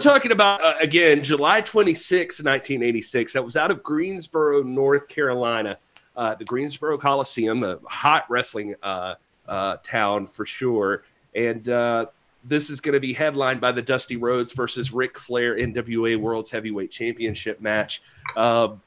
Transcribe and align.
Talking 0.00 0.32
about, 0.32 0.62
uh, 0.62 0.74
again, 0.80 1.22
July 1.22 1.60
26, 1.60 2.42
1986. 2.42 3.34
That 3.34 3.44
was 3.44 3.56
out 3.56 3.70
of 3.70 3.82
Greensboro, 3.82 4.62
North 4.62 5.08
Carolina. 5.08 5.78
Uh, 6.16 6.34
the 6.34 6.44
Greensboro 6.44 6.98
Coliseum, 6.98 7.62
a 7.62 7.78
hot 7.88 8.24
wrestling 8.28 8.74
uh, 8.82 9.14
uh 9.46 9.76
town 9.82 10.26
for 10.26 10.46
sure. 10.46 11.04
And 11.34 11.68
uh, 11.68 12.06
this 12.44 12.70
is 12.70 12.80
going 12.80 12.94
to 12.94 13.00
be 13.00 13.12
headlined 13.12 13.60
by 13.60 13.72
the 13.72 13.82
Dusty 13.82 14.16
Rhodes 14.16 14.52
versus 14.52 14.92
Ric 14.92 15.18
Flair 15.18 15.56
NWA 15.56 16.16
World's 16.16 16.50
Heavyweight 16.50 16.90
Championship 16.90 17.60
match. 17.60 18.02
Um, 18.36 18.80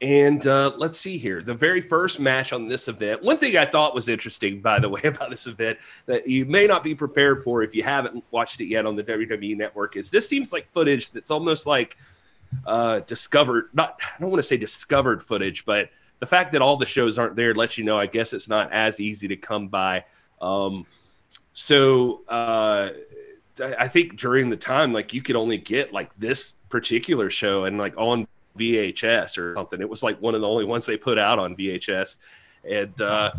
and 0.00 0.46
uh, 0.46 0.72
let's 0.76 0.98
see 0.98 1.18
here. 1.18 1.42
The 1.42 1.54
very 1.54 1.80
first 1.80 2.20
match 2.20 2.52
on 2.52 2.68
this 2.68 2.88
event. 2.88 3.22
One 3.22 3.36
thing 3.36 3.58
I 3.58 3.66
thought 3.66 3.94
was 3.94 4.08
interesting, 4.08 4.60
by 4.60 4.78
the 4.78 4.88
way, 4.88 5.02
about 5.04 5.30
this 5.30 5.46
event 5.46 5.78
that 6.06 6.26
you 6.26 6.46
may 6.46 6.66
not 6.66 6.82
be 6.82 6.94
prepared 6.94 7.42
for 7.42 7.62
if 7.62 7.74
you 7.74 7.82
haven't 7.82 8.24
watched 8.30 8.60
it 8.60 8.66
yet 8.66 8.86
on 8.86 8.96
the 8.96 9.04
WWE 9.04 9.56
Network 9.56 9.96
is 9.96 10.10
this 10.10 10.28
seems 10.28 10.52
like 10.52 10.70
footage 10.70 11.10
that's 11.10 11.30
almost 11.30 11.66
like 11.66 11.98
uh, 12.66 13.00
discovered. 13.00 13.68
Not 13.72 14.00
I 14.02 14.20
don't 14.20 14.30
want 14.30 14.38
to 14.38 14.46
say 14.48 14.56
discovered 14.56 15.22
footage, 15.22 15.64
but 15.64 15.90
the 16.18 16.26
fact 16.26 16.52
that 16.52 16.62
all 16.62 16.76
the 16.76 16.86
shows 16.86 17.18
aren't 17.18 17.36
there 17.36 17.54
lets 17.54 17.76
you 17.76 17.84
know. 17.84 17.98
I 17.98 18.06
guess 18.06 18.32
it's 18.32 18.48
not 18.48 18.72
as 18.72 19.00
easy 19.00 19.28
to 19.28 19.36
come 19.36 19.68
by. 19.68 20.04
Um, 20.40 20.86
so 21.52 22.22
uh, 22.28 22.90
I 23.78 23.88
think 23.88 24.16
during 24.16 24.48
the 24.48 24.56
time, 24.56 24.92
like 24.92 25.12
you 25.12 25.20
could 25.20 25.36
only 25.36 25.58
get 25.58 25.92
like 25.92 26.14
this 26.14 26.54
particular 26.70 27.28
show 27.28 27.64
and 27.64 27.76
like 27.76 27.96
on 27.98 28.26
VHS 28.58 29.38
or 29.38 29.54
something. 29.56 29.80
It 29.80 29.88
was 29.88 30.02
like 30.02 30.20
one 30.20 30.34
of 30.34 30.40
the 30.40 30.48
only 30.48 30.64
ones 30.64 30.86
they 30.86 30.96
put 30.96 31.18
out 31.18 31.38
on 31.38 31.56
VHS, 31.56 32.18
and 32.68 33.00
uh, 33.00 33.32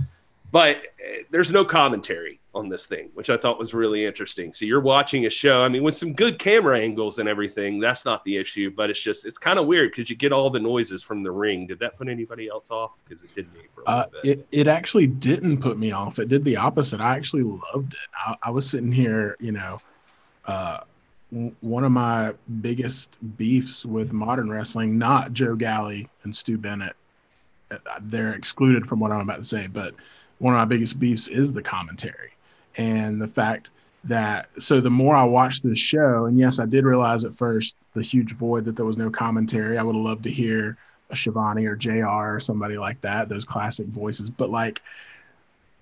but 0.51 0.77
uh, 0.77 1.23
there's 1.29 1.51
no 1.51 1.63
commentary 1.63 2.39
on 2.53 2.67
this 2.67 2.85
thing, 2.85 3.09
which 3.13 3.29
I 3.29 3.37
thought 3.37 3.57
was 3.57 3.73
really 3.73 4.05
interesting. 4.05 4.53
So 4.53 4.65
you're 4.65 4.81
watching 4.81 5.25
a 5.25 5.29
show. 5.29 5.63
I 5.63 5.69
mean, 5.69 5.83
with 5.83 5.95
some 5.95 6.13
good 6.13 6.37
camera 6.37 6.77
angles 6.79 7.19
and 7.19 7.29
everything, 7.29 7.79
that's 7.79 8.03
not 8.03 8.25
the 8.25 8.35
issue. 8.35 8.71
But 8.71 8.89
it's 8.89 9.01
just 9.01 9.25
it's 9.25 9.37
kind 9.37 9.57
of 9.57 9.67
weird 9.67 9.91
because 9.91 10.09
you 10.09 10.15
get 10.15 10.33
all 10.33 10.49
the 10.49 10.59
noises 10.59 11.01
from 11.01 11.23
the 11.23 11.31
ring. 11.31 11.67
Did 11.67 11.79
that 11.79 11.97
put 11.97 12.09
anybody 12.09 12.49
else 12.49 12.69
off? 12.69 12.97
Because 13.03 13.23
it 13.23 13.33
did 13.33 13.51
me 13.53 13.61
for 13.73 13.83
a 13.83 13.89
uh, 13.89 14.05
It 14.23 14.45
it 14.51 14.67
actually 14.67 15.07
didn't 15.07 15.59
put 15.59 15.77
me 15.77 15.91
off. 15.91 16.19
It 16.19 16.27
did 16.27 16.43
the 16.43 16.57
opposite. 16.57 16.99
I 16.99 17.15
actually 17.15 17.43
loved 17.43 17.93
it. 17.93 17.99
I, 18.17 18.35
I 18.43 18.51
was 18.51 18.69
sitting 18.69 18.91
here, 18.91 19.37
you 19.39 19.53
know. 19.53 19.79
Uh, 20.45 20.81
one 21.31 21.83
of 21.83 21.91
my 21.91 22.33
biggest 22.61 23.17
beefs 23.37 23.85
with 23.85 24.11
modern 24.11 24.49
wrestling, 24.49 24.97
not 24.97 25.31
Joe 25.33 25.55
Galli 25.55 26.07
and 26.23 26.35
Stu 26.35 26.57
Bennett. 26.57 26.95
Uh, 27.69 27.77
they're 28.01 28.33
excluded 28.33 28.85
from 28.85 28.99
what 28.99 29.11
I'm 29.11 29.21
about 29.21 29.37
to 29.37 29.43
say, 29.43 29.67
but 29.67 29.93
one 30.39 30.53
of 30.53 30.57
my 30.57 30.65
biggest 30.65 30.99
beefs 30.99 31.29
is 31.29 31.53
the 31.53 31.61
commentary 31.61 32.31
and 32.77 33.21
the 33.21 33.27
fact 33.27 33.69
that 34.03 34.49
so 34.59 34.81
the 34.81 34.89
more 34.89 35.15
I 35.15 35.23
watched 35.23 35.63
this 35.63 35.79
show, 35.79 36.25
and 36.25 36.37
yes, 36.37 36.59
I 36.59 36.65
did 36.65 36.85
realize 36.85 37.23
at 37.23 37.35
first 37.35 37.75
the 37.93 38.01
huge 38.01 38.33
void 38.33 38.65
that 38.65 38.75
there 38.75 38.85
was 38.85 38.97
no 38.97 39.09
commentary. 39.09 39.77
I 39.77 39.83
would 39.83 39.95
have 39.95 40.03
loved 40.03 40.23
to 40.23 40.31
hear 40.31 40.77
a 41.11 41.15
Schiavone 41.15 41.65
or 41.65 41.75
JR 41.75 42.05
or 42.05 42.39
somebody 42.39 42.77
like 42.77 42.99
that, 43.01 43.29
those 43.29 43.45
classic 43.45 43.87
voices. 43.87 44.29
But 44.29 44.49
like 44.49 44.81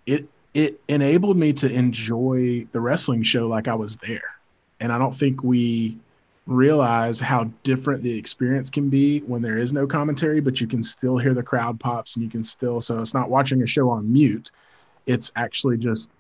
it 0.06 0.28
it 0.54 0.82
enabled 0.90 1.38
me 1.38 1.54
to 1.54 1.72
enjoy 1.72 2.68
the 2.72 2.82
wrestling 2.82 3.24
show 3.24 3.48
like 3.48 3.68
I 3.68 3.76
was 3.76 3.96
there 3.98 4.39
and 4.80 4.92
I 4.92 4.98
don't 4.98 5.16
think 5.16 5.44
we 5.44 5.98
realize 6.48 7.20
how 7.20 7.44
different 7.64 8.02
the 8.02 8.18
experience 8.18 8.70
can 8.70 8.90
be 8.90 9.20
when 9.22 9.42
there 9.42 9.58
is 9.58 9.72
no 9.72 9.86
commentary, 9.86 10.40
but 10.40 10.60
you 10.60 10.68
can 10.68 10.82
still 10.82 11.18
hear 11.18 11.34
the 11.34 11.44
crowd 11.44 11.80
pops 11.80 12.16
and 12.16 12.24
you 12.24 12.30
can 12.30 12.44
still, 12.44 12.82
so 12.82 13.00
it's 13.00 13.14
not 13.14 13.30
watching 13.30 13.62
a 13.62 13.68
show 13.68 13.90
on 13.90 14.12
mute. 14.12 14.50
It's 15.06 15.32
actually 15.36 15.78
just 15.78 16.12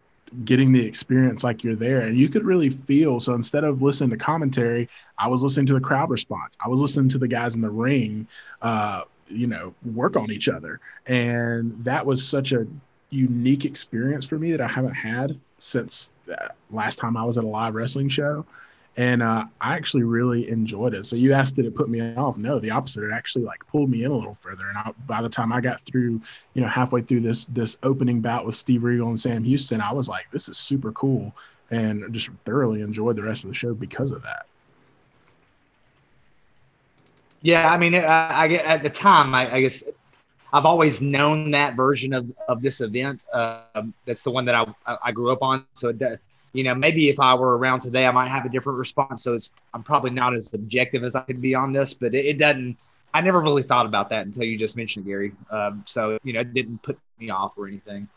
getting 0.45 0.71
the 0.71 0.85
experience 0.85 1.43
like 1.43 1.63
you're 1.63 1.75
there. 1.75 2.01
And 2.01 2.15
you 2.15 2.29
could 2.29 2.45
really 2.45 2.69
feel. 2.69 3.19
So 3.19 3.33
instead 3.33 3.63
of 3.63 3.81
listening 3.81 4.11
to 4.11 4.17
commentary, 4.17 4.87
I 5.17 5.27
was 5.27 5.41
listening 5.41 5.65
to 5.67 5.73
the 5.73 5.79
crowd 5.79 6.11
response. 6.11 6.55
I 6.63 6.69
was 6.69 6.79
listening 6.79 7.09
to 7.09 7.17
the 7.17 7.27
guys 7.27 7.55
in 7.55 7.61
the 7.61 7.69
ring, 7.69 8.27
uh, 8.61 9.03
you 9.27 9.47
know, 9.47 9.73
work 9.93 10.15
on 10.15 10.31
each 10.31 10.47
other. 10.47 10.79
And 11.07 11.83
that 11.83 12.05
was 12.05 12.25
such 12.25 12.51
a 12.51 12.67
unique 13.09 13.65
experience 13.65 14.25
for 14.25 14.37
me 14.37 14.51
that 14.51 14.61
I 14.61 14.67
haven't 14.67 14.93
had 14.93 15.39
since 15.61 16.11
last 16.71 16.97
time 16.97 17.15
I 17.15 17.23
was 17.23 17.37
at 17.37 17.43
a 17.43 17.47
live 17.47 17.75
wrestling 17.75 18.09
show. 18.09 18.45
And 18.97 19.23
uh, 19.23 19.45
I 19.61 19.75
actually 19.75 20.03
really 20.03 20.49
enjoyed 20.49 20.93
it. 20.93 21.05
So 21.05 21.15
you 21.15 21.31
asked, 21.31 21.55
did 21.55 21.65
it 21.65 21.73
put 21.73 21.87
me 21.87 22.13
off? 22.15 22.35
No, 22.37 22.59
the 22.59 22.71
opposite. 22.71 23.05
It 23.05 23.13
actually 23.13 23.45
like 23.45 23.65
pulled 23.67 23.89
me 23.89 24.03
in 24.03 24.11
a 24.11 24.13
little 24.13 24.35
further. 24.41 24.67
And 24.67 24.77
I, 24.77 24.91
by 25.07 25.21
the 25.21 25.29
time 25.29 25.53
I 25.53 25.61
got 25.61 25.79
through, 25.81 26.19
you 26.53 26.61
know, 26.61 26.67
halfway 26.67 27.01
through 27.01 27.21
this 27.21 27.45
this 27.45 27.77
opening 27.83 28.19
bout 28.19 28.45
with 28.45 28.55
Steve 28.55 28.83
Regal 28.83 29.07
and 29.07 29.17
Sam 29.17 29.43
Houston, 29.45 29.79
I 29.79 29.93
was 29.93 30.09
like, 30.09 30.29
this 30.31 30.49
is 30.49 30.57
super 30.57 30.91
cool, 30.91 31.33
and 31.71 32.11
just 32.13 32.29
thoroughly 32.43 32.81
enjoyed 32.81 33.15
the 33.15 33.23
rest 33.23 33.45
of 33.45 33.49
the 33.51 33.55
show 33.55 33.73
because 33.73 34.11
of 34.11 34.21
that. 34.23 34.47
Yeah, 37.41 37.71
I 37.71 37.77
mean, 37.77 37.95
I, 37.95 37.99
I 38.01 38.47
at 38.47 38.83
the 38.83 38.89
time, 38.89 39.33
I, 39.33 39.53
I 39.53 39.61
guess 39.61 39.85
I've 40.51 40.65
always 40.65 40.99
known 40.99 41.51
that 41.51 41.75
version 41.75 42.13
of, 42.13 42.31
of 42.47 42.61
this 42.61 42.81
event. 42.81 43.25
Um, 43.31 43.93
that's 44.05 44.23
the 44.23 44.31
one 44.31 44.45
that 44.45 44.55
I, 44.55 44.97
I 45.03 45.11
grew 45.11 45.31
up 45.31 45.43
on. 45.43 45.63
So, 45.75 45.89
it, 45.89 46.19
you 46.53 46.63
know, 46.63 46.73
maybe 46.73 47.09
if 47.09 47.19
I 47.19 47.35
were 47.35 47.55
around 47.55 47.81
today, 47.81 48.07
I 48.07 48.11
might 48.11 48.29
have 48.29 48.45
a 48.45 48.49
different 48.49 48.79
response. 48.79 49.21
So 49.21 49.35
it's, 49.35 49.51
I'm 49.75 49.83
probably 49.83 50.09
not 50.09 50.33
as 50.33 50.51
objective 50.55 51.03
as 51.03 51.15
I 51.15 51.21
could 51.21 51.39
be 51.39 51.53
on 51.53 51.71
this, 51.71 51.93
but 51.93 52.15
it, 52.15 52.25
it 52.25 52.37
doesn't, 52.39 52.77
I 53.13 53.21
never 53.21 53.39
really 53.41 53.61
thought 53.61 53.85
about 53.85 54.09
that 54.09 54.25
until 54.25 54.43
you 54.43 54.57
just 54.57 54.75
mentioned 54.75 55.05
it, 55.05 55.09
Gary. 55.09 55.31
Um, 55.51 55.83
so, 55.85 56.17
you 56.23 56.33
know, 56.33 56.39
it 56.39 56.53
didn't 56.55 56.81
put 56.81 56.97
me 57.19 57.29
off 57.29 57.55
or 57.55 57.67
anything. 57.67 58.07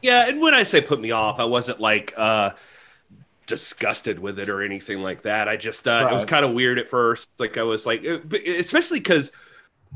Yeah. 0.00 0.28
And 0.28 0.40
when 0.40 0.54
I 0.54 0.62
say 0.62 0.80
put 0.80 1.00
me 1.00 1.10
off, 1.10 1.40
I 1.40 1.44
wasn't 1.44 1.80
like, 1.80 2.14
uh, 2.16 2.50
disgusted 3.46 4.20
with 4.20 4.38
it 4.38 4.48
or 4.48 4.62
anything 4.62 5.02
like 5.02 5.22
that. 5.22 5.48
I 5.48 5.56
just, 5.56 5.88
uh, 5.88 6.02
right. 6.04 6.12
it 6.12 6.14
was 6.14 6.24
kind 6.24 6.44
of 6.44 6.52
weird 6.52 6.78
at 6.78 6.86
first. 6.86 7.30
Like 7.40 7.58
I 7.58 7.64
was 7.64 7.84
like, 7.84 8.04
especially 8.04 9.00
because, 9.00 9.32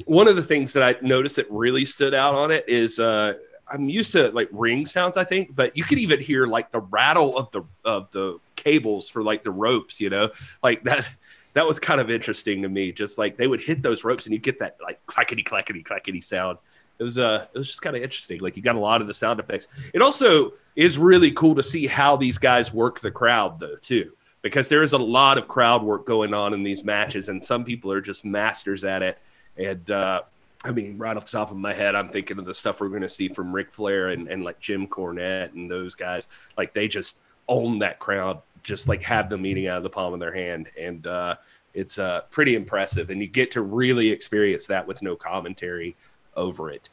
one 0.04 0.28
of 0.28 0.36
the 0.36 0.42
things 0.42 0.72
that 0.74 0.82
I 0.82 1.04
noticed 1.04 1.36
that 1.36 1.50
really 1.50 1.84
stood 1.84 2.14
out 2.14 2.34
on 2.34 2.50
it 2.50 2.68
is 2.68 2.98
uh, 2.98 3.34
I'm 3.68 3.88
used 3.88 4.12
to 4.12 4.30
like 4.30 4.48
ring 4.52 4.86
sounds, 4.86 5.16
I 5.16 5.24
think, 5.24 5.54
but 5.56 5.76
you 5.76 5.84
could 5.84 5.98
even 5.98 6.20
hear 6.20 6.46
like 6.46 6.70
the 6.70 6.80
rattle 6.80 7.36
of 7.36 7.50
the 7.50 7.62
of 7.84 8.10
the 8.10 8.38
cables 8.54 9.08
for 9.08 9.22
like 9.22 9.42
the 9.42 9.50
ropes, 9.50 10.00
you 10.00 10.10
know, 10.10 10.30
like 10.62 10.82
that. 10.84 11.08
That 11.54 11.66
was 11.66 11.78
kind 11.78 12.02
of 12.02 12.10
interesting 12.10 12.60
to 12.60 12.68
me. 12.68 12.92
Just 12.92 13.16
like 13.16 13.38
they 13.38 13.46
would 13.46 13.62
hit 13.62 13.80
those 13.80 14.04
ropes 14.04 14.26
and 14.26 14.34
you 14.34 14.38
get 14.38 14.58
that 14.58 14.76
like 14.82 15.04
clackety 15.06 15.42
clackety 15.42 15.82
clackety 15.82 16.20
sound. 16.20 16.58
It 16.98 17.02
was 17.02 17.18
uh 17.18 17.46
it 17.54 17.58
was 17.58 17.68
just 17.68 17.80
kind 17.80 17.96
of 17.96 18.02
interesting. 18.02 18.40
Like 18.40 18.58
you 18.58 18.62
got 18.62 18.76
a 18.76 18.78
lot 18.78 19.00
of 19.00 19.06
the 19.06 19.14
sound 19.14 19.40
effects. 19.40 19.66
It 19.94 20.02
also 20.02 20.52
is 20.74 20.98
really 20.98 21.32
cool 21.32 21.54
to 21.54 21.62
see 21.62 21.86
how 21.86 22.14
these 22.14 22.36
guys 22.36 22.74
work 22.74 23.00
the 23.00 23.10
crowd 23.10 23.58
though 23.58 23.76
too 23.76 24.12
because 24.42 24.68
there 24.68 24.82
is 24.82 24.92
a 24.92 24.98
lot 24.98 25.38
of 25.38 25.48
crowd 25.48 25.82
work 25.82 26.06
going 26.06 26.34
on 26.34 26.52
in 26.52 26.62
these 26.62 26.84
matches 26.84 27.30
and 27.30 27.42
some 27.42 27.64
people 27.64 27.90
are 27.90 28.02
just 28.02 28.24
masters 28.24 28.84
at 28.84 29.02
it 29.02 29.18
and 29.58 29.90
uh, 29.90 30.22
I 30.64 30.72
mean, 30.72 30.98
right 30.98 31.16
off 31.16 31.26
the 31.26 31.38
top 31.38 31.50
of 31.50 31.56
my 31.56 31.72
head, 31.72 31.94
I'm 31.94 32.08
thinking 32.08 32.38
of 32.38 32.44
the 32.44 32.54
stuff 32.54 32.80
we're 32.80 32.88
going 32.88 33.02
to 33.02 33.08
see 33.08 33.28
from 33.28 33.54
Ric 33.54 33.70
Flair 33.70 34.08
and, 34.08 34.28
and 34.28 34.42
like 34.42 34.58
Jim 34.58 34.86
Cornette 34.88 35.52
and 35.54 35.70
those 35.70 35.94
guys. 35.94 36.28
Like 36.56 36.72
they 36.72 36.88
just 36.88 37.18
own 37.48 37.78
that 37.80 37.98
crowd, 37.98 38.42
just 38.62 38.88
like 38.88 39.02
have 39.02 39.30
them 39.30 39.46
eating 39.46 39.68
out 39.68 39.76
of 39.76 39.82
the 39.82 39.90
palm 39.90 40.12
of 40.12 40.20
their 40.20 40.34
hand. 40.34 40.68
And 40.78 41.06
uh, 41.06 41.36
it's 41.72 41.98
uh, 41.98 42.22
pretty 42.30 42.56
impressive. 42.56 43.10
And 43.10 43.20
you 43.20 43.28
get 43.28 43.52
to 43.52 43.62
really 43.62 44.10
experience 44.10 44.66
that 44.66 44.86
with 44.86 45.02
no 45.02 45.14
commentary 45.14 45.94
over 46.34 46.70
it. 46.70 46.88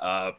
Uh, 0.00 0.32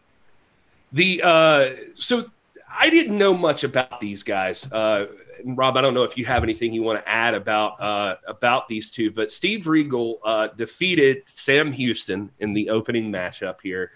the 0.92 1.22
uh, 1.24 1.70
so 1.96 2.32
I 2.68 2.90
didn't 2.90 3.18
know 3.18 3.36
much 3.36 3.64
about 3.64 4.00
these 4.00 4.24
guys. 4.24 4.72
Uh, 4.72 5.08
Rob, 5.46 5.78
I 5.78 5.82
don't 5.82 5.94
know 5.94 6.04
if 6.04 6.18
you 6.18 6.26
have 6.26 6.44
anything 6.44 6.74
you 6.74 6.84
want 6.84 7.04
to 7.04 7.10
add 7.10 7.34
about 7.34 7.80
uh, 7.82 8.16
about 8.28 8.68
these 8.68 8.92
two, 8.92 9.12
but 9.12 9.32
Steve 9.32 9.68
Regal 9.68 10.20
uh, 10.24 10.48
defeated 10.48 11.24
Sam 11.28 11.72
Houston 11.72 12.32
in 12.40 12.54
the 12.54 12.70
opening 12.70 13.12
matchup 13.12 13.62
here, 13.62 13.92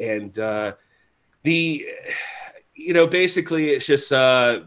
and 0.00 0.38
uh, 0.38 0.72
the 1.42 1.86
you 2.74 2.92
know 2.92 3.06
basically 3.06 3.70
it's 3.70 3.86
just 3.86 4.12
uh, 4.12 4.60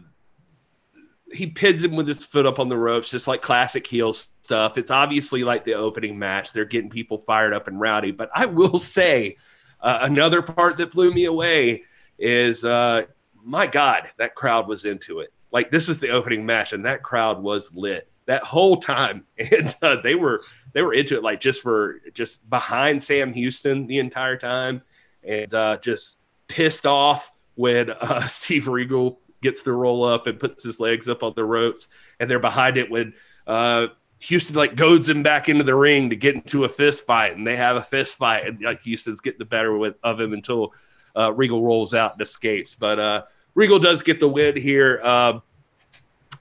he 1.32 1.46
pins 1.46 1.82
him 1.82 1.96
with 1.96 2.08
his 2.08 2.24
foot 2.24 2.46
up 2.46 2.58
on 2.58 2.68
the 2.68 2.76
ropes, 2.76 3.10
just 3.10 3.28
like 3.28 3.42
classic 3.42 3.86
heel 3.86 4.12
stuff. 4.12 4.78
It's 4.78 4.90
obviously 4.90 5.44
like 5.44 5.64
the 5.64 5.74
opening 5.74 6.18
match; 6.18 6.52
they're 6.52 6.64
getting 6.64 6.90
people 6.90 7.18
fired 7.18 7.54
up 7.54 7.68
and 7.68 7.80
rowdy. 7.80 8.10
But 8.10 8.30
I 8.34 8.46
will 8.46 8.78
say 8.78 9.36
uh, 9.80 9.98
another 10.02 10.42
part 10.42 10.76
that 10.78 10.92
blew 10.92 11.12
me 11.12 11.24
away 11.24 11.84
is 12.18 12.64
uh, 12.64 13.06
my 13.44 13.66
God, 13.66 14.08
that 14.18 14.34
crowd 14.34 14.68
was 14.68 14.84
into 14.84 15.20
it 15.20 15.32
like 15.52 15.70
this 15.70 15.88
is 15.88 16.00
the 16.00 16.10
opening 16.10 16.46
match, 16.46 16.72
and 16.72 16.84
that 16.86 17.02
crowd 17.02 17.42
was 17.42 17.74
lit 17.74 18.08
that 18.26 18.42
whole 18.42 18.76
time, 18.76 19.24
and 19.38 19.74
uh, 19.82 19.96
they 20.02 20.14
were 20.14 20.40
they 20.72 20.82
were 20.82 20.94
into 20.94 21.16
it 21.16 21.22
like 21.22 21.40
just 21.40 21.62
for 21.62 22.00
just 22.14 22.48
behind 22.48 23.02
Sam 23.02 23.32
Houston 23.32 23.86
the 23.86 23.98
entire 23.98 24.36
time, 24.36 24.82
and 25.22 25.52
uh, 25.52 25.76
just 25.78 26.20
pissed 26.48 26.86
off 26.86 27.32
when 27.54 27.90
uh, 27.90 28.26
Steve 28.26 28.68
Regal 28.68 29.20
gets 29.40 29.62
the 29.62 29.72
roll 29.72 30.04
up 30.04 30.26
and 30.26 30.38
puts 30.38 30.62
his 30.62 30.78
legs 30.78 31.08
up 31.08 31.22
on 31.22 31.32
the 31.36 31.44
ropes, 31.44 31.88
and 32.20 32.30
they're 32.30 32.38
behind 32.38 32.76
it 32.76 32.90
when 32.90 33.12
uh, 33.46 33.88
Houston 34.20 34.54
like 34.54 34.76
goads 34.76 35.08
him 35.08 35.22
back 35.22 35.48
into 35.48 35.64
the 35.64 35.74
ring 35.74 36.10
to 36.10 36.16
get 36.16 36.36
into 36.36 36.64
a 36.64 36.68
fist 36.68 37.04
fight, 37.04 37.36
and 37.36 37.46
they 37.46 37.56
have 37.56 37.76
a 37.76 37.82
fist 37.82 38.16
fight, 38.16 38.46
and 38.46 38.62
like 38.62 38.82
Houston's 38.82 39.20
getting 39.20 39.40
the 39.40 39.44
better 39.44 39.76
with, 39.76 39.96
of 40.02 40.20
him 40.20 40.32
until 40.32 40.72
uh, 41.16 41.32
Regal 41.32 41.62
rolls 41.62 41.92
out 41.92 42.12
and 42.12 42.20
escapes. 42.20 42.74
But 42.74 42.98
uh, 42.98 43.22
Regal 43.54 43.78
does 43.78 44.02
get 44.02 44.20
the 44.20 44.28
win 44.28 44.56
here. 44.56 45.00
Uh, 45.02 45.40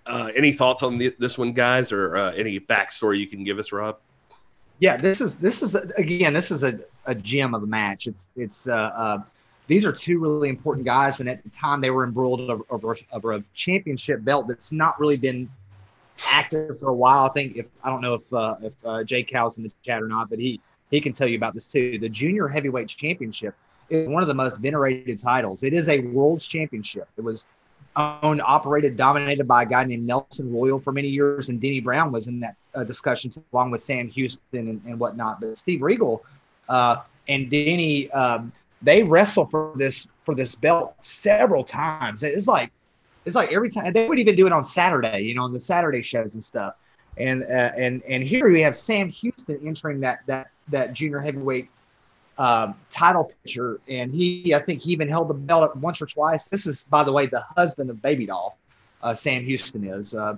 Uh, 0.07 0.31
any 0.35 0.51
thoughts 0.51 0.81
on 0.81 0.97
the, 0.97 1.13
this 1.19 1.37
one, 1.37 1.53
guys, 1.53 1.91
or 1.91 2.17
uh, 2.17 2.31
any 2.31 2.59
backstory 2.59 3.19
you 3.19 3.27
can 3.27 3.43
give 3.43 3.59
us, 3.59 3.71
Rob? 3.71 3.97
Yeah, 4.79 4.97
this 4.97 5.21
is 5.21 5.39
this 5.39 5.61
is 5.61 5.75
again 5.75 6.33
this 6.33 6.49
is 6.49 6.63
a, 6.63 6.79
a 7.05 7.13
gem 7.13 7.53
of 7.53 7.61
a 7.61 7.67
match. 7.67 8.07
It's 8.07 8.27
it's 8.35 8.67
uh, 8.67 8.73
uh, 8.73 9.17
these 9.67 9.85
are 9.85 9.93
two 9.93 10.17
really 10.19 10.49
important 10.49 10.85
guys, 10.85 11.19
and 11.19 11.29
at 11.29 11.43
the 11.43 11.49
time 11.49 11.81
they 11.81 11.91
were 11.91 12.03
embroiled 12.03 12.49
over, 12.49 12.63
over, 12.71 12.97
over 13.13 13.33
a 13.33 13.43
championship 13.53 14.23
belt 14.23 14.47
that's 14.47 14.71
not 14.71 14.99
really 14.99 15.17
been 15.17 15.47
active 16.31 16.79
for 16.79 16.89
a 16.89 16.95
while. 16.95 17.29
I 17.29 17.31
think 17.33 17.55
if 17.55 17.67
I 17.83 17.91
don't 17.91 18.01
know 18.01 18.15
if 18.15 18.33
uh, 18.33 18.55
if 18.63 18.73
uh, 18.83 19.03
Jay 19.03 19.21
Cow's 19.23 19.57
in 19.57 19.63
the 19.63 19.71
chat 19.83 20.01
or 20.01 20.07
not, 20.07 20.31
but 20.31 20.39
he 20.39 20.59
he 20.89 20.99
can 20.99 21.13
tell 21.13 21.27
you 21.27 21.37
about 21.37 21.53
this 21.53 21.67
too. 21.67 21.99
The 21.99 22.09
junior 22.09 22.47
heavyweight 22.47 22.87
championship 22.87 23.53
is 23.91 24.07
one 24.07 24.23
of 24.23 24.27
the 24.27 24.33
most 24.33 24.57
venerated 24.57 25.19
titles. 25.19 25.63
It 25.63 25.73
is 25.73 25.89
a 25.89 25.99
world's 25.99 26.47
championship. 26.47 27.07
It 27.17 27.23
was 27.23 27.45
owned, 27.95 28.41
operated, 28.41 28.95
dominated 28.95 29.47
by 29.47 29.63
a 29.63 29.65
guy 29.65 29.83
named 29.83 30.05
Nelson 30.05 30.51
Royal 30.51 30.79
for 30.79 30.91
many 30.91 31.09
years, 31.09 31.49
and 31.49 31.59
Denny 31.59 31.81
Brown 31.81 32.11
was 32.11 32.27
in 32.27 32.39
that 32.39 32.55
uh, 32.73 32.83
discussion 32.83 33.31
along 33.53 33.71
with 33.71 33.81
Sam 33.81 34.07
Houston 34.07 34.69
and, 34.69 34.81
and 34.85 34.99
whatnot. 34.99 35.41
But 35.41 35.57
Steve 35.57 35.81
Regal 35.81 36.23
uh, 36.69 36.97
and 37.27 37.49
Denny, 37.49 38.09
um, 38.11 38.51
they 38.81 39.03
wrestle 39.03 39.45
for 39.45 39.73
this 39.75 40.07
for 40.25 40.35
this 40.35 40.55
belt 40.55 40.95
several 41.01 41.63
times. 41.63 42.23
It's 42.23 42.47
like 42.47 42.71
it's 43.25 43.35
like 43.35 43.51
every 43.51 43.69
time 43.69 43.91
they 43.93 44.07
would 44.07 44.19
even 44.19 44.35
do 44.35 44.47
it 44.47 44.53
on 44.53 44.63
Saturday, 44.63 45.21
you 45.21 45.35
know, 45.35 45.43
on 45.43 45.53
the 45.53 45.59
Saturday 45.59 46.01
shows 46.01 46.35
and 46.35 46.43
stuff. 46.43 46.75
And 47.17 47.43
uh, 47.43 47.71
and 47.75 48.01
and 48.07 48.23
here 48.23 48.49
we 48.49 48.61
have 48.61 48.75
Sam 48.75 49.09
Houston 49.09 49.59
entering 49.65 49.99
that 49.99 50.21
that 50.27 50.51
that 50.69 50.93
junior 50.93 51.19
heavyweight 51.19 51.69
um, 52.37 52.75
title 52.89 53.31
picture, 53.43 53.79
and 53.87 54.11
he, 54.11 54.53
I 54.53 54.59
think, 54.59 54.81
he 54.81 54.91
even 54.91 55.07
held 55.07 55.27
the 55.27 55.33
belt 55.33 55.75
once 55.75 56.01
or 56.01 56.05
twice. 56.05 56.49
This 56.49 56.65
is, 56.65 56.85
by 56.85 57.03
the 57.03 57.11
way, 57.11 57.25
the 57.27 57.43
husband 57.55 57.89
of 57.89 58.01
Baby 58.01 58.25
Doll, 58.25 58.57
uh, 59.03 59.13
Sam 59.13 59.43
Houston 59.43 59.83
is. 59.87 60.15
Uh, 60.15 60.37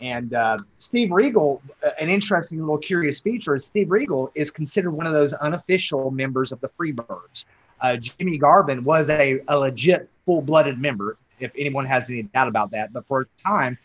and 0.00 0.34
uh, 0.34 0.58
Steve 0.78 1.10
Regal, 1.12 1.62
uh, 1.84 1.90
an 2.00 2.08
interesting 2.08 2.60
little 2.60 2.78
curious 2.78 3.20
feature 3.20 3.56
is 3.56 3.64
Steve 3.64 3.90
Regal 3.90 4.30
is 4.34 4.50
considered 4.50 4.90
one 4.90 5.06
of 5.06 5.12
those 5.12 5.32
unofficial 5.34 6.10
members 6.10 6.52
of 6.52 6.60
the 6.60 6.68
Freebirds. 6.68 7.44
Uh, 7.80 7.96
Jimmy 7.96 8.38
Garvin 8.38 8.84
was 8.84 9.10
a, 9.10 9.40
a 9.48 9.58
legit 9.58 10.08
full 10.24 10.42
blooded 10.42 10.78
member, 10.78 11.16
if 11.40 11.52
anyone 11.58 11.84
has 11.84 12.10
any 12.10 12.22
doubt 12.22 12.48
about 12.48 12.70
that. 12.72 12.92
But 12.92 13.06
for 13.06 13.22
a 13.22 13.26
time 13.42 13.78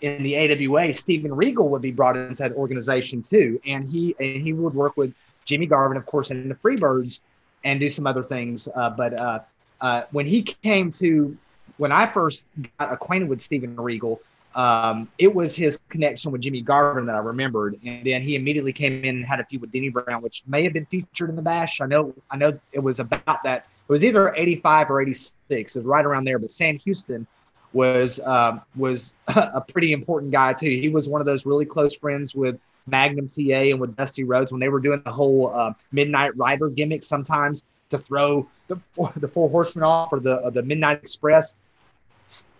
in 0.00 0.22
the 0.22 0.36
AWA, 0.36 0.92
Steven 0.92 1.34
Regal 1.34 1.68
would 1.70 1.82
be 1.82 1.90
brought 1.92 2.16
into 2.16 2.42
that 2.42 2.52
organization 2.52 3.22
too, 3.22 3.60
and 3.66 3.84
he 3.84 4.14
and 4.20 4.42
he 4.42 4.52
would 4.52 4.74
work 4.74 4.96
with 4.96 5.14
Jimmy 5.46 5.66
Garvin, 5.66 5.96
of 5.96 6.04
course, 6.04 6.30
and 6.30 6.50
the 6.50 6.54
Freebirds, 6.56 7.20
and 7.64 7.80
do 7.80 7.88
some 7.88 8.06
other 8.06 8.22
things. 8.22 8.68
Uh, 8.74 8.90
but 8.90 9.18
uh, 9.18 9.38
uh, 9.80 10.02
when 10.10 10.26
he 10.26 10.42
came 10.42 10.90
to, 10.90 11.36
when 11.78 11.92
I 11.92 12.06
first 12.06 12.48
got 12.78 12.92
acquainted 12.92 13.28
with 13.28 13.40
Steven 13.40 13.74
Regal, 13.76 14.20
um, 14.54 15.08
it 15.18 15.34
was 15.34 15.54
his 15.54 15.80
connection 15.88 16.32
with 16.32 16.40
Jimmy 16.40 16.62
Garvin 16.62 17.06
that 17.06 17.14
I 17.14 17.18
remembered, 17.18 17.78
and 17.84 18.04
then 18.04 18.22
he 18.22 18.36
immediately 18.36 18.72
came 18.72 19.04
in 19.04 19.16
and 19.16 19.24
had 19.24 19.38
a 19.38 19.44
feud 19.44 19.60
with 19.60 19.72
Denny 19.72 19.90
Brown, 19.90 20.22
which 20.22 20.42
may 20.46 20.64
have 20.64 20.72
been 20.72 20.86
featured 20.86 21.28
in 21.28 21.36
the 21.36 21.42
Bash. 21.42 21.80
I 21.80 21.86
know, 21.86 22.14
I 22.30 22.36
know, 22.36 22.58
it 22.72 22.78
was 22.78 22.98
about 23.00 23.42
that. 23.44 23.66
It 23.88 23.92
was 23.92 24.04
either 24.04 24.34
'85 24.34 24.90
or 24.90 25.02
'86. 25.02 25.76
It 25.76 25.78
was 25.78 25.86
right 25.86 26.04
around 26.04 26.24
there. 26.24 26.38
But 26.38 26.50
Sam 26.50 26.78
Houston 26.78 27.26
was 27.74 28.18
um, 28.20 28.62
was 28.76 29.12
a 29.28 29.60
pretty 29.60 29.92
important 29.92 30.32
guy 30.32 30.54
too. 30.54 30.70
He 30.70 30.88
was 30.88 31.08
one 31.08 31.20
of 31.20 31.26
those 31.26 31.44
really 31.44 31.66
close 31.66 31.94
friends 31.94 32.34
with 32.34 32.58
Magnum 32.86 33.28
TA 33.28 33.70
and 33.70 33.80
with 33.80 33.96
Dusty 33.96 34.24
Rhodes 34.24 34.52
when 34.52 34.60
they 34.60 34.68
were 34.68 34.80
doing 34.80 35.02
the 35.04 35.12
whole 35.12 35.52
uh, 35.54 35.72
Midnight 35.92 36.36
Rider 36.36 36.68
gimmick 36.68 37.02
sometimes 37.02 37.64
to 37.90 37.98
throw 37.98 38.48
the 38.68 38.76
the 39.16 39.28
Four 39.28 39.48
Horsemen 39.48 39.84
off 39.84 40.12
or 40.12 40.20
the 40.20 40.36
uh, 40.36 40.50
the 40.50 40.62
Midnight 40.62 41.00
Express. 41.02 41.56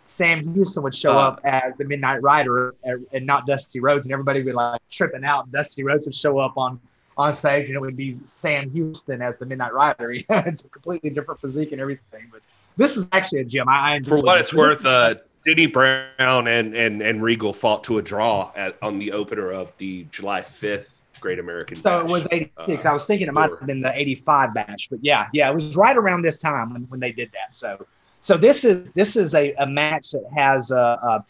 Sam 0.09 0.55
Houston 0.55 0.83
would 0.85 0.95
show 0.95 1.19
uh, 1.19 1.29
up 1.29 1.41
as 1.45 1.77
the 1.77 1.85
Midnight 1.85 2.23
Rider 2.23 2.75
and, 2.85 3.07
and 3.13 3.27
not 3.27 3.47
Dusty 3.47 3.81
Rhodes, 3.81 4.07
and 4.07 4.13
everybody 4.13 4.43
would 4.43 4.55
like 4.55 4.81
tripping 4.89 5.25
out. 5.25 5.51
Dusty 5.51 5.83
Rhodes 5.83 6.07
would 6.07 6.15
show 6.15 6.39
up 6.39 6.57
on 6.57 6.81
on 7.17 7.33
stage, 7.33 7.69
and 7.69 7.77
it 7.77 7.81
would 7.81 7.97
be 7.97 8.19
Sam 8.25 8.71
Houston 8.71 9.23
as 9.23 9.39
the 9.39 9.47
Midnight 9.47 9.73
Rider. 9.73 10.11
He 10.17 10.27
had 10.29 10.47
a 10.47 10.69
completely 10.69 11.11
different 11.11 11.41
physique 11.41 11.73
and 11.73 11.81
everything. 11.81 12.29
But 12.31 12.43
this 12.77 12.97
is 12.97 13.09
actually 13.13 13.41
a 13.41 13.45
gym. 13.45 13.69
I, 13.69 13.97
I 13.97 14.01
for 14.03 14.21
what 14.21 14.39
it's 14.39 14.53
worth. 14.53 14.85
Uh, 14.85 15.17
Denny 15.47 15.67
Brown 15.67 16.49
and, 16.49 16.75
and, 16.75 17.01
and 17.01 17.23
Regal 17.23 17.53
fought 17.53 17.85
to 17.85 17.99
a 17.99 18.03
draw 18.03 18.53
at, 18.57 18.77
on 18.83 18.99
the 18.99 19.13
opener 19.13 19.53
of 19.53 19.73
the 19.79 20.07
July 20.11 20.43
5th 20.43 20.89
Great 21.21 21.39
American 21.39 21.77
So 21.79 22.03
Bash. 22.03 22.11
it 22.11 22.13
was 22.13 22.29
86. 22.31 22.85
Uh, 22.85 22.91
I 22.91 22.93
was 22.93 23.07
thinking 23.07 23.29
it 23.29 23.33
might 23.33 23.51
have 23.51 23.67
been 23.67 23.81
the 23.81 23.97
85 23.97 24.53
Bash, 24.53 24.89
but 24.89 24.99
yeah, 25.03 25.29
yeah, 25.33 25.49
it 25.49 25.55
was 25.55 25.77
right 25.77 25.97
around 25.97 26.23
this 26.23 26.39
time 26.39 26.73
when, 26.73 26.83
when 26.83 27.01
they 27.01 27.13
did 27.13 27.31
that. 27.33 27.55
So 27.55 27.87
so 28.21 28.37
this 28.37 28.65
is 28.65 28.91
this 28.91 29.15
is 29.15 29.37
a, 29.37 29.53
a 29.55 29.67
match 29.67 30.11
that 30.11 30.25
has 30.37 30.73
a, 30.73 30.77
a 30.77 31.25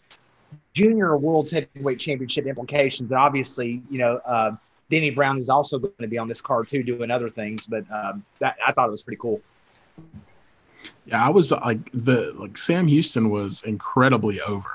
junior 0.73 1.19
world 1.19 1.51
heavyweight 1.51 1.99
championship 1.99 2.47
implications. 2.47 3.11
And 3.11 3.21
obviously, 3.21 3.83
you 3.91 3.99
know, 3.99 4.19
uh, 4.25 4.53
Denny 4.89 5.11
Brown 5.11 5.37
is 5.37 5.51
also 5.51 5.79
going 5.79 5.93
to 6.01 6.09
be 6.09 6.17
on 6.17 6.27
this 6.27 6.41
card 6.41 6.69
too, 6.69 6.83
doing 6.83 7.11
other 7.11 7.29
things. 7.29 7.67
But 7.67 7.85
um, 7.91 8.25
that, 8.39 8.57
I 8.67 8.73
thought 8.73 8.89
it 8.89 8.93
was 8.93 9.03
pretty 9.03 9.19
cool. 9.21 9.43
Yeah, 11.07 11.25
I 11.25 11.29
was 11.31 11.53
like 11.53 11.91
the 11.93 12.33
like 12.39 12.59
Sam 12.59 12.87
Houston 12.89 13.31
was 13.31 13.63
incredibly 13.63 14.41
over 14.41 14.71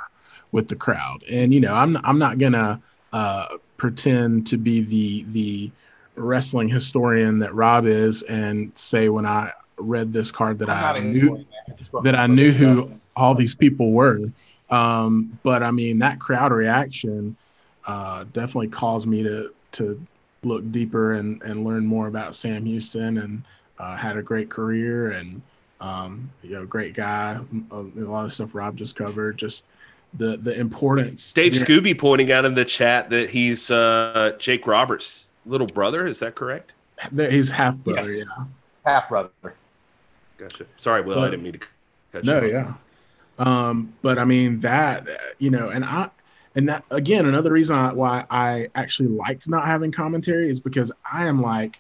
with 0.52 0.68
the 0.68 0.76
crowd, 0.76 1.24
and 1.30 1.54
you 1.54 1.60
know 1.60 1.74
I'm 1.74 1.98
I'm 2.04 2.20
not 2.20 2.38
gonna 2.38 2.82
uh, 3.14 3.58
pretend 3.78 4.48
to 4.48 4.58
be 4.58 4.82
the 4.82 5.26
the 5.32 5.72
wrestling 6.16 6.70
historian 6.70 7.40
that 7.40 7.54
Rob 7.56 7.86
is 7.86 8.24
and 8.24 8.72
say 8.76 9.10
when 9.10 9.26
I 9.26 9.52
read 9.78 10.14
this 10.14 10.32
card 10.32 10.60
that 10.60 10.70
I'm 10.70 10.96
I 10.96 11.00
knew 11.00 11.46
that 12.04 12.16
I 12.16 12.28
knew 12.28 12.52
who 12.52 12.92
all 13.16 13.36
these 13.36 13.56
people 13.56 13.92
were. 13.92 14.20
Um, 14.70 15.38
but 15.44 15.64
I 15.64 15.72
mean 15.72 16.00
that 16.00 16.20
crowd 16.20 16.52
reaction 16.52 17.36
uh, 17.86 18.26
definitely 18.32 18.70
caused 18.70 19.08
me 19.08 19.24
to 19.24 19.54
to 19.74 20.02
look 20.44 20.70
deeper 20.72 21.14
and 21.14 21.42
and 21.44 21.66
learn 21.66 21.86
more 21.86 22.08
about 22.08 22.36
Sam 22.36 22.66
Houston 22.66 23.18
and 23.18 23.44
uh, 23.80 23.96
had 23.96 24.18
a 24.18 24.22
great 24.22 24.50
career 24.50 25.12
and 25.12 25.42
um, 25.82 26.30
you 26.44 26.52
know, 26.52 26.66
great 26.66 26.94
guy. 26.94 27.40
A, 27.72 27.76
lot 27.76 28.26
of 28.26 28.32
stuff 28.32 28.54
Rob 28.54 28.78
just 28.78 28.96
covered. 28.96 29.38
Just 29.38 29.66
the 30.14 30.38
the 30.38 30.58
importance. 30.58 31.34
Dave 31.34 31.56
you 31.56 31.60
know, 31.60 31.66
Scooby 31.66 31.98
pointing 31.98 32.32
out 32.32 32.46
in 32.46 32.54
the 32.54 32.64
chat 32.64 33.10
that 33.10 33.32
he's 33.32 33.70
uh, 33.72 34.34
Jake 34.40 34.66
Roberts' 34.68 35.28
little 35.46 35.68
brother. 35.68 36.06
Is 36.06 36.20
that 36.20 36.36
correct? 36.36 36.72
He's 37.16 37.50
half 37.50 37.76
brother. 37.78 38.12
Yes. 38.12 38.26
Yeah, 38.38 38.46
half 38.86 39.10
brother. 39.10 39.32
Gotcha. 40.38 40.66
Sorry, 40.78 41.02
Will. 41.02 41.16
But, 41.16 41.28
I 41.28 41.30
didn't 41.32 41.44
mean 41.44 41.54
to 41.54 41.60
cut 42.12 42.24
no, 42.24 42.42
you. 42.42 42.42
No, 42.42 42.48
yeah. 42.48 42.74
Um, 43.40 43.94
but 44.04 44.20
I 44.20 44.26
mean 44.26 44.60
that 44.60 45.08
you 45.40 45.50
know, 45.50 45.70
and 45.70 45.84
I 45.84 46.12
and 46.54 46.70
that 46.70 46.86
again 46.92 47.26
another 47.26 47.52
reason 47.52 47.96
why 47.96 48.26
I 48.30 48.68
actually 48.76 49.10
liked 49.10 49.50
not 49.50 49.66
having 49.66 49.92
commentary 49.92 50.50
is 50.50 50.60
because 50.60 50.92
I 51.12 51.26
am 51.26 51.42
like 51.42 51.80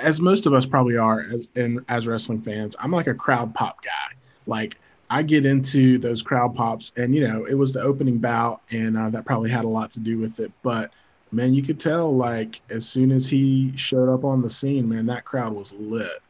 as 0.00 0.20
most 0.20 0.46
of 0.46 0.54
us 0.54 0.66
probably 0.66 0.96
are 0.96 1.26
as, 1.32 1.48
in, 1.54 1.84
as 1.88 2.06
wrestling 2.06 2.40
fans, 2.42 2.76
I'm 2.78 2.90
like 2.90 3.06
a 3.06 3.14
crowd 3.14 3.54
pop 3.54 3.82
guy. 3.82 4.16
Like 4.46 4.76
I 5.10 5.22
get 5.22 5.46
into 5.46 5.98
those 5.98 6.22
crowd 6.22 6.54
pops, 6.54 6.92
and 6.96 7.14
you 7.14 7.26
know, 7.26 7.44
it 7.44 7.54
was 7.54 7.72
the 7.72 7.82
opening 7.82 8.18
bout, 8.18 8.62
and 8.70 8.96
uh, 8.96 9.10
that 9.10 9.24
probably 9.24 9.50
had 9.50 9.64
a 9.64 9.68
lot 9.68 9.90
to 9.92 10.00
do 10.00 10.18
with 10.18 10.40
it. 10.40 10.52
But 10.62 10.90
man, 11.32 11.52
you 11.52 11.62
could 11.62 11.80
tell 11.80 12.14
like 12.14 12.60
as 12.70 12.88
soon 12.88 13.12
as 13.12 13.28
he 13.28 13.72
showed 13.76 14.12
up 14.12 14.24
on 14.24 14.40
the 14.40 14.50
scene, 14.50 14.88
man, 14.88 15.06
that 15.06 15.24
crowd 15.24 15.52
was 15.52 15.72
lit. 15.74 16.22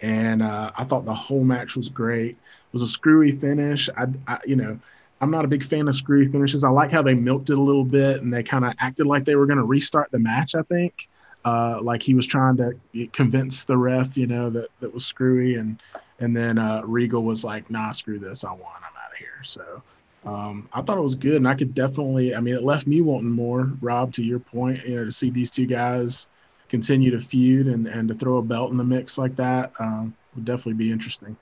And 0.00 0.42
uh, 0.42 0.72
I 0.76 0.84
thought 0.84 1.04
the 1.04 1.14
whole 1.14 1.44
match 1.44 1.76
was 1.76 1.88
great. 1.88 2.30
It 2.30 2.72
was 2.72 2.82
a 2.82 2.88
screwy 2.88 3.32
finish. 3.32 3.88
I, 3.96 4.06
I, 4.26 4.38
you 4.44 4.56
know, 4.56 4.78
I'm 5.20 5.30
not 5.30 5.44
a 5.44 5.48
big 5.48 5.64
fan 5.64 5.86
of 5.86 5.94
screwy 5.94 6.26
finishes. 6.26 6.64
I 6.64 6.70
like 6.70 6.90
how 6.90 7.02
they 7.02 7.14
milked 7.14 7.50
it 7.50 7.58
a 7.58 7.62
little 7.62 7.84
bit 7.84 8.20
and 8.20 8.32
they 8.32 8.42
kind 8.42 8.64
of 8.64 8.74
acted 8.80 9.06
like 9.06 9.24
they 9.24 9.36
were 9.36 9.46
going 9.46 9.58
to 9.58 9.64
restart 9.64 10.10
the 10.10 10.18
match. 10.18 10.56
I 10.56 10.62
think 10.62 11.08
uh, 11.44 11.78
like 11.82 12.02
he 12.02 12.14
was 12.14 12.26
trying 12.26 12.56
to 12.56 12.72
convince 13.12 13.64
the 13.64 13.76
ref, 13.76 14.16
you 14.16 14.26
know, 14.26 14.50
that 14.50 14.68
that 14.80 14.92
was 14.92 15.04
screwy, 15.04 15.56
and 15.56 15.80
and 16.20 16.36
then 16.36 16.58
uh, 16.58 16.82
Regal 16.84 17.22
was 17.22 17.44
like, 17.44 17.70
"Nah, 17.70 17.90
screw 17.90 18.18
this, 18.18 18.44
I 18.44 18.50
won, 18.50 18.60
I'm 18.76 18.96
out 18.96 19.12
of 19.12 19.18
here." 19.18 19.42
So 19.42 19.82
um, 20.24 20.68
I 20.72 20.82
thought 20.82 20.98
it 20.98 21.02
was 21.02 21.14
good, 21.14 21.36
and 21.36 21.48
I 21.48 21.54
could 21.54 21.74
definitely, 21.74 22.34
I 22.34 22.40
mean, 22.40 22.54
it 22.54 22.62
left 22.62 22.86
me 22.86 23.00
wanting 23.00 23.30
more. 23.30 23.70
Rob, 23.80 24.12
to 24.14 24.24
your 24.24 24.38
point, 24.38 24.84
you 24.86 24.96
know, 24.96 25.04
to 25.04 25.10
see 25.10 25.30
these 25.30 25.50
two 25.50 25.66
guys 25.66 26.28
continue 26.68 27.10
to 27.10 27.20
feud 27.20 27.66
and 27.66 27.86
and 27.86 28.08
to 28.08 28.14
throw 28.14 28.38
a 28.38 28.42
belt 28.42 28.70
in 28.70 28.78
the 28.78 28.84
mix 28.84 29.18
like 29.18 29.36
that 29.36 29.72
um, 29.78 30.14
would 30.34 30.44
definitely 30.44 30.72
be 30.72 30.90
interesting. 30.90 31.36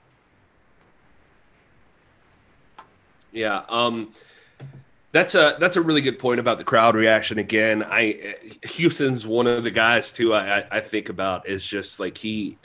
Yeah. 3.31 3.63
Um, 3.69 4.11
that's 5.11 5.35
a 5.35 5.57
that's 5.59 5.75
a 5.75 5.81
really 5.81 6.01
good 6.01 6.19
point 6.19 6.39
about 6.39 6.57
the 6.57 6.63
crowd 6.63 6.95
reaction. 6.95 7.37
Again, 7.37 7.83
I 7.83 8.35
Houston's 8.63 9.27
one 9.27 9.45
of 9.45 9.63
the 9.63 9.71
guys 9.71 10.11
too. 10.11 10.33
I 10.33 10.65
I 10.71 10.79
think 10.79 11.09
about 11.09 11.49
is 11.49 11.65
just 11.65 11.99
like 11.99 12.17
he 12.17 12.57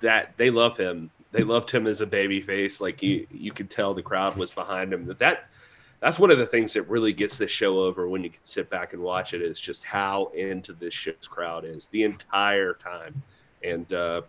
that 0.00 0.36
they 0.36 0.50
love 0.50 0.76
him. 0.76 1.10
They 1.30 1.44
loved 1.44 1.70
him 1.70 1.86
as 1.86 2.00
a 2.00 2.06
baby 2.06 2.40
face. 2.40 2.80
Like 2.80 3.02
you 3.02 3.26
you 3.30 3.52
could 3.52 3.70
tell 3.70 3.94
the 3.94 4.02
crowd 4.02 4.36
was 4.36 4.50
behind 4.50 4.92
him. 4.92 5.06
That 5.06 5.20
that 5.20 5.48
that's 6.00 6.18
one 6.18 6.32
of 6.32 6.38
the 6.38 6.46
things 6.46 6.72
that 6.72 6.82
really 6.82 7.12
gets 7.12 7.38
this 7.38 7.50
show 7.50 7.78
over 7.78 8.08
when 8.08 8.24
you 8.24 8.30
can 8.30 8.44
sit 8.44 8.68
back 8.68 8.92
and 8.92 9.00
watch 9.00 9.32
it 9.32 9.40
is 9.40 9.60
just 9.60 9.84
how 9.84 10.26
into 10.34 10.72
this 10.72 10.92
show's 10.92 11.28
crowd 11.28 11.64
is 11.64 11.86
the 11.88 12.02
entire 12.02 12.74
time, 12.74 13.22
and 13.62 13.92
uh, 13.92 14.22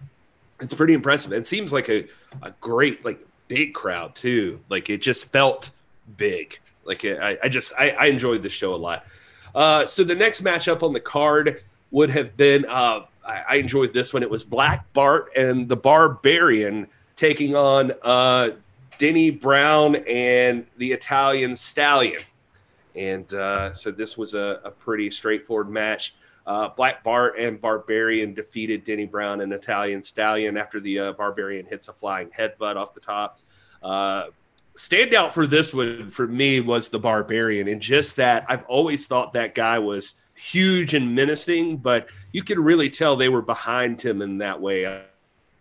it's 0.62 0.74
pretty 0.76 0.94
impressive. 0.94 1.34
It 1.34 1.48
seems 1.48 1.74
like 1.74 1.90
a 1.90 2.06
a 2.44 2.52
great 2.62 3.04
like 3.04 3.26
big 3.48 3.74
crowd 3.74 4.14
too. 4.14 4.60
Like 4.70 4.92
it 4.92 5.02
just 5.02 5.32
felt 5.32 5.72
big 6.16 6.60
Like 6.86 7.04
I, 7.04 7.38
I 7.44 7.50
just 7.50 7.74
I, 7.78 7.90
I 7.92 8.06
enjoyed 8.06 8.44
the 8.44 8.50
show 8.50 8.74
a 8.74 8.78
lot. 8.78 9.06
Uh, 9.54 9.86
so 9.86 10.04
the 10.04 10.16
next 10.16 10.44
matchup 10.44 10.84
on 10.84 10.94
the 10.94 11.00
card 11.00 11.64
would 11.92 12.10
have 12.10 12.38
been 12.38 12.66
uh, 12.66 13.02
I, 13.26 13.44
I 13.50 13.56
enjoyed 13.56 13.94
this 13.94 14.14
one. 14.14 14.24
It 14.24 14.30
was 14.30 14.44
Black 14.44 14.92
Bart 14.94 15.32
and 15.36 15.68
the 15.68 15.76
Barbarian 15.76 16.88
taking 17.16 17.56
on 17.56 17.94
uh, 18.04 18.50
Denny 18.98 19.30
Brown 19.30 19.96
and 20.08 20.66
the 20.78 20.92
Italian 20.92 21.56
Stallion. 21.56 22.22
And 22.96 23.34
uh, 23.34 23.74
so 23.74 23.92
this 23.92 24.18
was 24.18 24.34
a, 24.34 24.62
a 24.64 24.72
pretty 24.72 25.12
straightforward 25.12 25.70
match. 25.70 26.16
Uh, 26.48 26.70
Black 26.70 27.04
Bart 27.04 27.38
and 27.40 27.60
Barbarian 27.60 28.34
defeated 28.34 28.86
Denny 28.86 29.06
Brown 29.06 29.42
and 29.42 29.52
Italian 29.52 30.04
Stallion 30.04 30.58
after 30.58 30.80
the 30.80 31.00
uh, 31.00 31.14
Barbarian 31.14 31.66
hits 31.66 31.88
a 31.88 31.94
flying 31.94 32.30
headbutt 32.30 32.76
off 32.76 32.94
the 32.94 33.00
top. 33.00 33.40
Standout 34.78 35.32
for 35.32 35.48
this 35.48 35.74
one 35.74 36.10
for 36.10 36.28
me 36.28 36.60
was 36.60 36.90
the 36.90 37.00
Barbarian, 37.00 37.68
and 37.68 37.82
just 37.82 38.18
that 38.18 38.46
I've 38.50 38.66
always 38.66 39.08
thought 39.08 39.34
that 39.34 39.56
guy 39.56 39.80
was 39.80 40.16
huge 40.34 40.94
and 40.94 41.16
menacing, 41.16 41.78
but 41.78 42.10
you 42.34 42.44
could 42.44 42.60
really 42.60 42.90
tell 42.90 43.16
they 43.16 43.30
were 43.30 43.42
behind 43.42 44.02
him 44.02 44.22
in 44.22 44.38
that 44.40 44.60
way. 44.60 44.84
A, 44.84 45.04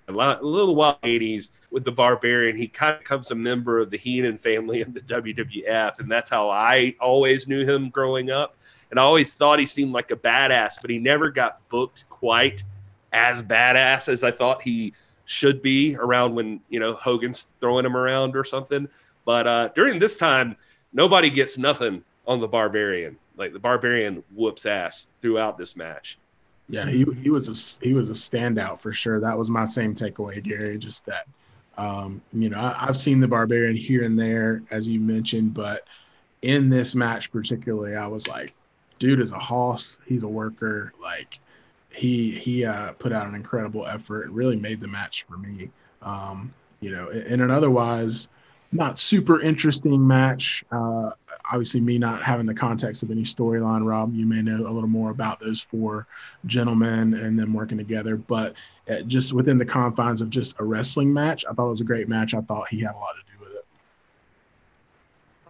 lot, 0.09 0.43
a 0.43 0.47
little 0.47 0.75
while 0.75 0.99
80s 1.03 1.53
with 1.71 1.85
the 1.85 1.93
Barbarian, 1.93 2.57
he 2.57 2.67
kind 2.67 2.95
of 2.95 3.01
becomes 3.01 3.31
a 3.31 3.37
member 3.37 3.79
of 3.79 3.91
the 3.91 3.97
Heenan 3.97 4.37
family 4.37 4.81
in 4.81 4.93
the 4.93 5.01
WWF, 5.01 6.01
and 6.01 6.11
that's 6.11 6.29
how 6.29 6.51
I 6.51 6.97
always 7.01 7.47
knew 7.47 7.65
him 7.65 7.91
growing 7.91 8.31
up. 8.31 8.57
And 8.91 8.99
I 9.01 9.03
always 9.03 9.35
thought 9.35 9.59
he 9.59 9.67
seemed 9.67 9.93
like 9.93 10.11
a 10.11 10.17
badass, 10.17 10.81
but 10.81 10.91
he 10.91 10.99
never 10.99 11.31
got 11.31 11.67
booked 11.69 12.09
quite 12.11 12.63
as 13.13 13.43
badass 13.43 14.09
as 14.09 14.23
I 14.23 14.31
thought 14.33 14.63
he 14.63 14.93
should 15.25 15.63
be 15.63 15.97
around 15.97 16.35
when 16.35 16.61
you 16.69 16.79
know 16.79 16.95
Hogan's 16.95 17.49
throwing 17.61 17.87
him 17.87 17.97
around 17.97 18.37
or 18.37 18.45
something. 18.45 18.89
But 19.25 19.47
uh, 19.47 19.69
during 19.75 19.99
this 19.99 20.17
time, 20.17 20.57
nobody 20.93 21.31
gets 21.31 21.59
nothing 21.59 22.05
on 22.27 22.41
the 22.41 22.49
Barbarian. 22.49 23.19
Like 23.37 23.53
the 23.53 23.59
Barbarian 23.59 24.23
whoops 24.35 24.67
ass 24.67 25.07
throughout 25.21 25.59
this 25.59 25.77
match. 25.77 26.19
Yeah, 26.69 26.87
he 26.87 27.05
he 27.23 27.31
was 27.31 27.49
a 27.49 27.85
he 27.85 27.93
was 27.93 28.09
a 28.09 28.15
standout 28.15 28.81
for 28.81 28.93
sure. 28.93 29.21
That 29.21 29.37
was 29.37 29.51
my 29.51 29.65
same 29.65 29.95
takeaway, 29.95 30.43
Gary. 30.43 30.79
Just 30.79 31.05
that, 31.07 31.27
um, 31.77 32.23
you 32.33 32.49
know, 32.49 32.59
I, 32.59 32.89
I've 32.89 32.97
seen 32.97 33.21
the 33.21 33.29
Barbarian 33.29 33.77
here 33.77 34.05
and 34.05 34.19
there, 34.19 34.63
as 34.71 34.89
you 34.89 34.99
mentioned, 35.01 35.53
but 35.53 35.87
in 36.41 36.71
this 36.71 36.95
match 36.95 37.31
particularly, 37.33 37.97
I 37.97 38.07
was 38.07 38.29
like, 38.29 38.55
dude 38.99 39.21
is 39.21 39.33
a 39.33 39.39
hoss. 39.39 39.99
He's 40.07 40.23
a 40.23 40.29
worker. 40.29 40.93
Like 41.03 41.39
he 41.91 42.31
he 42.31 42.65
uh, 42.65 42.93
put 42.93 43.13
out 43.13 43.27
an 43.27 43.35
incredible 43.35 43.87
effort 43.87 44.27
and 44.27 44.35
really 44.35 44.57
made 44.57 44.81
the 44.81 44.89
match 44.89 45.25
for 45.25 45.37
me. 45.37 45.71
Um, 46.03 46.53
you 46.81 46.91
know, 46.91 47.09
in 47.09 47.41
an 47.41 47.51
otherwise 47.51 48.29
not 48.75 48.99
super 48.99 49.41
interesting 49.41 50.05
match. 50.05 50.65
Uh, 50.71 51.11
obviously, 51.51 51.81
me 51.81 51.97
not 51.97 52.23
having 52.23 52.45
the 52.45 52.55
context 52.55 53.03
of 53.03 53.11
any 53.11 53.23
storyline, 53.23 53.87
Rob, 53.87 54.13
you 54.15 54.27
may 54.27 54.43
know 54.43 54.57
a 54.57 54.71
little 54.71 54.89
more 54.89 55.11
about 55.11 55.39
those 55.39 55.61
four 55.61 56.07
gentlemen 56.47 57.15
and 57.15 57.39
them 57.39 57.53
working 57.53 57.79
together. 57.79 58.17
But 58.17 58.55
uh, 58.91 59.03
just 59.03 59.33
within 59.33 59.59
the 59.59 59.65
confines 59.65 60.21
of 60.21 60.29
just 60.29 60.59
a 60.59 60.65
wrestling 60.65 61.13
match, 61.13 61.45
I 61.49 61.53
thought 61.53 61.67
it 61.67 61.71
was 61.71 61.81
a 61.81 61.85
great 61.85 62.09
match. 62.09 62.35
I 62.35 62.41
thought 62.41 62.69
he 62.69 62.81
had 62.81 62.95
a 62.95 62.99
lot 62.99 63.15
to 63.15 63.33
do 63.33 63.45
with 63.45 63.55
it. 63.55 63.65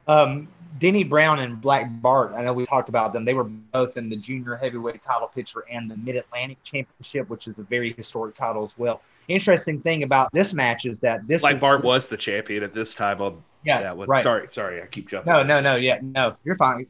Um, 0.06 0.48
Denny 0.78 1.04
Brown 1.04 1.38
and 1.38 1.60
Black 1.60 1.86
Bart, 2.02 2.32
I 2.34 2.42
know 2.42 2.52
we 2.52 2.64
talked 2.64 2.88
about 2.88 3.12
them. 3.12 3.24
They 3.24 3.34
were 3.34 3.44
both 3.44 3.96
in 3.96 4.08
the 4.08 4.16
junior 4.16 4.56
heavyweight 4.56 5.02
title 5.02 5.28
picture 5.28 5.64
and 5.70 5.90
the 5.90 5.96
Mid 5.96 6.16
Atlantic 6.16 6.62
Championship, 6.62 7.28
which 7.28 7.46
is 7.46 7.58
a 7.58 7.62
very 7.62 7.92
historic 7.92 8.34
title 8.34 8.64
as 8.64 8.76
well. 8.76 9.00
Interesting 9.28 9.80
thing 9.80 10.02
about 10.02 10.32
this 10.32 10.52
match 10.52 10.84
is 10.84 10.98
that 11.00 11.26
this 11.28 11.42
Black 11.42 11.54
is, 11.54 11.60
Bart 11.60 11.84
was 11.84 12.08
the 12.08 12.16
champion 12.16 12.62
at 12.62 12.72
this 12.72 12.94
time 12.94 13.20
on 13.22 13.42
yeah, 13.64 13.82
that 13.82 13.96
one. 13.96 14.08
right. 14.08 14.22
Sorry, 14.22 14.48
sorry, 14.50 14.82
I 14.82 14.86
keep 14.86 15.08
jumping. 15.08 15.32
No, 15.32 15.42
no, 15.42 15.60
no, 15.60 15.76
yeah, 15.76 16.00
no, 16.02 16.36
you're 16.44 16.56
fine. 16.56 16.86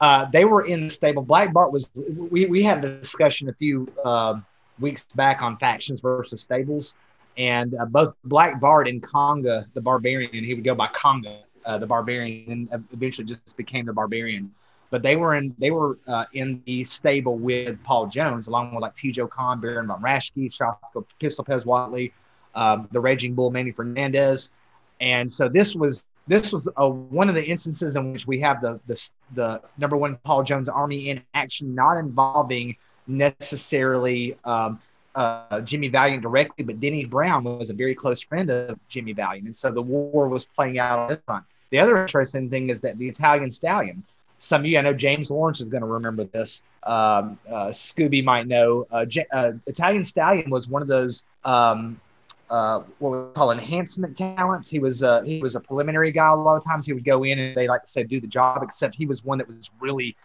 Uh, 0.00 0.26
they 0.26 0.44
were 0.44 0.66
in 0.66 0.84
the 0.84 0.90
stable. 0.90 1.22
Black 1.22 1.52
Bart 1.52 1.72
was. 1.72 1.90
We 1.94 2.46
we 2.46 2.62
had 2.62 2.84
a 2.84 2.98
discussion 2.98 3.48
a 3.48 3.54
few 3.54 3.90
uh, 4.04 4.40
weeks 4.78 5.04
back 5.14 5.42
on 5.42 5.56
factions 5.58 6.00
versus 6.00 6.42
stables, 6.42 6.94
and 7.36 7.74
uh, 7.74 7.86
both 7.86 8.12
Black 8.24 8.60
Bart 8.60 8.86
and 8.86 9.02
Konga 9.02 9.66
the 9.74 9.80
Barbarian. 9.80 10.44
He 10.44 10.54
would 10.54 10.64
go 10.64 10.74
by 10.74 10.88
Konga 10.88 11.38
uh, 11.68 11.78
the 11.78 11.86
Barbarian, 11.86 12.68
and 12.72 12.84
eventually 12.92 13.26
just 13.26 13.56
became 13.56 13.86
the 13.86 13.92
Barbarian. 13.92 14.52
But 14.90 15.02
they 15.02 15.16
were 15.16 15.34
in 15.34 15.54
they 15.58 15.70
were 15.70 15.98
uh, 16.06 16.24
in 16.32 16.62
the 16.64 16.82
stable 16.84 17.36
with 17.36 17.82
Paul 17.84 18.06
Jones, 18.06 18.46
along 18.46 18.74
with 18.74 18.82
like 18.82 18.94
T.J. 18.94 19.22
Khan, 19.30 19.60
Baron 19.60 19.86
von 19.86 20.02
Raschke, 20.02 20.50
Shafko, 20.50 21.04
Pistol 21.20 21.44
Pez 21.44 21.64
Whatley, 21.66 22.12
um, 22.54 22.88
the 22.90 23.00
Raging 23.00 23.34
Bull, 23.34 23.50
Manny 23.50 23.70
Fernandez, 23.70 24.52
and 25.00 25.30
so 25.30 25.48
this 25.48 25.74
was 25.74 26.06
this 26.26 26.52
was 26.52 26.68
a, 26.76 26.88
one 26.88 27.28
of 27.28 27.34
the 27.34 27.44
instances 27.44 27.96
in 27.96 28.12
which 28.12 28.26
we 28.26 28.40
have 28.40 28.60
the, 28.62 28.80
the 28.86 29.10
the 29.34 29.60
number 29.76 29.96
one 29.96 30.16
Paul 30.24 30.42
Jones 30.42 30.68
Army 30.68 31.10
in 31.10 31.22
action, 31.34 31.74
not 31.74 31.98
involving 31.98 32.76
necessarily 33.06 34.36
um, 34.44 34.80
uh, 35.14 35.60
Jimmy 35.62 35.88
Valiant 35.88 36.22
directly, 36.22 36.64
but 36.64 36.80
Denny 36.80 37.04
Brown 37.04 37.44
was 37.44 37.70
a 37.70 37.74
very 37.74 37.94
close 37.94 38.22
friend 38.22 38.50
of 38.50 38.78
Jimmy 38.88 39.12
Valiant, 39.12 39.46
and 39.46 39.56
so 39.56 39.70
the 39.70 39.82
war 39.82 40.28
was 40.28 40.44
playing 40.44 40.78
out 40.78 40.98
on 40.98 41.08
this 41.08 41.18
front. 41.26 41.44
The 41.70 41.78
other 41.78 41.96
interesting 41.96 42.48
thing 42.50 42.70
is 42.70 42.80
that 42.82 42.98
the 42.98 43.08
Italian 43.08 43.50
Stallion. 43.50 44.02
Some 44.40 44.62
of 44.62 44.66
you, 44.66 44.78
I 44.78 44.82
know 44.82 44.92
James 44.92 45.30
Lawrence 45.30 45.60
is 45.60 45.68
going 45.68 45.80
to 45.80 45.86
remember 45.86 46.24
this. 46.24 46.62
Um, 46.84 47.38
uh, 47.48 47.68
Scooby 47.68 48.22
might 48.22 48.46
know. 48.46 48.86
Uh, 48.90 49.04
J- 49.04 49.26
uh, 49.32 49.52
Italian 49.66 50.04
Stallion 50.04 50.48
was 50.48 50.68
one 50.68 50.80
of 50.80 50.86
those 50.86 51.26
um, 51.44 52.00
uh, 52.50 52.80
what 52.98 53.10
we 53.10 53.32
call 53.34 53.50
enhancement 53.50 54.16
talents. 54.16 54.70
He 54.70 54.78
was 54.78 55.02
uh, 55.02 55.22
he 55.22 55.40
was 55.40 55.56
a 55.56 55.60
preliminary 55.60 56.12
guy. 56.12 56.28
A 56.28 56.36
lot 56.36 56.56
of 56.56 56.64
times 56.64 56.86
he 56.86 56.92
would 56.92 57.04
go 57.04 57.24
in 57.24 57.38
and 57.38 57.56
they 57.56 57.68
like 57.68 57.82
to 57.82 57.88
say 57.88 58.04
do 58.04 58.20
the 58.20 58.26
job. 58.26 58.62
Except 58.62 58.94
he 58.94 59.06
was 59.06 59.24
one 59.24 59.38
that 59.38 59.48
was 59.48 59.70
really, 59.80 60.16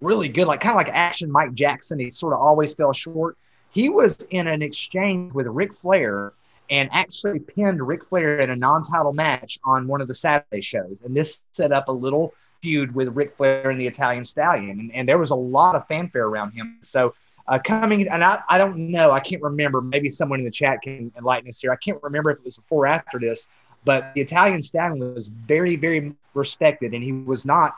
really 0.00 0.28
good. 0.28 0.46
Like 0.46 0.60
kind 0.60 0.74
of 0.74 0.76
like 0.76 0.94
action 0.94 1.30
Mike 1.30 1.54
Jackson. 1.54 1.98
He 1.98 2.10
sort 2.10 2.34
of 2.34 2.40
always 2.40 2.74
fell 2.74 2.92
short. 2.92 3.36
He 3.70 3.88
was 3.88 4.26
in 4.30 4.46
an 4.46 4.62
exchange 4.62 5.32
with 5.32 5.46
Ric 5.46 5.74
Flair 5.74 6.34
and 6.72 6.88
actually 6.90 7.38
pinned 7.38 7.86
Ric 7.86 8.02
Flair 8.02 8.40
in 8.40 8.48
a 8.48 8.56
non-title 8.56 9.12
match 9.12 9.58
on 9.62 9.86
one 9.86 10.00
of 10.00 10.08
the 10.08 10.14
Saturday 10.14 10.62
shows. 10.62 11.02
And 11.04 11.14
this 11.14 11.44
set 11.52 11.70
up 11.70 11.88
a 11.88 11.92
little 11.92 12.32
feud 12.62 12.94
with 12.94 13.08
Ric 13.08 13.36
Flair 13.36 13.68
and 13.68 13.78
the 13.78 13.86
Italian 13.86 14.24
Stallion. 14.24 14.70
And, 14.80 14.94
and 14.94 15.06
there 15.06 15.18
was 15.18 15.32
a 15.32 15.36
lot 15.36 15.74
of 15.74 15.86
fanfare 15.86 16.24
around 16.24 16.52
him. 16.52 16.78
So 16.80 17.14
uh, 17.46 17.58
coming, 17.58 18.08
and 18.08 18.24
I, 18.24 18.38
I 18.48 18.56
don't 18.56 18.90
know, 18.90 19.10
I 19.10 19.20
can't 19.20 19.42
remember. 19.42 19.82
Maybe 19.82 20.08
someone 20.08 20.38
in 20.38 20.46
the 20.46 20.50
chat 20.50 20.80
can 20.82 21.12
enlighten 21.18 21.46
us 21.46 21.60
here. 21.60 21.72
I 21.72 21.76
can't 21.76 22.02
remember 22.02 22.30
if 22.30 22.38
it 22.38 22.44
was 22.44 22.56
before 22.56 22.84
or 22.84 22.88
after 22.88 23.18
this, 23.18 23.48
but 23.84 24.14
the 24.14 24.22
Italian 24.22 24.62
Stallion 24.62 25.14
was 25.14 25.28
very, 25.28 25.76
very 25.76 26.14
respected, 26.32 26.94
and 26.94 27.04
he 27.04 27.12
was 27.12 27.44
not. 27.44 27.76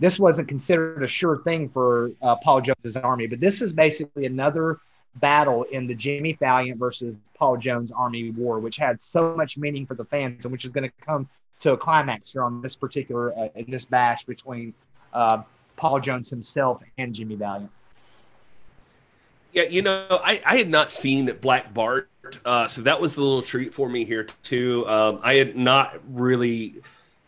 This 0.00 0.18
wasn't 0.18 0.48
considered 0.48 1.02
a 1.02 1.06
sure 1.06 1.42
thing 1.42 1.68
for 1.68 2.12
uh, 2.22 2.36
Paul 2.36 2.62
Jones' 2.62 2.96
army, 2.96 3.26
but 3.26 3.40
this 3.40 3.60
is 3.60 3.74
basically 3.74 4.24
another 4.24 4.78
battle 5.16 5.64
in 5.64 5.86
the 5.86 5.94
Jimmy 5.94 6.32
Valiant 6.34 6.78
versus 6.78 7.16
Paul 7.34 7.56
Jones 7.56 7.92
Army 7.92 8.30
War, 8.30 8.58
which 8.58 8.76
had 8.76 9.02
so 9.02 9.34
much 9.36 9.56
meaning 9.56 9.86
for 9.86 9.94
the 9.94 10.04
fans 10.04 10.44
and 10.44 10.52
which 10.52 10.64
is 10.64 10.72
going 10.72 10.88
to 10.88 11.04
come 11.04 11.28
to 11.60 11.72
a 11.72 11.76
climax 11.76 12.32
here 12.32 12.42
on 12.42 12.60
this 12.62 12.76
particular 12.76 13.36
uh, 13.38 13.48
in 13.54 13.70
this 13.70 13.84
bash 13.84 14.24
between 14.24 14.74
uh, 15.12 15.42
Paul 15.76 16.00
Jones 16.00 16.30
himself 16.30 16.82
and 16.98 17.14
Jimmy 17.14 17.36
Valiant. 17.36 17.70
Yeah, 19.52 19.64
you 19.64 19.82
know, 19.82 20.06
I, 20.10 20.40
I 20.46 20.56
had 20.56 20.70
not 20.70 20.90
seen 20.90 21.36
Black 21.40 21.74
Bart, 21.74 22.08
uh, 22.44 22.66
so 22.68 22.80
that 22.82 23.00
was 23.00 23.16
a 23.18 23.20
little 23.20 23.42
treat 23.42 23.74
for 23.74 23.88
me 23.88 24.04
here 24.04 24.24
too. 24.42 24.88
Um, 24.88 25.20
I 25.22 25.34
had 25.34 25.56
not 25.56 26.00
really, 26.08 26.76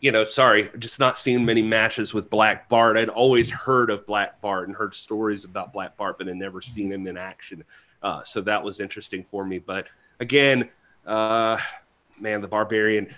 you 0.05 0.11
know, 0.11 0.23
sorry, 0.23 0.69
just 0.77 0.99
not 0.99 1.17
seen 1.17 1.43
many 1.43 1.63
matches 1.63 2.13
with 2.13 2.29
Black 2.29 2.69
Bart. 2.69 2.95
I'd 2.95 3.09
always 3.09 3.49
heard 3.49 3.89
of 3.89 4.05
Black 4.05 4.39
Bart 4.39 4.67
and 4.67 4.77
heard 4.77 4.93
stories 4.93 5.45
about 5.45 5.73
Black 5.73 5.97
Bart, 5.97 6.19
but 6.19 6.27
had 6.27 6.35
never 6.35 6.61
seen 6.61 6.91
him 6.91 7.07
in 7.07 7.17
action. 7.17 7.63
Uh, 8.03 8.23
so 8.23 8.39
that 8.41 8.63
was 8.63 8.79
interesting 8.79 9.23
for 9.23 9.43
me. 9.43 9.57
But 9.57 9.87
again, 10.19 10.69
uh, 11.07 11.57
man, 12.19 12.41
the 12.41 12.47
Barbarian. 12.47 13.15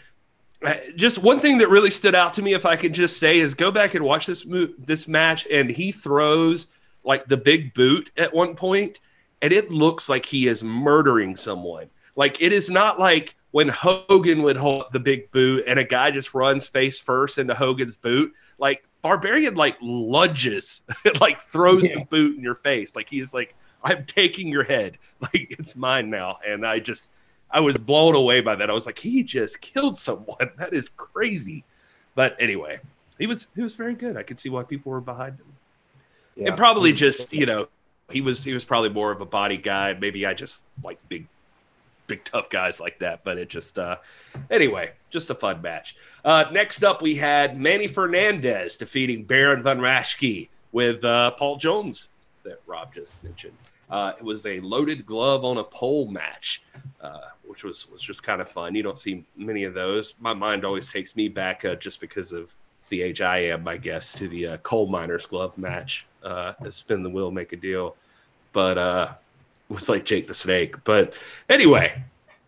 Uh, 0.66 0.76
just 0.96 1.18
one 1.18 1.42
thing 1.42 1.58
that 1.58 1.68
really 1.68 1.90
stood 1.90 2.16
out 2.16 2.34
to 2.36 2.42
me, 2.42 2.54
if 2.54 2.66
I 2.66 2.78
could 2.78 2.94
just 2.94 3.20
say, 3.20 3.42
is 3.42 3.54
go 3.54 3.70
back 3.70 3.94
and 3.94 4.06
watch 4.06 4.26
this 4.26 4.46
mo- 4.46 4.74
this 4.78 5.10
match, 5.10 5.46
and 5.52 5.70
he 5.70 5.92
throws 5.92 6.68
like 7.04 7.28
the 7.28 7.36
big 7.36 7.74
boot 7.74 8.12
at 8.16 8.34
one 8.34 8.56
point, 8.56 9.02
and 9.42 9.52
it 9.52 9.70
looks 9.70 10.08
like 10.08 10.26
he 10.26 10.48
is 10.48 10.64
murdering 10.64 11.36
someone. 11.36 11.90
Like 12.16 12.42
it 12.42 12.54
is 12.54 12.70
not 12.70 12.98
like 12.98 13.36
when 13.52 13.70
Hogan 13.70 14.44
would 14.44 14.58
hold 14.58 14.86
the 14.92 15.00
big 15.00 15.32
boot 15.32 15.64
and 15.68 15.80
a 15.80 15.84
guy 15.84 16.12
just 16.12 16.34
runs 16.34 16.68
face 16.68 17.00
first 17.00 17.38
into 17.38 17.54
Hogan's 17.54 17.96
boot. 17.96 18.34
Like 18.58 18.84
Barbarian 19.02 19.56
like 19.56 19.78
lunges, 19.82 20.82
like 21.22 21.42
throws 21.44 21.88
yeah. 21.88 21.96
the 21.96 22.06
boot 22.06 22.38
in 22.38 22.44
your 22.44 22.56
face. 22.56 22.96
Like 22.96 23.10
he's 23.10 23.34
like, 23.34 23.56
I'm 23.84 24.06
taking 24.06 24.48
your 24.48 24.64
head. 24.64 24.98
Like 25.20 25.56
it's 25.58 25.76
mine 25.76 26.12
now. 26.12 26.38
And 26.48 26.64
I 26.64 26.78
just 26.78 27.12
I 27.50 27.60
was 27.62 27.76
blown 27.76 28.14
away 28.14 28.42
by 28.42 28.54
that. 28.54 28.70
I 28.70 28.74
was 28.74 28.86
like, 28.86 29.00
he 29.00 29.24
just 29.24 29.62
killed 29.62 29.98
someone. 29.98 30.52
That 30.58 30.74
is 30.74 30.90
crazy. 30.90 31.64
But 32.14 32.38
anyway, 32.40 32.82
he 33.18 33.26
was 33.26 33.48
he 33.56 33.64
was 33.64 33.74
very 33.74 33.96
good. 33.96 34.16
I 34.16 34.22
could 34.22 34.40
see 34.40 34.50
why 34.50 34.62
people 34.62 34.92
were 34.92 35.02
behind 35.02 35.40
him. 35.40 35.48
Yeah. 36.36 36.50
And 36.50 36.58
probably 36.58 36.92
mm-hmm. 36.92 36.98
just, 36.98 37.34
you 37.34 37.48
know, 37.48 37.68
he 38.12 38.22
was 38.22 38.44
he 38.44 38.54
was 38.54 38.64
probably 38.64 38.90
more 38.90 39.12
of 39.12 39.22
a 39.22 39.26
body 39.26 39.58
guy. 39.58 39.94
Maybe 39.94 40.24
I 40.26 40.36
just 40.36 40.66
like 40.84 41.00
big 41.10 41.26
big 42.08 42.24
tough 42.24 42.50
guys 42.50 42.80
like 42.80 43.00
that. 43.00 43.24
But 43.24 43.38
it 43.38 43.50
just 43.50 43.78
uh, 43.78 43.98
anyway, 44.50 44.92
just 45.10 45.30
a 45.30 45.36
fun 45.36 45.62
match. 45.62 45.96
Uh, 46.26 46.46
next 46.52 46.84
up, 46.84 47.02
we 47.02 47.16
had 47.16 47.58
Manny 47.58 47.88
Fernandez 47.88 48.78
defeating 48.78 49.26
Baron 49.26 49.62
von 49.62 49.80
Raschke 49.80 50.50
with 50.72 51.04
uh, 51.06 51.32
Paul 51.32 51.58
Jones 51.58 52.10
that 52.44 52.62
Rob 52.66 52.94
just 52.94 53.24
mentioned. 53.24 53.58
Uh, 53.90 54.14
it 54.18 54.24
was 54.24 54.46
a 54.46 54.60
loaded 54.60 55.06
glove 55.06 55.46
on 55.46 55.58
a 55.58 55.64
pole 55.64 56.08
match, 56.08 56.62
uh, 57.02 57.20
which 57.46 57.64
was 57.64 57.90
was 57.90 58.02
just 58.02 58.22
kind 58.24 58.42
of 58.42 58.50
fun. 58.50 58.76
You 58.76 58.84
don't 58.84 58.98
see 58.98 59.26
many 59.36 59.64
of 59.64 59.74
those. 59.74 60.16
My 60.20 60.34
mind 60.34 60.66
always 60.66 60.92
takes 60.92 61.16
me 61.16 61.30
back 61.30 61.64
uh, 61.64 61.76
just 61.76 62.02
because 62.02 62.32
of 62.32 62.54
the 62.90 63.02
age 63.02 63.22
I 63.22 63.40
am, 63.40 63.68
I 63.68 63.78
guess, 63.78 64.14
to 64.14 64.28
the 64.28 64.48
uh, 64.48 64.58
coal 64.58 64.88
miners 64.88 65.26
glove 65.26 65.58
match. 65.58 66.06
Uh, 66.24 66.54
spin 66.70 67.04
the 67.04 67.10
wheel, 67.10 67.32
make 67.32 67.54
a 67.54 67.58
deal, 67.58 67.96
but 68.52 69.18
with 69.70 69.90
like 69.90 70.06
Jake 70.06 70.28
the 70.28 70.34
Snake. 70.34 70.84
But 70.84 71.18
anyway, 71.50 72.04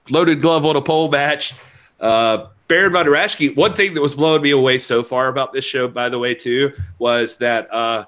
loaded 0.09 0.41
glove 0.41 0.65
on 0.65 0.75
a 0.75 0.81
pole 0.81 1.09
match. 1.09 1.53
Uh, 1.99 2.47
Baron 2.67 2.93
von 2.93 3.07
Raschke. 3.07 3.55
One 3.55 3.73
thing 3.73 3.95
that 3.95 4.01
was 4.01 4.15
blowing 4.15 4.43
me 4.43 4.51
away 4.51 4.77
so 4.77 5.01
far 5.01 5.27
about 5.27 5.53
this 5.53 5.65
show, 5.65 5.88
by 5.88 6.07
the 6.07 6.19
way, 6.19 6.35
too, 6.35 6.71
was 6.99 7.38
that 7.38 7.73
uh, 7.73 8.05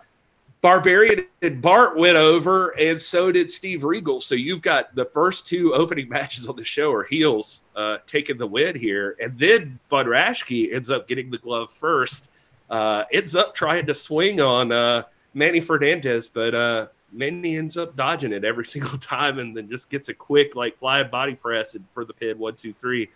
Barbarian 0.61 1.25
and 1.41 1.59
Bart 1.59 1.97
went 1.97 2.15
over, 2.15 2.69
and 2.79 3.01
so 3.01 3.31
did 3.31 3.51
Steve 3.51 3.83
Regal. 3.83 4.21
So 4.21 4.35
you've 4.35 4.61
got 4.61 4.93
the 4.93 5.05
first 5.05 5.47
two 5.47 5.73
opening 5.73 6.07
matches 6.07 6.47
on 6.47 6.55
the 6.55 6.63
show 6.63 6.93
are 6.93 7.03
heels 7.03 7.63
uh, 7.75 7.97
taking 8.05 8.37
the 8.37 8.45
win 8.45 8.75
here, 8.75 9.17
and 9.19 9.37
then 9.39 9.79
Von 9.89 10.05
Raschke 10.05 10.73
ends 10.73 10.91
up 10.91 11.07
getting 11.07 11.31
the 11.31 11.39
glove 11.39 11.71
first. 11.71 12.29
Uh, 12.69 13.03
ends 13.11 13.35
up 13.35 13.55
trying 13.55 13.87
to 13.87 13.95
swing 13.95 14.39
on 14.39 14.71
uh, 14.71 15.03
Manny 15.33 15.59
Fernandez, 15.59 16.29
but 16.29 16.53
uh, 16.53 16.87
Manny 17.11 17.57
ends 17.57 17.77
up 17.77 17.95
dodging 17.95 18.33
it 18.33 18.43
every 18.43 18.65
single 18.75 18.97
time, 18.97 19.39
and 19.39 19.55
then 19.55 19.69
just 19.69 19.89
gets 19.89 20.09
a 20.09 20.13
quick 20.13 20.55
like 20.55 20.75
fly 20.75 21.03
body 21.03 21.35
press 21.35 21.75
and 21.75 21.85
for 21.91 22.05
the 22.05 22.13
pin 22.13 22.37
one 22.37 22.55
two 22.55 22.73
three, 22.73 23.09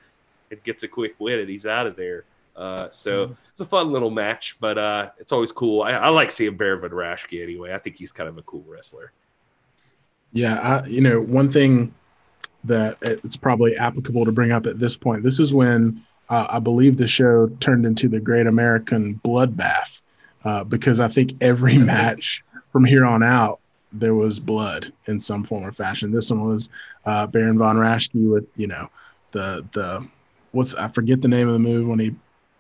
and 0.52 0.64
gets 0.64 0.84
a 0.84 0.88
quick 0.88 1.16
win, 1.20 1.40
and 1.40 1.50
he's 1.50 1.66
out 1.66 1.88
of 1.88 1.96
there. 1.96 2.26
Uh, 2.56 2.90
so 2.92 3.26
mm-hmm. 3.26 3.34
it's 3.52 3.60
a 3.60 3.66
fun 3.66 3.92
little 3.92 4.10
match, 4.10 4.58
but 4.60 4.78
uh, 4.78 5.10
it's 5.20 5.32
always 5.32 5.52
cool. 5.52 5.84
I, 5.84 5.92
I 5.92 6.10
like 6.10 6.32
seeing 6.32 6.56
Baron 6.56 6.80
von 6.80 6.92
Raschke 6.92 7.44
anyway. 7.44 7.74
I 7.74 7.78
think 7.78 7.98
he's 7.98 8.12
kind 8.12 8.30
of 8.30 8.38
a 8.38 8.42
cool 8.44 8.64
wrestler. 8.68 9.12
Yeah, 10.32 10.60
I, 10.60 10.88
you 10.88 11.02
know, 11.02 11.20
one 11.20 11.52
thing 11.52 11.94
that 12.64 12.98
it's 13.02 13.36
probably 13.36 13.76
applicable 13.76 14.26
to 14.26 14.32
bring 14.32 14.52
up 14.52 14.66
at 14.66 14.80
this 14.80 14.96
point. 14.98 15.24
This 15.24 15.40
is 15.40 15.54
when 15.54 16.02
uh, 16.30 16.48
I 16.50 16.60
believe 16.60 16.98
the 16.98 17.08
show 17.08 17.48
turned 17.60 17.86
into 17.86 18.08
the 18.08 18.20
Great 18.20 18.48
American 18.48 19.20
Bloodbath, 19.24 20.02
uh, 20.44 20.64
because 20.64 21.00
I 21.00 21.08
think 21.08 21.34
every 21.42 21.78
match 21.94 22.44
from 22.72 22.86
here 22.86 23.06
on 23.06 23.22
out 23.22 23.60
there 24.00 24.16
was 24.16 24.40
blood 24.40 24.92
in 25.08 25.20
some 25.20 25.44
form 25.44 25.64
or 25.64 25.72
fashion. 25.72 26.12
This 26.12 26.30
one 26.30 26.46
was 26.46 26.70
uh, 27.06 27.28
Baron 27.28 27.58
von 27.58 27.78
Raschke 27.78 28.30
with 28.30 28.46
you 28.56 28.68
know 28.68 28.90
the 29.32 29.66
the 29.74 30.08
what's 30.52 30.76
I 30.76 30.88
forget 30.90 31.22
the 31.22 31.28
name 31.28 31.48
of 31.48 31.54
the 31.54 31.60
move 31.60 31.88
when 31.88 32.00
he 32.00 32.16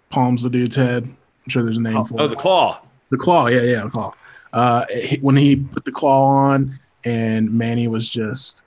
palms 0.09 0.43
the 0.43 0.49
dude's 0.49 0.75
head. 0.75 1.03
I'm 1.03 1.49
sure 1.49 1.63
there's 1.63 1.77
a 1.77 1.81
name 1.81 1.97
oh, 1.97 2.05
for 2.05 2.15
oh, 2.15 2.23
it. 2.23 2.25
Oh, 2.25 2.27
the 2.27 2.35
claw. 2.35 2.81
The 3.09 3.17
claw, 3.17 3.47
yeah, 3.47 3.61
yeah, 3.61 3.83
the 3.83 3.89
claw. 3.89 4.13
Uh, 4.53 4.85
when 5.21 5.35
he 5.35 5.57
put 5.57 5.85
the 5.85 5.91
claw 5.91 6.27
on 6.27 6.79
and 7.03 7.51
Manny 7.51 7.87
was 7.87 8.09
just 8.09 8.63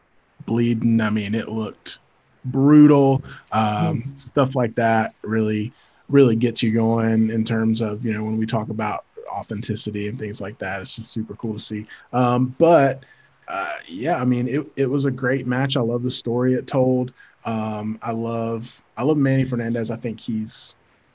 bleeding, 0.46 1.00
I 1.00 1.10
mean, 1.10 1.34
it 1.34 1.48
looked 1.48 1.98
brutal. 2.44 3.22
Um, 3.52 4.02
mm 4.02 4.20
Stuff 4.20 4.54
like 4.54 4.75
that 4.75 5.14
really, 5.22 5.72
really 6.08 6.37
gets 6.37 6.62
you 6.62 6.72
going 6.72 7.30
in 7.30 7.44
terms 7.44 7.80
of, 7.80 8.04
you 8.04 8.12
know, 8.12 8.22
when 8.22 8.37
we 8.37 8.46
talk 8.46 8.68
about 8.68 9.04
authenticity 9.28 10.08
and 10.08 10.18
things 10.18 10.40
like 10.40 10.59
that. 10.59 10.81
It's 10.81 10.96
just 10.96 11.12
super 11.12 11.35
cool 11.37 11.55
to 11.55 11.59
see. 11.59 11.87
Um, 12.12 12.55
but 12.59 13.05
uh, 13.48 13.76
yeah, 13.88 14.20
I 14.20 14.24
mean, 14.24 14.48
it, 14.48 14.66
it 14.76 14.87
was 14.87 15.05
a 15.05 15.11
great 15.11 15.46
match. 15.46 15.76
I 15.76 15.81
love 15.81 16.03
the 16.03 16.11
story 16.11 16.55
it 16.55 16.66
told. 16.66 17.12
Um, 17.44 17.98
I 18.03 18.12
love 18.12 18.83
I 18.96 19.05
love 19.05 19.16
Manny 19.16 19.44
Fernandez. 19.44 19.90
I 19.90 19.96
think 19.96 20.20
he's 20.20 20.74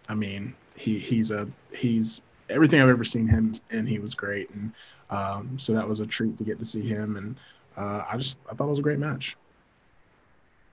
I 0.09 0.15
mean, 0.15 0.53
he 0.75 0.99
he's 0.99 1.31
a 1.31 1.47
he's 1.71 2.21
everything 2.49 2.81
I've 2.81 2.89
ever 2.89 3.03
seen 3.03 3.27
him, 3.27 3.55
and 3.71 3.88
he 3.88 3.99
was 3.99 4.15
great. 4.15 4.49
And 4.51 4.73
um, 5.09 5.57
so 5.59 5.73
that 5.73 5.88
was 5.88 5.99
a 5.99 6.05
treat 6.05 6.38
to 6.38 6.43
get 6.43 6.59
to 6.59 6.65
see 6.65 6.88
him. 6.88 7.17
And 7.17 7.35
uh, 7.77 8.03
I 8.09 8.17
just 8.17 8.38
I 8.49 8.55
thought 8.55 8.67
it 8.67 8.71
was 8.71 8.79
a 8.79 8.83
great 8.83 8.99
match. 8.99 9.38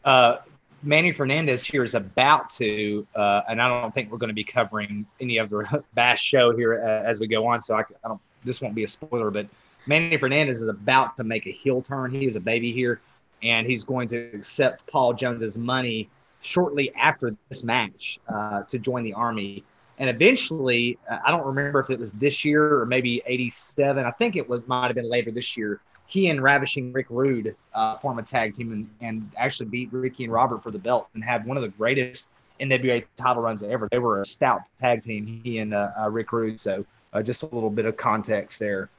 Uh, 0.04 0.38
Manny 0.82 1.12
Fernandez 1.12 1.64
here 1.64 1.84
is 1.84 1.94
about 1.94 2.48
to, 2.50 3.06
uh, 3.14 3.42
and 3.48 3.60
I 3.60 3.68
don't 3.68 3.94
think 3.94 4.10
we're 4.10 4.18
going 4.18 4.28
to 4.28 4.34
be 4.34 4.44
covering 4.44 5.06
any 5.20 5.38
of 5.38 5.50
the 5.50 5.84
Bash 5.94 6.22
show 6.22 6.56
here 6.56 6.74
as 6.74 7.20
we 7.20 7.26
go 7.26 7.46
on. 7.46 7.60
So 7.60 7.76
I, 7.76 7.80
I 8.04 8.08
don't. 8.08 8.20
This 8.42 8.62
won't 8.62 8.74
be 8.74 8.84
a 8.84 8.88
spoiler, 8.88 9.30
but 9.30 9.46
Manny 9.86 10.16
Fernandez 10.16 10.62
is 10.62 10.68
about 10.68 11.16
to 11.18 11.24
make 11.24 11.46
a 11.46 11.50
heel 11.50 11.82
turn. 11.82 12.10
He 12.10 12.24
is 12.24 12.36
a 12.36 12.40
baby 12.40 12.72
here, 12.72 13.00
and 13.42 13.66
he's 13.66 13.84
going 13.84 14.08
to 14.08 14.16
accept 14.34 14.86
Paul 14.86 15.12
Jones's 15.12 15.58
money 15.58 16.08
shortly 16.40 16.92
after 16.94 17.36
this 17.48 17.64
match 17.64 18.18
uh, 18.28 18.62
to 18.62 18.78
join 18.78 19.04
the 19.04 19.12
army. 19.12 19.62
And 19.98 20.08
eventually, 20.08 20.98
uh, 21.10 21.18
I 21.26 21.30
don't 21.30 21.44
remember 21.44 21.80
if 21.80 21.90
it 21.90 21.98
was 21.98 22.12
this 22.12 22.42
year 22.42 22.80
or 22.80 22.86
maybe 22.86 23.22
87. 23.26 24.04
I 24.04 24.10
think 24.12 24.36
it 24.36 24.48
was, 24.48 24.66
might 24.66 24.86
have 24.86 24.94
been 24.94 25.10
later 25.10 25.30
this 25.30 25.56
year. 25.56 25.80
He 26.10 26.28
and 26.28 26.42
Ravishing 26.42 26.92
Rick 26.92 27.06
Rude 27.08 27.54
uh, 27.72 27.96
form 27.98 28.18
a 28.18 28.22
tag 28.24 28.56
team 28.56 28.72
and, 28.72 28.90
and 29.00 29.30
actually 29.36 29.66
beat 29.66 29.92
Ricky 29.92 30.24
and 30.24 30.32
Robert 30.32 30.60
for 30.60 30.72
the 30.72 30.78
belt 30.78 31.08
and 31.14 31.22
had 31.22 31.46
one 31.46 31.56
of 31.56 31.62
the 31.62 31.68
greatest 31.68 32.28
NWA 32.60 33.04
title 33.16 33.44
runs 33.44 33.62
ever. 33.62 33.88
They 33.92 34.00
were 34.00 34.20
a 34.20 34.24
stout 34.24 34.62
tag 34.76 35.04
team, 35.04 35.40
he 35.44 35.58
and 35.58 35.72
uh, 35.72 35.92
uh, 36.00 36.10
Rick 36.10 36.32
Rude. 36.32 36.58
So 36.58 36.84
uh, 37.12 37.22
just 37.22 37.44
a 37.44 37.46
little 37.46 37.70
bit 37.70 37.84
of 37.84 37.96
context 37.96 38.58
there. 38.58 38.90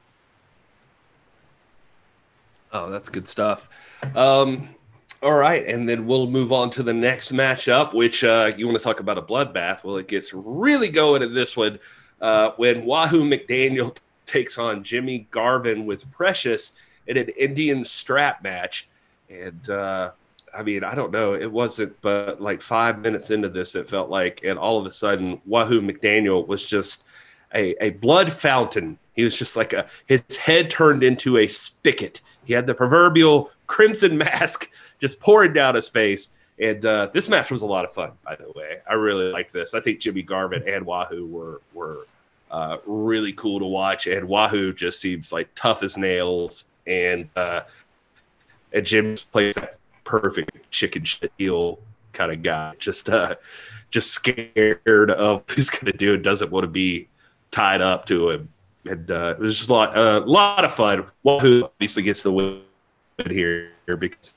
Oh, 2.72 2.90
that's 2.90 3.10
good 3.10 3.28
stuff. 3.28 3.68
Um, 4.14 4.70
all 5.22 5.34
right, 5.34 5.66
and 5.66 5.86
then 5.86 6.06
we'll 6.06 6.30
move 6.30 6.50
on 6.50 6.70
to 6.70 6.82
the 6.82 6.94
next 6.94 7.30
matchup, 7.30 7.92
which 7.92 8.24
uh, 8.24 8.52
you 8.56 8.66
want 8.66 8.78
to 8.78 8.82
talk 8.82 9.00
about 9.00 9.18
a 9.18 9.22
bloodbath. 9.22 9.84
Well, 9.84 9.98
it 9.98 10.08
gets 10.08 10.32
really 10.32 10.88
going 10.88 11.20
in 11.20 11.34
this 11.34 11.58
one 11.58 11.78
uh, 12.22 12.52
when 12.56 12.86
Wahoo 12.86 13.22
McDaniel 13.22 13.94
takes 14.26 14.56
on 14.56 14.82
Jimmy 14.82 15.26
Garvin 15.30 15.84
with 15.84 16.10
Precious 16.10 16.72
in 17.06 17.16
an 17.16 17.28
Indian 17.30 17.84
strap 17.84 18.42
match. 18.42 18.88
And 19.28 19.68
uh, 19.70 20.12
I 20.54 20.62
mean, 20.62 20.84
I 20.84 20.94
don't 20.94 21.12
know, 21.12 21.34
it 21.34 21.50
wasn't 21.50 22.00
but 22.02 22.40
like 22.40 22.60
five 22.60 22.98
minutes 22.98 23.30
into 23.30 23.48
this, 23.48 23.74
it 23.74 23.88
felt 23.88 24.10
like, 24.10 24.42
and 24.44 24.58
all 24.58 24.78
of 24.78 24.86
a 24.86 24.90
sudden, 24.90 25.40
Wahoo 25.46 25.80
McDaniel 25.80 26.46
was 26.46 26.66
just 26.66 27.04
a, 27.54 27.74
a 27.84 27.90
blood 27.90 28.30
fountain. 28.30 28.98
He 29.14 29.24
was 29.24 29.36
just 29.36 29.56
like 29.56 29.72
a, 29.72 29.86
his 30.06 30.22
head 30.36 30.70
turned 30.70 31.02
into 31.02 31.38
a 31.38 31.46
spigot. 31.46 32.20
He 32.44 32.52
had 32.52 32.66
the 32.66 32.74
proverbial 32.74 33.50
crimson 33.66 34.18
mask 34.18 34.70
just 35.00 35.20
pouring 35.20 35.52
down 35.52 35.74
his 35.74 35.88
face. 35.88 36.30
And 36.58 36.84
uh, 36.84 37.08
this 37.12 37.28
match 37.28 37.50
was 37.50 37.62
a 37.62 37.66
lot 37.66 37.84
of 37.84 37.92
fun, 37.92 38.12
by 38.24 38.36
the 38.36 38.52
way. 38.54 38.78
I 38.88 38.94
really 38.94 39.32
liked 39.32 39.52
this. 39.52 39.74
I 39.74 39.80
think 39.80 40.00
Jimmy 40.00 40.22
Garvin 40.22 40.62
and 40.68 40.84
Wahoo 40.84 41.26
were 41.26 41.60
were 41.72 42.06
uh, 42.50 42.76
really 42.86 43.32
cool 43.32 43.58
to 43.58 43.64
watch, 43.64 44.06
and 44.06 44.28
Wahoo 44.28 44.72
just 44.72 45.00
seems 45.00 45.32
like 45.32 45.48
tough 45.54 45.82
as 45.82 45.96
nails. 45.96 46.66
And 46.86 47.28
uh, 47.36 47.62
and 48.72 48.86
Jim 48.86 49.14
plays 49.30 49.54
that 49.54 49.78
perfect 50.04 50.70
chicken 50.70 51.04
shit 51.04 51.32
heel 51.38 51.78
kind 52.12 52.32
of 52.32 52.42
guy, 52.42 52.74
just 52.78 53.08
uh, 53.08 53.36
just 53.90 54.10
scared 54.10 55.10
of 55.10 55.44
who's 55.48 55.70
going 55.70 55.90
to 55.90 55.96
do 55.96 56.14
and 56.14 56.24
doesn't 56.24 56.50
want 56.50 56.64
to 56.64 56.68
be 56.68 57.08
tied 57.50 57.80
up 57.80 58.06
to 58.06 58.30
him. 58.30 58.48
And 58.84 59.10
uh, 59.10 59.34
it 59.38 59.38
was 59.38 59.56
just 59.56 59.68
a 59.68 59.72
lot, 59.72 59.96
a 59.96 60.16
uh, 60.16 60.20
lot 60.26 60.64
of 60.64 60.72
fun. 60.72 61.06
Wahoo 61.22 61.64
obviously 61.64 62.02
gets 62.02 62.22
the 62.22 62.32
win 62.32 62.62
here 63.28 63.70
because 63.86 64.34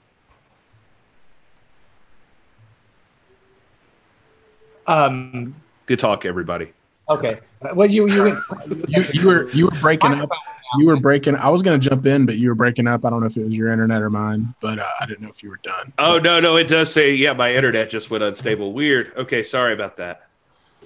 Um, 4.87 5.55
Good 5.85 5.99
talk, 5.99 6.25
everybody. 6.25 6.71
Okay. 7.09 7.39
Well, 7.73 7.89
you 7.89 8.07
you 8.07 8.37
you, 8.87 9.05
you 9.13 9.27
were 9.27 9.49
you 9.51 9.65
were 9.65 9.71
breaking 9.81 10.13
up. 10.13 10.29
You 10.77 10.85
were 10.87 10.99
breaking. 10.99 11.35
I 11.35 11.49
was 11.49 11.61
going 11.61 11.79
to 11.79 11.89
jump 11.89 12.05
in, 12.05 12.25
but 12.25 12.37
you 12.37 12.49
were 12.49 12.55
breaking 12.55 12.87
up. 12.87 13.05
I 13.05 13.09
don't 13.09 13.21
know 13.21 13.27
if 13.27 13.37
it 13.37 13.43
was 13.43 13.53
your 13.53 13.71
internet 13.71 14.01
or 14.01 14.09
mine, 14.09 14.53
but 14.61 14.79
uh, 14.79 14.87
I 14.99 15.05
didn't 15.05 15.21
know 15.21 15.29
if 15.29 15.43
you 15.43 15.49
were 15.49 15.59
done. 15.63 15.93
Oh 15.97 16.19
no, 16.19 16.39
no, 16.39 16.57
it 16.57 16.67
does 16.67 16.91
say 16.91 17.13
yeah. 17.13 17.33
My 17.33 17.53
internet 17.53 17.89
just 17.89 18.09
went 18.09 18.23
unstable. 18.23 18.73
Weird. 18.73 19.13
Okay, 19.17 19.43
sorry 19.43 19.73
about 19.73 19.97
that. 19.97 20.27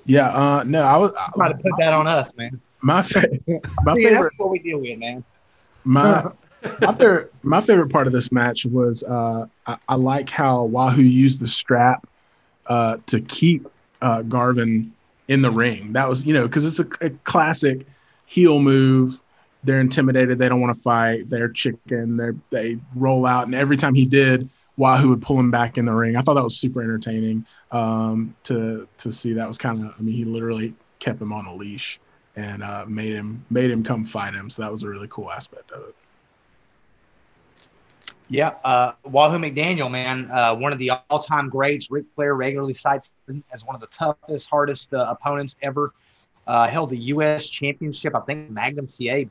Yeah. 0.05 0.29
Uh, 0.29 0.63
no, 0.63 0.81
I 0.81 0.97
was 0.97 1.13
I, 1.13 1.31
trying 1.35 1.51
to 1.51 1.57
put 1.57 1.71
that 1.79 1.93
on 1.93 2.07
us, 2.07 2.35
man. 2.35 2.59
My, 2.81 3.01
fa- 3.01 3.27
my 3.83 3.93
See, 3.95 4.05
favorite. 4.05 4.23
That's 4.23 4.39
what 4.39 4.49
we 4.49 4.59
deal 4.59 4.79
with, 4.79 4.97
man. 4.97 5.23
My 5.83 6.31
my 6.81 6.93
favorite 6.93 7.33
my 7.43 7.61
favorite 7.61 7.89
part 7.89 8.07
of 8.07 8.13
this 8.13 8.31
match 8.31 8.65
was 8.65 9.03
uh, 9.03 9.47
I, 9.65 9.77
I 9.87 9.95
like 9.95 10.29
how 10.29 10.63
Wahoo 10.63 11.01
used 11.01 11.39
the 11.39 11.47
strap 11.47 12.07
uh, 12.67 12.97
to 13.07 13.21
keep 13.21 13.67
uh, 14.01 14.21
Garvin 14.23 14.93
in 15.29 15.41
the 15.41 15.51
ring. 15.51 15.93
That 15.93 16.09
was, 16.09 16.25
you 16.25 16.33
know, 16.33 16.47
because 16.47 16.65
it's 16.65 16.79
a, 16.79 17.05
a, 17.05 17.09
classic 17.23 17.85
heel 18.25 18.59
move. 18.59 19.21
They're 19.63 19.81
intimidated. 19.81 20.39
They 20.39 20.47
don't 20.47 20.61
want 20.61 20.75
to 20.75 20.81
fight. 20.81 21.29
They're 21.29 21.49
chicken. 21.49 22.17
They 22.17 22.31
they 22.49 22.79
roll 22.95 23.25
out, 23.25 23.45
and 23.45 23.55
every 23.55 23.77
time 23.77 23.93
he 23.93 24.05
did, 24.05 24.49
Wahoo 24.77 25.09
would 25.09 25.21
pull 25.21 25.37
him 25.37 25.51
back 25.51 25.77
in 25.77 25.85
the 25.85 25.93
ring. 25.93 26.15
I 26.15 26.21
thought 26.21 26.35
that 26.35 26.43
was 26.43 26.57
super 26.57 26.81
entertaining 26.81 27.45
um, 27.71 28.33
to 28.45 28.87
to 28.99 29.11
see. 29.11 29.33
That 29.33 29.47
was 29.47 29.57
kind 29.57 29.85
of, 29.85 29.93
I 29.99 30.01
mean, 30.01 30.15
he 30.15 30.23
literally 30.23 30.73
kept 30.99 31.21
him 31.21 31.33
on 31.33 31.45
a 31.45 31.53
leash 31.53 31.99
and 32.37 32.63
uh, 32.63 32.85
made 32.87 33.13
him 33.13 33.45
made 33.49 33.69
him 33.69 33.83
come 33.83 34.05
fight 34.05 34.33
him. 34.33 34.49
So 34.49 34.61
that 34.61 34.71
was 34.71 34.83
a 34.83 34.87
really 34.87 35.07
cool 35.09 35.29
aspect 35.29 35.71
of 35.71 35.89
it. 35.89 35.95
Yeah, 38.29 38.53
uh, 38.63 38.91
Wahoo 39.03 39.39
McDaniel, 39.39 39.89
man, 39.89 40.29
uh, 40.31 40.55
one 40.55 40.71
of 40.71 40.77
the 40.77 40.91
all-time 41.09 41.49
greats. 41.49 41.89
Ric 41.89 42.05
Flair 42.15 42.35
regularly 42.35 42.75
cites 42.75 43.15
him 43.27 43.43
as 43.51 43.65
one 43.65 43.73
of 43.73 43.81
the 43.81 43.87
toughest, 43.87 44.47
hardest 44.49 44.93
uh, 44.93 45.07
opponents 45.09 45.55
ever. 45.63 45.93
Uh, 46.45 46.67
held 46.67 46.91
the 46.91 46.97
U.S. 46.97 47.49
championship. 47.49 48.15
I 48.15 48.21
think 48.21 48.49
Magnum 48.49 48.87
TA 48.87 49.23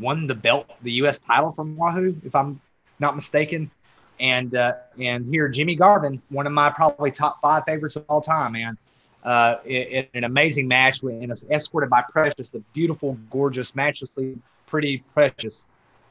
won 0.00 0.26
the 0.26 0.34
belt, 0.34 0.70
the 0.82 0.92
U.S. 0.92 1.18
title 1.20 1.52
from 1.52 1.76
Wahoo, 1.76 2.16
if 2.24 2.34
I'm 2.34 2.60
not 2.98 3.14
mistaken. 3.14 3.70
And 4.18 4.54
uh, 4.54 4.74
and 4.98 5.26
here, 5.26 5.48
Jimmy 5.48 5.74
Garvin, 5.74 6.22
one 6.30 6.46
of 6.46 6.52
my 6.52 6.70
probably 6.70 7.10
top 7.10 7.40
five 7.42 7.64
favorites 7.66 7.96
of 7.96 8.04
all 8.08 8.20
time, 8.20 8.52
man. 8.52 8.78
Uh, 9.22 9.58
in, 9.64 10.06
an 10.14 10.22
amazing 10.24 10.68
match, 10.68 11.02
and 11.02 11.28
was 11.28 11.44
escorted 11.50 11.90
by 11.90 12.02
Precious, 12.10 12.50
the 12.50 12.60
beautiful, 12.72 13.18
gorgeous, 13.28 13.74
matchlessly 13.74 14.38
pretty 14.66 14.98
Precious. 15.12 15.66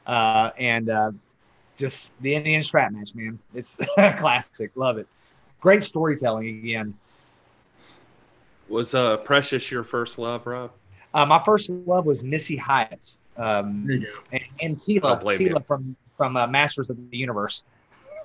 and 0.06 0.90
just 1.76 2.14
the 2.20 2.34
Indian 2.34 2.62
strap 2.62 2.92
match, 2.92 3.14
man. 3.14 3.38
It's 3.54 3.76
classic. 4.16 4.70
Love 4.74 4.98
it. 4.98 5.06
Great 5.60 5.82
storytelling 5.82 6.48
again. 6.48 6.94
Was 8.68 8.94
uh 8.94 9.16
Precious 9.18 9.70
your 9.70 9.84
first 9.84 10.18
love, 10.18 10.46
Rob? 10.46 10.72
Uh, 11.14 11.24
my 11.24 11.42
first 11.44 11.70
love 11.70 12.04
was 12.04 12.24
Missy 12.24 12.56
Hyatt. 12.56 13.18
Um, 13.38 13.86
There 13.86 13.96
you 13.96 14.06
go. 14.06 14.12
and, 14.32 14.42
and 14.60 14.78
Teela, 14.78 15.22
Teela 15.22 15.64
from 15.64 15.96
from 16.16 16.36
uh, 16.36 16.46
Masters 16.46 16.90
of 16.90 16.96
the 17.10 17.16
Universe. 17.16 17.64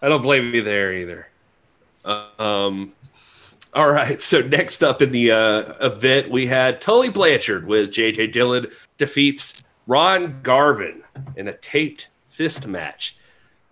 I 0.00 0.08
don't 0.08 0.22
blame 0.22 0.54
you 0.54 0.62
there 0.62 0.92
either. 0.92 1.28
Um, 2.04 2.92
all 3.74 3.90
right. 3.90 4.20
So 4.22 4.40
next 4.40 4.82
up 4.82 5.02
in 5.02 5.12
the 5.12 5.32
uh, 5.32 5.86
event, 5.86 6.30
we 6.30 6.46
had 6.46 6.80
Tully 6.80 7.10
Blanchard 7.10 7.66
with 7.66 7.90
JJ 7.90 8.32
Dillon 8.32 8.66
defeats 8.96 9.64
Ron 9.86 10.40
Garvin 10.42 11.02
in 11.36 11.48
a 11.48 11.52
taped 11.52 12.08
fist 12.28 12.66
match. 12.66 13.16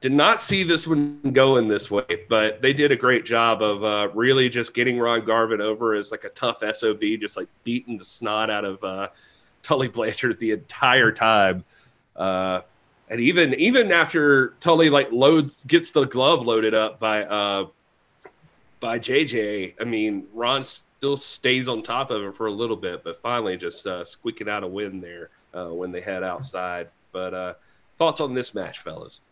Did 0.07 0.13
not 0.13 0.41
see 0.41 0.63
this 0.63 0.87
one 0.87 1.19
going 1.33 1.67
this 1.67 1.91
way, 1.91 2.27
but 2.29 2.63
they 2.63 2.73
did 2.73 2.93
a 2.93 2.97
great 2.97 3.25
job 3.25 3.61
of 3.61 3.83
uh, 3.83 4.09
really 4.15 4.49
just 4.49 4.73
getting 4.73 5.01
Ron 5.01 5.25
Garvin 5.25 5.61
over 5.61 5.95
as 5.95 6.13
like 6.13 6.23
a 6.23 6.29
tough 6.29 6.63
SOB, 6.73 7.01
just 7.19 7.37
like 7.37 7.49
beating 7.65 7.99
the 7.99 8.05
snot 8.05 8.49
out 8.49 8.65
of 8.65 8.85
uh, 8.85 9.09
Tully 9.65 9.89
Blanchard 9.89 10.39
the 10.39 10.53
entire 10.53 11.11
time. 11.11 11.65
Uh, 12.15 12.61
and 13.09 13.21
even 13.21 13.55
even 13.55 13.91
after 13.91 14.51
Tully 14.61 14.91
like 14.91 15.11
loads 15.11 15.65
gets 15.65 15.91
the 15.91 16.05
glove 16.05 16.47
loaded 16.47 16.73
up 16.73 17.01
by 17.01 17.25
uh, 17.25 17.67
by 18.79 19.01
JJ, 19.01 19.75
I 19.81 19.83
mean 19.83 20.29
Ron 20.33 20.63
still 20.63 21.17
stays 21.17 21.67
on 21.67 21.83
top 21.83 22.13
of 22.13 22.23
him 22.23 22.33
for 22.33 22.47
a 22.47 22.53
little 22.53 22.77
bit, 22.77 23.03
but 23.03 23.21
finally 23.23 23.57
just 23.57 23.85
uh, 23.89 24.05
squeaking 24.05 24.49
out 24.49 24.63
a 24.63 24.69
win 24.69 25.01
there 25.01 25.31
uh, 25.53 25.71
when 25.71 25.91
they 25.91 26.01
head 26.01 26.23
outside. 26.23 26.91
But 27.11 27.35
uh, 27.35 27.55
thoughts 27.97 28.21
on 28.21 28.35
this 28.35 28.55
match, 28.55 28.79
fellas? 28.79 29.23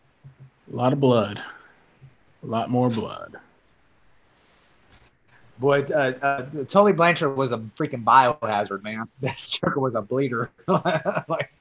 A 0.71 0.75
lot 0.75 0.93
of 0.93 0.99
blood, 0.99 1.43
a 2.43 2.45
lot 2.45 2.69
more 2.69 2.89
blood. 2.89 3.37
Boy, 5.59 5.83
uh, 5.83 6.13
uh, 6.21 6.45
Tully 6.67 6.91
Blanchard 6.91 7.37
was 7.37 7.53
a 7.53 7.57
freaking 7.57 8.03
biohazard, 8.03 8.83
man. 8.83 9.07
That 9.21 9.37
sugar 9.37 9.79
was 9.79 9.95
a 9.95 10.01
bleeder. 10.01 10.49
like, 10.67 11.51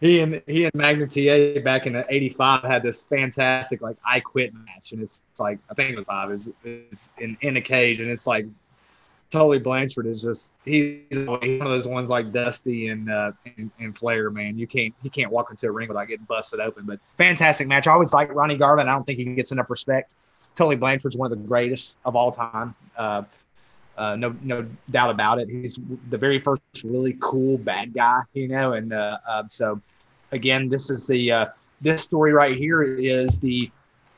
he 0.00 0.20
and 0.20 0.42
he 0.46 0.64
and 0.64 0.74
Magnum 0.74 1.08
TA 1.08 1.60
back 1.62 1.86
in 1.86 2.04
'85 2.08 2.62
had 2.62 2.82
this 2.82 3.06
fantastic 3.06 3.80
like 3.80 3.96
I 4.06 4.20
quit 4.20 4.52
match, 4.52 4.92
and 4.92 5.00
it's 5.00 5.24
like 5.38 5.58
I 5.70 5.74
think 5.74 5.92
it 5.92 5.96
was 5.96 6.04
five. 6.04 6.30
It's, 6.30 6.50
it's 6.64 7.10
in 7.18 7.38
in 7.40 7.56
a 7.56 7.62
cage, 7.62 8.00
and 8.00 8.10
it's 8.10 8.26
like 8.26 8.46
Tully 9.30 9.58
Blanchard 9.58 10.06
is 10.06 10.22
just 10.22 10.54
he's 10.64 11.26
one 11.26 11.42
of 11.60 11.68
those 11.68 11.88
ones 11.88 12.10
like 12.10 12.32
Dusty 12.32 12.88
and 12.88 13.10
uh, 13.10 13.32
and, 13.56 13.70
and 13.80 13.96
Flair. 13.96 14.30
Man, 14.30 14.56
you 14.56 14.66
can't 14.66 14.94
he 15.02 15.10
can't 15.10 15.30
walk 15.30 15.50
into 15.50 15.66
a 15.66 15.70
ring 15.70 15.88
without 15.88 16.06
getting 16.06 16.26
busted 16.26 16.60
open. 16.60 16.84
But 16.86 17.00
fantastic 17.18 17.66
match. 17.66 17.86
I 17.86 17.92
always 17.92 18.14
like 18.14 18.32
Ronnie 18.34 18.56
Garvin. 18.56 18.88
I 18.88 18.92
don't 18.92 19.04
think 19.04 19.18
he 19.18 19.24
gets 19.34 19.52
enough 19.52 19.68
respect. 19.68 20.12
Tully 20.54 20.76
Blanchard's 20.76 21.16
one 21.16 21.30
of 21.30 21.38
the 21.38 21.44
greatest 21.44 21.98
of 22.04 22.16
all 22.16 22.30
time. 22.30 22.74
Uh, 22.96 23.22
uh, 23.96 24.14
no, 24.16 24.34
no 24.42 24.66
doubt 24.90 25.10
about 25.10 25.38
it. 25.38 25.48
He's 25.48 25.78
the 26.10 26.18
very 26.18 26.38
first 26.38 26.60
really 26.84 27.16
cool 27.20 27.58
bad 27.58 27.94
guy, 27.94 28.20
you 28.34 28.48
know. 28.48 28.74
And 28.74 28.92
uh, 28.92 29.18
uh, 29.26 29.44
so, 29.48 29.80
again, 30.32 30.68
this 30.68 30.90
is 30.90 31.06
the 31.06 31.32
uh, 31.32 31.46
this 31.80 32.02
story 32.02 32.32
right 32.32 32.56
here 32.56 32.82
is 32.82 33.40
the 33.40 33.70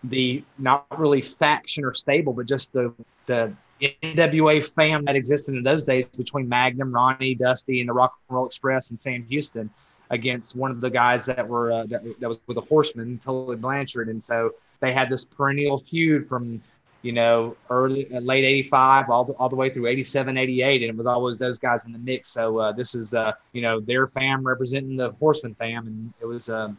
the 0.04 0.44
not 0.58 0.86
really 0.98 1.22
faction 1.22 1.84
or 1.84 1.94
stable, 1.94 2.32
but 2.32 2.46
just 2.46 2.72
the 2.72 2.92
the 3.26 3.52
NWA 3.80 4.62
fam 4.62 5.04
that 5.04 5.16
existed 5.16 5.54
in 5.54 5.62
those 5.62 5.84
days 5.84 6.06
between 6.06 6.48
Magnum, 6.48 6.92
Ronnie, 6.92 7.34
Dusty, 7.34 7.80
and 7.80 7.88
the 7.88 7.92
Rock 7.92 8.18
and 8.28 8.36
Roll 8.36 8.46
Express 8.46 8.90
and 8.90 9.00
Sam 9.00 9.24
Houston 9.28 9.70
against 10.10 10.56
one 10.56 10.70
of 10.70 10.80
the 10.80 10.90
guys 10.90 11.26
that 11.26 11.46
were 11.46 11.70
uh, 11.70 11.86
that, 11.86 12.02
that 12.20 12.28
was 12.28 12.38
with 12.46 12.56
the 12.56 12.62
Horsemen, 12.62 13.18
Tully 13.18 13.56
Blanchard, 13.56 14.08
and 14.08 14.22
so 14.22 14.54
they 14.80 14.92
had 14.92 15.08
this 15.08 15.24
perennial 15.24 15.78
feud 15.78 16.28
from 16.28 16.60
you 17.02 17.12
know, 17.12 17.56
early 17.70 18.12
uh, 18.12 18.20
late 18.20 18.44
85 18.44 19.10
all 19.10 19.24
the, 19.24 19.32
all 19.34 19.48
the 19.48 19.56
way 19.56 19.70
through 19.70 19.86
87, 19.86 20.36
88. 20.36 20.82
And 20.82 20.90
it 20.90 20.96
was 20.96 21.06
always 21.06 21.38
those 21.38 21.58
guys 21.58 21.86
in 21.86 21.92
the 21.92 21.98
mix. 21.98 22.28
So 22.28 22.58
uh, 22.58 22.72
this 22.72 22.94
is, 22.94 23.14
uh, 23.14 23.32
you 23.52 23.62
know, 23.62 23.80
their 23.80 24.06
fam 24.06 24.44
representing 24.44 24.96
the 24.96 25.12
Horseman 25.12 25.54
fam. 25.54 25.86
And 25.86 26.12
it 26.20 26.26
was, 26.26 26.48
um, 26.48 26.78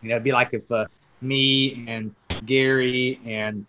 you 0.00 0.08
know, 0.08 0.16
it'd 0.16 0.24
be 0.24 0.32
like 0.32 0.54
if 0.54 0.70
uh, 0.70 0.86
me 1.20 1.84
and 1.88 2.14
Gary 2.46 3.20
and 3.24 3.66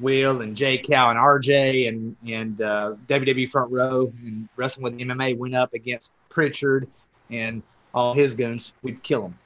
Will 0.00 0.40
and 0.40 0.56
Jay 0.56 0.78
Cow 0.78 1.10
and 1.10 1.18
RJ 1.18 1.88
and, 1.88 2.16
and 2.28 2.60
uh, 2.60 2.94
WWE 3.06 3.50
Front 3.50 3.70
Row 3.70 4.12
and 4.24 4.48
Wrestling 4.56 4.84
with 4.84 4.98
MMA 4.98 5.36
went 5.36 5.54
up 5.54 5.74
against 5.74 6.12
Pritchard 6.28 6.88
and 7.30 7.62
all 7.94 8.14
his 8.14 8.34
goons. 8.34 8.74
We'd 8.82 9.02
kill 9.02 9.22
them. 9.22 9.38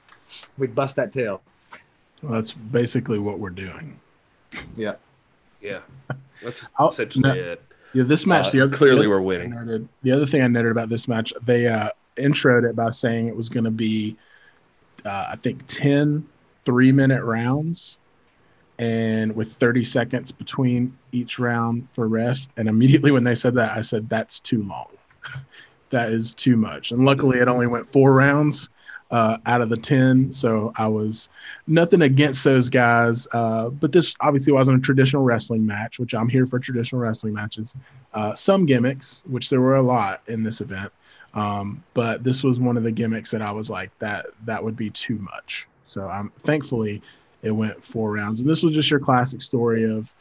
We'd 0.57 0.73
bust 0.75 0.95
that 0.95 1.13
tail. 1.13 1.41
Well, 2.21 2.33
that's 2.33 2.53
basically 2.53 3.19
what 3.19 3.39
we're 3.39 3.49
doing. 3.49 3.99
Yeah. 4.77 4.95
Yeah, 5.61 5.79
that's 6.43 6.67
I'll- 6.77 6.89
essentially 6.89 7.29
no, 7.29 7.33
it. 7.33 7.61
Yeah, 7.93 8.03
this 8.03 8.25
match. 8.25 8.47
Uh, 8.47 8.51
the 8.51 8.61
other, 8.61 8.75
clearly 8.75 9.03
the 9.03 9.09
we're 9.09 9.21
winning. 9.21 9.51
noted- 9.51 9.87
the 10.03 10.11
other 10.11 10.25
thing 10.25 10.41
I 10.41 10.47
noted 10.47 10.71
about 10.71 10.89
this 10.89 11.07
match, 11.07 11.33
they 11.45 11.65
uh, 11.67 11.89
introed 12.17 12.69
it 12.69 12.75
by 12.75 12.89
saying 12.89 13.27
it 13.27 13.35
was 13.35 13.49
going 13.49 13.63
to 13.63 13.71
be, 13.71 14.15
uh, 15.05 15.27
I 15.31 15.37
think, 15.37 15.65
10 15.67 16.27
three 16.65 16.91
minute 16.91 17.23
rounds 17.23 17.97
and 18.77 19.35
with 19.35 19.53
30 19.53 19.83
seconds 19.83 20.31
between 20.31 20.97
each 21.11 21.39
round 21.39 21.87
for 21.93 22.07
rest. 22.07 22.51
And 22.57 22.67
immediately 22.67 23.11
when 23.11 23.23
they 23.23 23.35
said 23.35 23.53
that, 23.55 23.77
I 23.77 23.81
said, 23.81 24.09
that's 24.09 24.39
too 24.39 24.63
long. 24.63 24.91
that 25.89 26.09
is 26.09 26.33
too 26.33 26.57
much. 26.57 26.91
And 26.91 27.05
luckily, 27.05 27.39
it 27.39 27.47
only 27.47 27.67
went 27.67 27.91
four 27.91 28.13
rounds 28.13 28.69
uh, 29.11 29.37
out 29.45 29.61
of 29.61 29.69
the 29.69 29.77
10. 29.77 30.33
So 30.33 30.73
I 30.75 30.87
was 30.87 31.29
nothing 31.67 32.01
against 32.01 32.43
those 32.43 32.69
guys. 32.69 33.27
Uh, 33.31 33.69
but 33.69 33.91
this 33.91 34.13
obviously 34.19 34.51
wasn't 34.51 34.79
a 34.79 34.81
traditional 34.81 35.23
wrestling 35.23 35.65
match, 35.65 35.99
which 35.99 36.13
I'm 36.13 36.27
here 36.27 36.45
for 36.45 36.59
traditional 36.59 37.01
wrestling 37.01 37.33
matches. 37.33 37.75
Uh, 38.13 38.33
some 38.33 38.65
gimmicks, 38.65 39.23
which 39.27 39.49
there 39.49 39.61
were 39.61 39.75
a 39.75 39.81
lot 39.81 40.21
in 40.27 40.43
this 40.43 40.61
event. 40.61 40.91
Um, 41.33 41.83
but 41.93 42.23
this 42.23 42.43
was 42.43 42.59
one 42.59 42.77
of 42.77 42.83
the 42.83 42.91
gimmicks 42.91 43.31
that 43.31 43.41
I 43.41 43.51
was 43.51 43.69
like, 43.69 43.91
that 43.99 44.25
that 44.45 44.63
would 44.63 44.75
be 44.75 44.89
too 44.89 45.17
much. 45.17 45.67
So 45.83 46.07
I'm 46.07 46.31
thankfully 46.43 47.01
it 47.45 47.51
went 47.51 47.83
four 47.83 48.11
rounds. 48.11 48.39
And 48.39 48.49
this 48.49 48.63
was 48.63 48.75
just 48.75 48.89
your 48.89 48.99
classic 48.99 49.41
story 49.41 49.83
of 49.83 50.13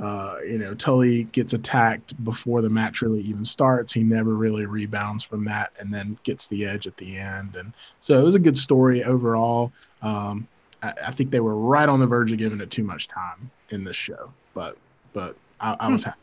uh, 0.00 0.36
you 0.46 0.58
know, 0.58 0.74
Tully 0.74 1.24
gets 1.24 1.54
attacked 1.54 2.22
before 2.24 2.62
the 2.62 2.68
match 2.68 3.02
really 3.02 3.20
even 3.22 3.44
starts. 3.44 3.92
He 3.92 4.04
never 4.04 4.34
really 4.34 4.64
rebounds 4.64 5.24
from 5.24 5.44
that 5.46 5.72
and 5.80 5.92
then 5.92 6.16
gets 6.22 6.46
the 6.46 6.64
edge 6.64 6.86
at 6.86 6.96
the 6.98 7.16
end. 7.16 7.56
And 7.56 7.72
so 7.98 8.18
it 8.18 8.22
was 8.22 8.36
a 8.36 8.38
good 8.38 8.56
story 8.56 9.02
overall. 9.02 9.72
Um, 10.02 10.46
I, 10.84 10.94
I 11.06 11.10
think 11.10 11.32
they 11.32 11.40
were 11.40 11.56
right 11.56 11.88
on 11.88 11.98
the 11.98 12.06
verge 12.06 12.30
of 12.30 12.38
giving 12.38 12.60
it 12.60 12.70
too 12.70 12.84
much 12.84 13.08
time 13.08 13.50
in 13.70 13.82
this 13.82 13.96
show, 13.96 14.32
but 14.54 14.76
but 15.12 15.34
I, 15.60 15.76
I 15.80 15.90
was 15.90 16.04
happy. 16.04 16.18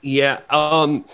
Yeah. 0.00 0.40
Um, 0.50 1.04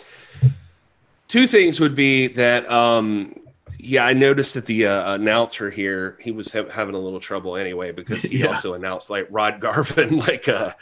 two 1.26 1.46
things 1.46 1.78
would 1.78 1.94
be 1.94 2.28
that, 2.28 2.70
um, 2.70 3.38
yeah, 3.78 4.04
I 4.04 4.12
noticed 4.12 4.54
that 4.54 4.66
the 4.66 4.86
uh, 4.86 5.14
announcer 5.14 5.70
here, 5.70 6.16
he 6.20 6.30
was 6.30 6.52
ha- 6.52 6.68
having 6.70 6.94
a 6.94 6.98
little 6.98 7.20
trouble 7.20 7.56
anyway 7.56 7.92
because 7.92 8.22
he 8.22 8.38
Yeah. 8.38 8.46
also 8.48 8.74
announced 8.74 9.10
like 9.10 9.26
Rod 9.30 9.60
Garvin, 9.60 10.18
like 10.18 10.48
uh, 10.48 10.72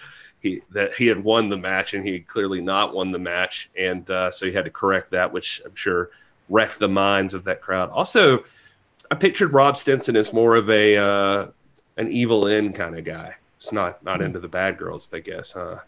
he 0.40 0.62
that 0.70 0.94
he 0.94 1.06
had 1.06 1.22
won 1.24 1.48
the 1.48 1.56
match 1.56 1.94
and 1.94 2.06
he 2.06 2.12
had 2.12 2.26
clearly 2.26 2.60
not 2.60 2.94
won 2.94 3.12
the 3.12 3.18
match, 3.18 3.70
and 3.78 4.08
uh, 4.10 4.30
so 4.30 4.46
he 4.46 4.52
had 4.52 4.64
to 4.64 4.70
correct 4.70 5.10
that, 5.12 5.32
which 5.32 5.62
I'm 5.64 5.74
sure 5.74 6.10
wrecked 6.48 6.78
the 6.78 6.88
minds 6.88 7.34
of 7.34 7.44
that 7.44 7.60
crowd. 7.60 7.90
Also, 7.90 8.44
I 9.10 9.14
pictured 9.16 9.52
Rob 9.52 9.76
Stinson 9.76 10.16
as 10.16 10.32
more 10.32 10.54
of 10.56 10.68
a 10.70 10.96
uh, 10.96 11.46
an 11.96 12.10
Evil-Lyn 12.12 12.72
kind 12.72 12.96
of 12.98 13.04
guy. 13.04 13.34
It's 13.56 13.72
not 13.72 14.02
not 14.04 14.20
into 14.22 14.38
the 14.38 14.48
bad 14.48 14.78
girls, 14.78 15.08
I 15.12 15.20
guess, 15.20 15.52
huh? 15.52 15.78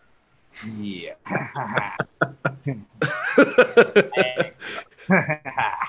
Yeah. 0.81 1.15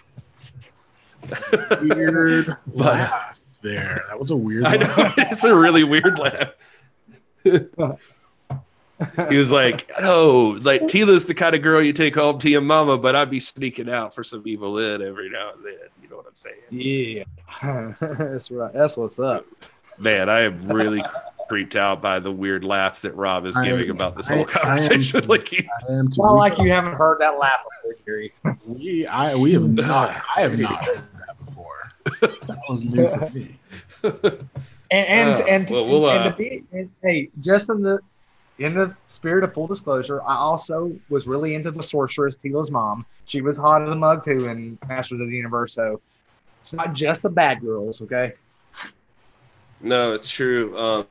Weird 1.82 2.48
But- 2.68 2.86
laugh 2.86 3.40
there. 3.62 4.04
That 4.08 4.20
was 4.20 4.32
a 4.32 4.36
weird. 4.38 4.66
I 4.66 4.76
laugh. 4.78 4.98
know 4.98 5.14
it's 5.30 5.44
a 5.44 5.56
really 5.56 5.84
weird 5.84 6.18
laugh. 6.20 6.52
he 9.30 9.38
was 9.38 9.52
like, 9.52 9.90
"Oh, 10.00 10.60
like 10.62 10.84
Teela's 10.84 11.26
the 11.26 11.34
kind 11.34 11.56
of 11.56 11.62
girl 11.62 11.82
you 11.82 11.94
take 11.94 12.16
home 12.16 12.40
to 12.40 12.50
your 12.50 12.62
mama, 12.62 12.98
but 12.98 13.16
I'd 13.16 13.30
be 13.30 13.40
sneaking 13.40 13.90
out 13.90 14.14
for 14.14 14.24
some 14.24 14.44
Evil-Lyn 14.46 15.02
every 15.02 15.30
now 15.30 15.52
and 15.56 15.64
then." 15.66 15.78
You 16.02 16.10
know 16.10 16.18
what 16.18 16.26
I'm 16.28 16.36
saying? 16.36 16.56
Yeah, 16.70 17.24
that's 18.00 18.52
right. 18.52 18.74
That's 18.74 18.98
what's 18.98 19.20
up. 19.20 19.46
Man, 19.98 20.30
I 20.30 20.42
am 20.42 20.68
really 20.68 21.04
creeped 21.50 21.76
out 21.76 22.02
by 22.02 22.20
the 22.20 22.32
weird 22.32 22.64
laughs 22.64 23.02
that 23.02 23.16
Rob 23.16 23.46
is 23.46 23.56
giving 23.58 23.90
I, 23.90 23.94
about 23.94 24.16
this 24.16 24.28
whole 24.30 24.42
I, 24.42 24.44
conversation. 24.46 25.20
I 25.20 25.24
am, 25.24 25.30
like, 25.30 25.48
he, 25.48 25.68
I 25.90 25.94
am 25.94 26.10
too. 26.10 26.22
Not 26.22 26.34
like 26.34 26.58
you 26.60 26.72
haven't 26.72 26.94
heard 26.94 27.20
that 27.22 27.40
laugh 27.40 27.60
before, 27.84 27.96
Gary. 28.06 28.34
we, 28.66 29.08
I, 29.08 29.36
we 29.36 29.54
have 29.54 29.64
not. 29.68 30.10
I 30.36 30.42
have 30.42 30.60
not 30.60 30.86
heard 30.86 31.04
that 32.22 32.60
was 32.70 32.84
new 32.84 33.08
for 33.10 33.30
me. 33.30 33.60
And 34.92 35.08
and 35.08 35.42
uh, 35.42 35.46
and, 35.46 35.70
well, 35.70 35.86
we'll, 35.86 36.10
and, 36.10 36.34
uh, 36.34 36.36
be, 36.36 36.64
and, 36.72 36.90
hey, 37.04 37.30
just 37.40 37.70
in 37.70 37.84
the 37.84 38.00
in 38.58 38.74
the 38.74 38.96
spirit 39.08 39.44
of 39.44 39.54
full 39.54 39.68
disclosure, 39.68 40.22
I 40.24 40.36
also 40.36 40.92
was 41.10 41.28
really 41.28 41.54
into 41.56 41.72
the 41.72 41.84
sorceress, 41.84 42.36
Teela's 42.36 42.72
mom. 42.72 43.06
She 43.26 43.42
was 43.42 43.58
hot 43.58 43.84
as 43.84 43.92
a 43.92 43.96
mug 43.96 44.24
too 44.24 44.48
in 44.48 44.78
Masters 44.88 45.22
of 45.22 45.28
the 45.28 45.36
Universe. 45.36 45.74
So 45.74 46.02
it's 46.60 46.74
not 46.74 46.94
just 46.94 47.22
the 47.22 47.30
bad 47.30 47.62
girls, 47.62 48.02
okay? 48.02 48.34
No, 49.80 50.14
it's 50.14 50.30
true. 50.30 50.78
Um, 50.78 51.08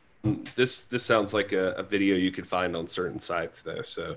this 0.57 0.85
this 0.85 1.05
sounds 1.05 1.33
like 1.33 1.53
a, 1.53 1.73
a, 1.73 1.83
video 1.83 2.17
you 2.17 2.33
could 2.33 2.47
find 2.47 2.77
on 2.77 2.89
certain 2.89 3.21
sites 3.21 3.63
though. 3.63 3.83
So 3.83 4.17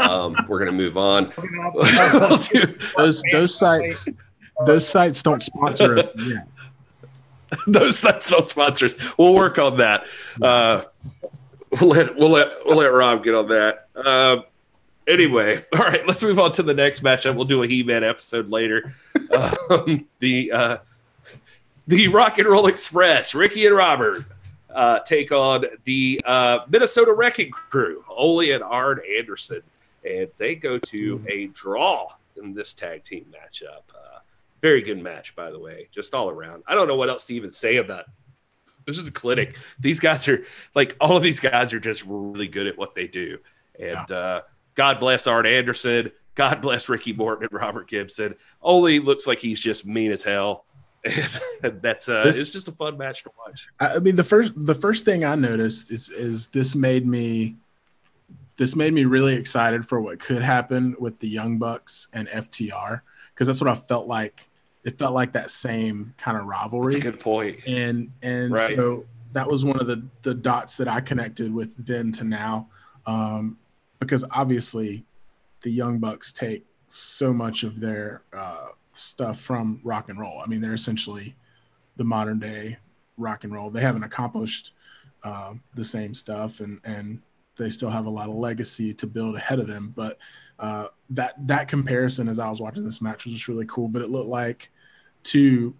um, 0.00 0.34
we're 0.48 0.58
gonna 0.58 0.72
move 0.72 0.96
on. 0.96 1.32
those 2.96 3.22
those 3.30 3.56
sites 3.56 4.08
those 4.66 4.88
sites 4.88 5.22
don't 5.22 5.42
sponsor 5.42 5.98
us 5.98 6.10
yet. 6.26 6.48
those 7.66 7.98
sites 7.98 8.30
don't 8.30 8.46
sponsor 8.46 8.86
us. 8.86 8.94
We'll 9.18 9.34
work 9.34 9.58
on 9.58 9.76
that. 9.78 10.06
Uh, 10.40 10.84
we'll 11.80 11.90
let 11.90 12.16
we'll 12.16 12.30
let 12.30 12.48
we'll 12.64 12.78
let 12.78 12.92
Rob 12.92 13.24
get 13.24 13.34
on 13.34 13.48
that. 13.48 13.88
Uh, 13.94 14.42
anyway, 15.06 15.64
all 15.72 15.80
right, 15.80 16.06
let's 16.06 16.22
move 16.22 16.38
on 16.38 16.52
to 16.52 16.62
the 16.62 16.74
next 16.74 17.02
matchup. 17.02 17.34
We'll 17.34 17.44
do 17.44 17.62
a 17.62 17.66
He-Man 17.66 18.04
episode 18.04 18.48
later. 18.48 18.94
Um, 19.70 20.06
the 20.20 20.52
uh, 20.52 20.76
the 21.88 22.06
Rock 22.08 22.38
and 22.38 22.46
Roll 22.46 22.68
Express, 22.68 23.34
Ricky 23.34 23.66
and 23.66 23.74
Robert 23.74 24.24
uh, 24.72 25.00
take 25.00 25.32
on 25.32 25.64
the 25.84 26.20
uh, 26.24 26.60
Minnesota 26.68 27.12
Wrecking 27.12 27.50
Crew, 27.50 28.04
Ole 28.08 28.52
and 28.52 28.62
Arn 28.62 29.00
Anderson, 29.18 29.62
and 30.08 30.28
they 30.38 30.54
go 30.54 30.78
to 30.78 31.18
hmm. 31.18 31.26
a 31.28 31.46
draw 31.48 32.08
in 32.36 32.54
this 32.54 32.74
tag 32.74 33.02
team 33.02 33.26
matchup. 33.32 33.82
Uh, 33.94 34.13
very 34.64 34.80
good 34.80 34.98
match, 34.98 35.36
by 35.36 35.50
the 35.50 35.58
way, 35.58 35.90
just 35.92 36.14
all 36.14 36.30
around. 36.30 36.62
I 36.66 36.74
don't 36.74 36.88
know 36.88 36.96
what 36.96 37.10
else 37.10 37.26
to 37.26 37.34
even 37.34 37.50
say 37.50 37.76
about. 37.76 38.00
It. 38.00 38.06
This 38.86 38.96
is 38.96 39.06
a 39.06 39.12
clinic. 39.12 39.58
These 39.78 40.00
guys 40.00 40.26
are 40.26 40.42
like 40.74 40.96
all 41.02 41.18
of 41.18 41.22
these 41.22 41.38
guys 41.38 41.74
are 41.74 41.80
just 41.80 42.02
really 42.06 42.48
good 42.48 42.66
at 42.66 42.78
what 42.78 42.94
they 42.94 43.06
do, 43.06 43.36
and 43.78 44.06
yeah. 44.08 44.16
uh, 44.16 44.40
God 44.74 45.00
bless 45.00 45.26
Art 45.26 45.46
Anderson. 45.46 46.12
God 46.34 46.62
bless 46.62 46.88
Ricky 46.88 47.12
Morton 47.12 47.46
and 47.50 47.60
Robert 47.60 47.88
Gibson. 47.88 48.36
Ole 48.62 49.00
looks 49.00 49.26
like 49.26 49.38
he's 49.38 49.60
just 49.60 49.84
mean 49.84 50.10
as 50.10 50.24
hell. 50.24 50.64
that's 51.60 52.08
uh 52.08 52.24
this, 52.24 52.38
it's 52.38 52.50
just 52.50 52.66
a 52.66 52.72
fun 52.72 52.96
match 52.96 53.22
to 53.24 53.30
watch. 53.38 53.68
I 53.78 53.98
mean 53.98 54.16
the 54.16 54.24
first 54.24 54.52
the 54.56 54.74
first 54.74 55.04
thing 55.04 55.26
I 55.26 55.34
noticed 55.34 55.92
is 55.92 56.08
is 56.08 56.46
this 56.46 56.74
made 56.74 57.06
me 57.06 57.56
this 58.56 58.74
made 58.74 58.94
me 58.94 59.04
really 59.04 59.34
excited 59.34 59.86
for 59.86 60.00
what 60.00 60.18
could 60.18 60.40
happen 60.40 60.96
with 60.98 61.18
the 61.18 61.28
Young 61.28 61.58
Bucks 61.58 62.08
and 62.14 62.26
FTR 62.28 63.02
because 63.34 63.46
that's 63.46 63.60
what 63.60 63.68
I 63.68 63.74
felt 63.74 64.06
like. 64.06 64.48
It 64.84 64.98
felt 64.98 65.14
like 65.14 65.32
that 65.32 65.50
same 65.50 66.14
kind 66.18 66.36
of 66.36 66.46
rivalry. 66.46 66.92
That's 66.92 67.06
a 67.06 67.10
good 67.10 67.20
point. 67.20 67.58
And 67.66 68.12
and 68.22 68.52
right. 68.52 68.76
so 68.76 69.06
that 69.32 69.48
was 69.48 69.64
one 69.64 69.80
of 69.80 69.86
the 69.86 70.06
the 70.22 70.34
dots 70.34 70.76
that 70.76 70.88
I 70.88 71.00
connected 71.00 71.52
with 71.52 71.74
then 71.84 72.12
to 72.12 72.24
now, 72.24 72.68
um, 73.06 73.58
because 73.98 74.24
obviously 74.30 75.04
the 75.62 75.70
Young 75.70 75.98
Bucks 75.98 76.32
take 76.32 76.64
so 76.86 77.32
much 77.32 77.62
of 77.62 77.80
their 77.80 78.22
uh, 78.32 78.68
stuff 78.92 79.40
from 79.40 79.80
rock 79.82 80.08
and 80.08 80.18
roll. 80.18 80.40
I 80.40 80.46
mean, 80.46 80.60
they're 80.60 80.74
essentially 80.74 81.34
the 81.96 82.04
modern 82.04 82.38
day 82.38 82.78
rock 83.16 83.44
and 83.44 83.52
roll. 83.52 83.70
They 83.70 83.80
haven't 83.80 84.04
accomplished 84.04 84.72
uh, 85.22 85.54
the 85.74 85.84
same 85.84 86.14
stuff, 86.14 86.60
and 86.60 86.80
and 86.84 87.20
they 87.56 87.70
still 87.70 87.90
have 87.90 88.06
a 88.06 88.10
lot 88.10 88.28
of 88.28 88.34
legacy 88.34 88.92
to 88.94 89.06
build 89.06 89.36
ahead 89.36 89.58
of 89.58 89.66
them. 89.66 89.92
But 89.96 90.18
uh, 90.58 90.88
that 91.10 91.34
that 91.46 91.68
comparison, 91.68 92.28
as 92.28 92.38
I 92.38 92.48
was 92.48 92.60
watching 92.60 92.84
this 92.84 93.00
match, 93.00 93.24
was 93.24 93.34
just 93.34 93.48
really 93.48 93.66
cool. 93.66 93.88
But 93.88 94.02
it 94.02 94.10
looked 94.10 94.28
like 94.28 94.70
two 95.24 95.74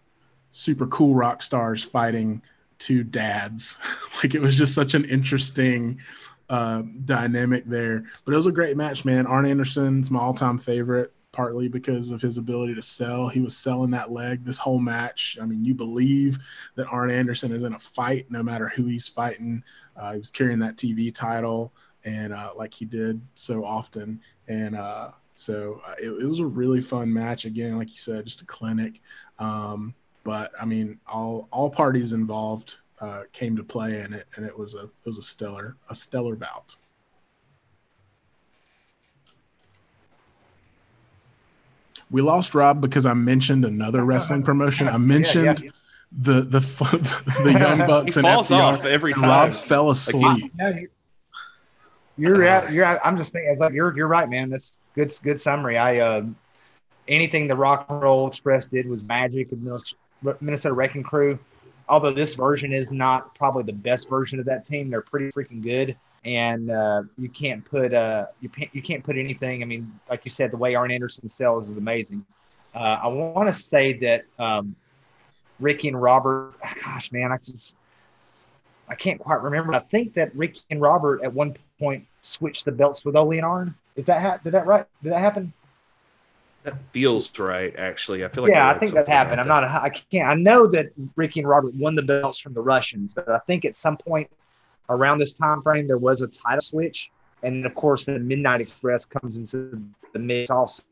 super 0.50 0.86
cool 0.86 1.14
rock 1.14 1.42
stars 1.42 1.82
fighting 1.82 2.42
two 2.78 3.04
dads. 3.04 3.78
like 4.22 4.34
it 4.34 4.40
was 4.40 4.56
just 4.56 4.74
such 4.74 4.94
an 4.94 5.04
interesting 5.04 6.00
uh, 6.48 6.82
dynamic 7.04 7.64
there. 7.66 8.04
But 8.24 8.32
it 8.32 8.36
was 8.36 8.46
a 8.46 8.52
great 8.52 8.76
match, 8.76 9.04
man. 9.04 9.26
Arn 9.26 9.46
Anderson's 9.46 10.10
my 10.10 10.20
all-time 10.20 10.58
favorite 10.58 11.12
partly 11.32 11.66
because 11.66 12.12
of 12.12 12.22
his 12.22 12.38
ability 12.38 12.76
to 12.76 12.82
sell. 12.82 13.28
He 13.28 13.40
was 13.40 13.56
selling 13.56 13.90
that 13.90 14.12
leg 14.12 14.44
this 14.44 14.58
whole 14.58 14.78
match. 14.78 15.36
I 15.42 15.46
mean, 15.46 15.64
you 15.64 15.74
believe 15.74 16.38
that 16.76 16.86
Arn 16.86 17.10
Anderson 17.10 17.50
is 17.50 17.64
in 17.64 17.72
a 17.72 17.78
fight 17.78 18.30
no 18.30 18.40
matter 18.40 18.68
who 18.68 18.86
he's 18.86 19.08
fighting. 19.08 19.64
Uh, 19.96 20.12
he 20.12 20.18
was 20.18 20.30
carrying 20.30 20.60
that 20.60 20.76
TV 20.76 21.12
title 21.12 21.72
and 22.04 22.32
uh, 22.32 22.50
like 22.56 22.72
he 22.72 22.84
did 22.84 23.20
so 23.34 23.64
often. 23.64 24.20
And 24.46 24.76
uh, 24.76 25.10
so 25.34 25.80
uh, 25.84 25.94
it, 26.00 26.10
it, 26.10 26.26
was 26.26 26.38
a 26.38 26.46
really 26.46 26.80
fun 26.80 27.12
match. 27.12 27.44
Again, 27.44 27.78
like 27.78 27.90
you 27.90 27.96
said, 27.96 28.26
just 28.26 28.42
a 28.42 28.46
clinic. 28.46 29.00
Um, 29.38 29.94
but 30.24 30.50
I 30.60 30.64
mean, 30.64 30.98
all 31.06 31.48
all 31.50 31.70
parties 31.70 32.12
involved 32.12 32.78
uh, 33.00 33.22
came 33.32 33.56
to 33.56 33.62
play 33.62 34.00
in 34.00 34.12
it, 34.12 34.26
and 34.36 34.44
it 34.44 34.58
was 34.58 34.74
a 34.74 34.84
it 34.84 35.06
was 35.06 35.18
a 35.18 35.22
stellar 35.22 35.76
a 35.88 35.94
stellar 35.94 36.36
bout. 36.36 36.76
We 42.10 42.22
lost 42.22 42.54
Rob 42.54 42.80
because 42.80 43.06
I 43.06 43.14
mentioned 43.14 43.64
another 43.64 44.04
wrestling 44.04 44.42
promotion. 44.42 44.88
I 44.88 44.98
mentioned 44.98 45.60
yeah, 45.60 45.66
yeah. 45.66 45.70
the 46.12 46.40
the 46.42 46.60
the 47.42 47.52
Young 47.52 47.78
Bucks 47.86 48.16
and 48.16 48.24
falls 48.24 48.50
FTR, 48.50 48.60
off 48.60 48.86
every 48.86 49.12
time. 49.14 49.24
Rob 49.24 49.52
fell 49.52 49.90
asleep. 49.90 50.52
you're 52.16 52.44
at, 52.44 52.72
you're 52.72 52.84
at, 52.84 53.04
I'm 53.04 53.16
just 53.16 53.32
thinking 53.32 53.48
I 53.48 53.52
was 53.52 53.60
like 53.60 53.72
you're 53.72 53.94
you're 53.96 54.08
right, 54.08 54.30
man. 54.30 54.48
That's 54.48 54.78
good 54.94 55.12
good 55.22 55.40
summary. 55.40 55.76
I 55.76 55.98
uh, 55.98 56.22
anything 57.08 57.46
the 57.46 57.56
Rock 57.56 57.86
and 57.88 58.00
Roll 58.00 58.26
Express 58.26 58.66
did 58.66 58.88
was 58.88 59.04
magic. 59.06 59.52
And 59.52 59.64
Minnesota 60.40 60.74
Wrecking 60.74 61.02
Crew, 61.02 61.38
although 61.88 62.12
this 62.12 62.34
version 62.34 62.72
is 62.72 62.92
not 62.92 63.34
probably 63.34 63.64
the 63.64 63.72
best 63.72 64.08
version 64.08 64.38
of 64.38 64.46
that 64.46 64.64
team, 64.64 64.90
they're 64.90 65.02
pretty 65.02 65.30
freaking 65.30 65.62
good 65.62 65.96
and 66.24 66.70
uh, 66.70 67.02
you 67.18 67.28
can't 67.28 67.64
put 67.64 67.92
uh, 67.92 68.26
you 68.40 68.48
can't 68.48 68.74
you 68.74 68.82
can't 68.82 69.04
put 69.04 69.16
anything. 69.16 69.62
I 69.62 69.66
mean, 69.66 69.92
like 70.08 70.24
you 70.24 70.30
said, 70.30 70.50
the 70.50 70.56
way 70.56 70.74
Arn 70.74 70.90
Anderson 70.90 71.28
sells 71.28 71.68
is 71.68 71.76
amazing. 71.76 72.24
Uh, 72.74 72.98
I 73.02 73.08
want 73.08 73.48
to 73.48 73.52
say 73.52 73.92
that 73.98 74.24
um, 74.38 74.74
Ricky 75.60 75.88
and 75.88 76.00
Robert, 76.00 76.54
gosh, 76.82 77.12
man, 77.12 77.30
I 77.30 77.36
just 77.38 77.76
I 78.88 78.94
can't 78.94 79.20
quite 79.20 79.42
remember. 79.42 79.74
I 79.74 79.80
think 79.80 80.14
that 80.14 80.34
Ricky 80.34 80.62
and 80.70 80.80
Robert 80.80 81.22
at 81.22 81.32
one 81.32 81.56
point 81.78 82.06
switched 82.22 82.64
the 82.64 82.72
belts 82.72 83.04
with 83.04 83.16
Ole 83.16 83.32
and 83.32 83.44
Arn. 83.44 83.74
Is 83.96 84.06
that 84.06 84.20
ha- 84.22 84.38
did 84.42 84.52
that 84.52 84.66
right? 84.66 84.86
Did 85.02 85.12
that 85.12 85.20
happen? 85.20 85.52
That 86.64 86.76
feels 86.92 87.38
right, 87.38 87.74
actually. 87.76 88.24
I 88.24 88.28
feel 88.28 88.44
like 88.44 88.54
yeah, 88.54 88.70
I, 88.70 88.78
think 88.78 88.94
that 88.94 89.06
happened. 89.06 89.38
I'm 89.38 89.46
not. 89.46 89.64
I 89.64 89.90
can't. 89.90 90.28
I 90.28 90.34
know 90.34 90.66
that 90.68 90.92
Ricky 91.14 91.40
and 91.40 91.48
Robert 91.48 91.74
won 91.74 91.94
the 91.94 92.02
belts 92.02 92.38
from 92.38 92.54
the 92.54 92.62
Russians, 92.62 93.12
but 93.12 93.28
I 93.28 93.38
think 93.40 93.66
at 93.66 93.76
some 93.76 93.98
point 93.98 94.30
around 94.88 95.18
this 95.18 95.34
time 95.34 95.60
frame, 95.62 95.86
there 95.86 95.98
was 95.98 96.22
a 96.22 96.28
title 96.28 96.62
switch, 96.62 97.10
and 97.42 97.66
of 97.66 97.74
course, 97.74 98.06
the 98.06 98.18
Midnight 98.18 98.62
Express 98.62 99.04
comes 99.04 99.36
into 99.36 99.78
the 100.14 100.18
mix 100.18 100.48
also. 100.48 100.84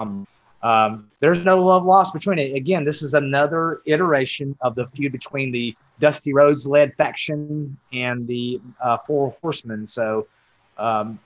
Um, 0.00 0.26
um, 0.62 1.08
there's 1.20 1.44
no 1.44 1.62
love 1.62 1.84
lost 1.84 2.12
between 2.12 2.40
it. 2.40 2.56
Again, 2.56 2.84
this 2.84 3.00
is 3.00 3.14
another 3.14 3.80
iteration 3.86 4.56
of 4.60 4.74
the 4.74 4.88
feud 4.88 5.12
between 5.12 5.52
the 5.52 5.76
Dusty 6.00 6.32
Rhodes 6.32 6.66
led 6.66 6.96
faction 6.96 7.76
and 7.92 8.26
the 8.26 8.60
uh, 8.82 8.98
Four 9.06 9.30
Horsemen. 9.40 9.86
So 9.86 10.26
um, 10.78 11.20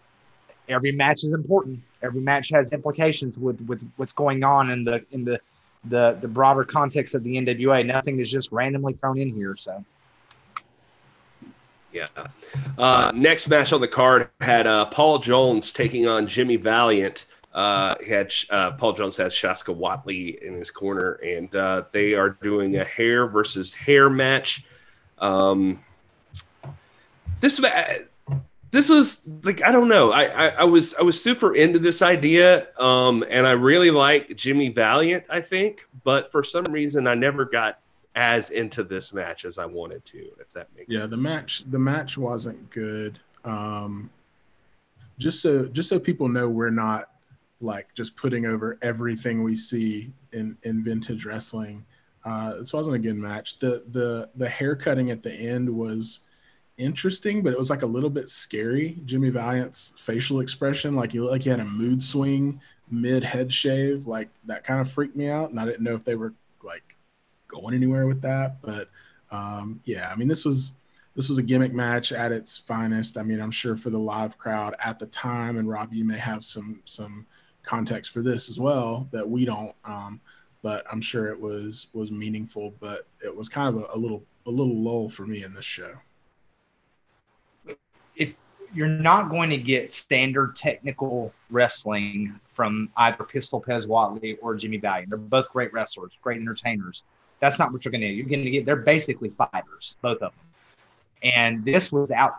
every 0.68 0.92
match 0.92 1.24
is 1.24 1.32
important. 1.32 1.80
Every 2.02 2.20
match 2.20 2.50
has 2.50 2.72
implications 2.72 3.38
with, 3.38 3.60
with 3.66 3.82
what's 3.96 4.12
going 4.12 4.42
on 4.44 4.70
in 4.70 4.84
the 4.84 5.04
in 5.12 5.24
the, 5.24 5.40
the 5.84 6.18
the 6.20 6.28
broader 6.28 6.64
context 6.64 7.14
of 7.14 7.24
the 7.24 7.36
NWA. 7.36 7.84
Nothing 7.86 8.18
is 8.18 8.30
just 8.30 8.50
randomly 8.52 8.94
thrown 8.94 9.18
in 9.18 9.34
here. 9.34 9.56
So. 9.56 9.84
Yeah. 11.92 12.06
Uh, 12.78 13.12
next 13.14 13.48
match 13.48 13.72
on 13.72 13.80
the 13.80 13.88
card 13.88 14.30
had 14.40 14.66
uh, 14.66 14.86
Paul 14.86 15.18
Jones 15.18 15.72
taking 15.72 16.08
on 16.08 16.26
Jimmy 16.26 16.56
Valiant. 16.56 17.26
Uh, 17.52 17.94
had 18.06 18.32
uh, 18.48 18.70
Paul 18.72 18.94
Jones 18.94 19.18
has 19.18 19.34
Shaska 19.34 19.76
Whatley 19.76 20.40
in 20.40 20.54
his 20.54 20.70
corner, 20.70 21.12
and 21.14 21.54
uh, 21.54 21.82
they 21.92 22.14
are 22.14 22.30
doing 22.30 22.78
a 22.78 22.84
hair 22.84 23.26
versus 23.26 23.74
hair 23.74 24.08
match. 24.08 24.64
Um, 25.18 25.80
this 27.40 27.60
this 28.72 28.88
was 28.88 29.20
like 29.44 29.62
I 29.62 29.70
don't 29.70 29.88
know. 29.88 30.12
I, 30.12 30.24
I, 30.24 30.46
I 30.48 30.64
was 30.64 30.94
I 30.94 31.02
was 31.02 31.22
super 31.22 31.54
into 31.54 31.78
this 31.78 32.00
idea, 32.00 32.68
um, 32.80 33.22
and 33.30 33.46
I 33.46 33.52
really 33.52 33.90
like 33.90 34.35
Jimmy 34.35 34.70
Valiant. 34.70 35.24
I 35.28 35.42
think, 35.42 35.87
but 36.04 36.32
for 36.32 36.42
some 36.42 36.64
reason, 36.64 37.06
I 37.06 37.14
never 37.14 37.44
got 37.44 37.78
as 38.14 38.50
into 38.50 38.82
this 38.82 39.12
match 39.12 39.44
as 39.44 39.58
I 39.58 39.66
wanted 39.66 40.04
to, 40.06 40.26
if 40.40 40.50
that 40.54 40.68
makes 40.74 40.92
yeah, 40.92 41.00
sense. 41.00 41.11
the 41.11 41.16
match 41.18 41.64
the 41.70 41.78
match 41.78 42.16
wasn't 42.16 42.70
good. 42.70 43.20
Um, 43.44 44.11
just 45.18 45.42
so 45.42 45.66
just 45.66 45.90
so 45.90 46.00
people 46.00 46.28
know, 46.28 46.48
we're 46.48 46.70
not 46.70 47.11
like 47.61 47.94
just 47.94 48.16
putting 48.16 48.46
over 48.46 48.78
everything 48.80 49.42
we 49.42 49.54
see 49.54 50.11
in 50.32 50.56
in 50.62 50.82
vintage 50.82 51.26
wrestling. 51.26 51.85
Uh, 52.24 52.56
this 52.56 52.72
wasn't 52.72 52.96
a 52.96 52.98
good 52.98 53.16
match. 53.16 53.58
The 53.58 53.85
the 53.90 54.30
the 54.35 54.48
hair 54.48 54.76
cutting 54.76 55.11
at 55.11 55.22
the 55.22 55.32
end 55.35 55.68
was 55.68 56.22
interesting, 56.76 57.42
but 57.42 57.52
it 57.52 57.58
was 57.58 57.70
like 57.70 57.82
a 57.82 57.87
little 57.87 58.11
bit 58.11 58.28
scary. 58.28 58.98
Jimmy 59.04 59.30
Valiant's 59.30 59.92
facial 59.96 60.40
expression, 60.40 60.94
like 60.94 61.12
he 61.12 61.20
looked 61.20 61.32
like 61.32 61.42
he 61.42 61.50
had 61.50 61.61
a 61.61 61.64
mood 61.64 62.02
swing 62.02 62.61
mid 62.90 63.24
head 63.24 63.52
shave, 63.52 64.06
like 64.06 64.28
that 64.44 64.64
kind 64.64 64.80
of 64.80 64.90
freaked 64.90 65.16
me 65.16 65.28
out. 65.28 65.50
And 65.50 65.58
I 65.58 65.64
didn't 65.64 65.82
know 65.82 65.94
if 65.94 66.04
they 66.04 66.14
were 66.14 66.35
like 66.62 66.96
going 67.48 67.74
anywhere 67.74 68.06
with 68.06 68.22
that. 68.22 68.61
But 68.62 68.88
um, 69.30 69.80
yeah, 69.85 70.11
I 70.12 70.16
mean 70.16 70.28
this 70.28 70.44
was 70.44 70.72
this 71.14 71.28
was 71.28 71.38
a 71.38 71.42
gimmick 71.42 71.72
match 71.72 72.12
at 72.12 72.32
its 72.32 72.56
finest. 72.56 73.18
I 73.18 73.22
mean, 73.22 73.40
I'm 73.40 73.50
sure 73.50 73.76
for 73.76 73.90
the 73.90 73.98
live 73.98 74.38
crowd 74.38 74.74
at 74.82 74.98
the 74.98 75.06
time, 75.06 75.58
and 75.58 75.68
Rob, 75.68 75.92
you 75.92 76.04
may 76.04 76.18
have 76.18 76.44
some 76.44 76.80
some 76.85 77.26
context 77.62 78.11
for 78.11 78.22
this 78.22 78.50
as 78.50 78.58
well 78.58 79.08
that 79.12 79.28
we 79.28 79.44
don't. 79.44 79.74
Um, 79.85 80.20
but 80.62 80.85
I'm 80.90 81.00
sure 81.00 81.28
it 81.28 81.40
was 81.40 81.88
was 81.92 82.11
meaningful. 82.11 82.74
But 82.80 83.06
it 83.24 83.35
was 83.35 83.48
kind 83.48 83.74
of 83.74 83.82
a, 83.82 83.96
a 83.96 83.98
little 83.98 84.24
a 84.46 84.50
little 84.50 84.76
lull 84.76 85.08
for 85.08 85.26
me 85.26 85.42
in 85.44 85.54
this 85.54 85.64
show. 85.64 85.94
If 88.16 88.35
you're 88.75 88.88
not 88.88 89.31
going 89.31 89.51
to 89.51 89.57
get 89.57 89.92
standard 89.92 90.57
technical 90.57 91.33
wrestling 91.51 92.38
from 92.53 92.90
either 92.96 93.25
Pistol 93.25 93.61
Pez 93.61 93.87
Whatley 93.87 94.38
or 94.40 94.55
Jimmy 94.55 94.79
Valiant, 94.79 95.11
they're 95.11 95.18
both 95.18 95.51
great 95.51 95.72
wrestlers, 95.72 96.12
great 96.22 96.40
entertainers. 96.40 97.05
That's 97.40 97.59
not 97.59 97.72
what 97.72 97.85
you're 97.85 97.92
going 97.92 98.03
to 98.03 98.09
get. 98.09 98.16
You're 98.16 98.29
going 98.29 98.44
to 98.44 98.51
get. 98.51 98.66
They're 98.66 98.77
basically 98.77 99.31
fighters, 99.31 99.96
both 100.01 100.22
of 100.22 100.33
them. 100.33 100.46
And 101.22 101.64
this 101.64 101.92
was 101.92 102.11
out 102.11 102.37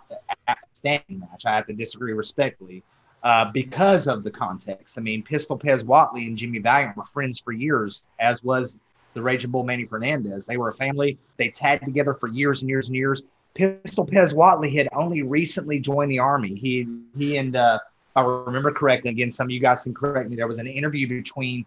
outstanding 0.50 1.20
match. 1.20 1.46
I 1.46 1.56
have 1.56 1.68
to 1.68 1.74
disagree 1.74 2.14
respectfully 2.14 2.84
uh, 3.24 3.46
because 3.52 4.08
of 4.08 4.24
the 4.24 4.32
context. 4.32 4.98
I 4.98 5.02
mean, 5.02 5.24
Pistol 5.24 5.58
Pez 5.58 5.84
Whatley 5.84 6.28
and 6.28 6.38
Jimmy 6.38 6.60
Valiant 6.60 6.98
were 6.98 7.06
friends 7.06 7.40
for 7.40 7.52
years, 7.52 8.06
as 8.20 8.44
was 8.44 8.76
the 9.14 9.22
Raging 9.22 9.52
Bull 9.52 9.64
Manny 9.64 9.86
Fernandez. 9.86 10.46
They 10.46 10.58
were 10.58 10.70
a 10.70 10.74
family. 10.74 11.18
They 11.38 11.50
tagged 11.50 11.86
together 11.86 12.14
for 12.14 12.28
years 12.28 12.62
and 12.62 12.70
years 12.70 12.88
and 12.88 12.96
years. 12.96 13.24
Pistol 13.54 14.06
Pez 14.06 14.34
Whatley 14.34 14.76
had 14.76 14.90
only 14.94 15.22
recently 15.22 15.80
joined 15.80 16.12
the 16.12 16.20
army. 16.20 16.56
He 16.56 16.88
he 17.16 17.38
and 17.38 17.56
uh, 17.56 17.80
I 18.16 18.22
remember 18.22 18.72
correctly. 18.72 19.12
Again, 19.12 19.30
some 19.30 19.48
of 19.48 19.52
you 19.52 19.60
guys 19.60 19.84
can 19.84 19.94
correct 19.94 20.30
me. 20.30 20.36
There 20.36 20.48
was 20.48 20.60
an 20.60 20.68
interview 20.68 21.08
between 21.08 21.66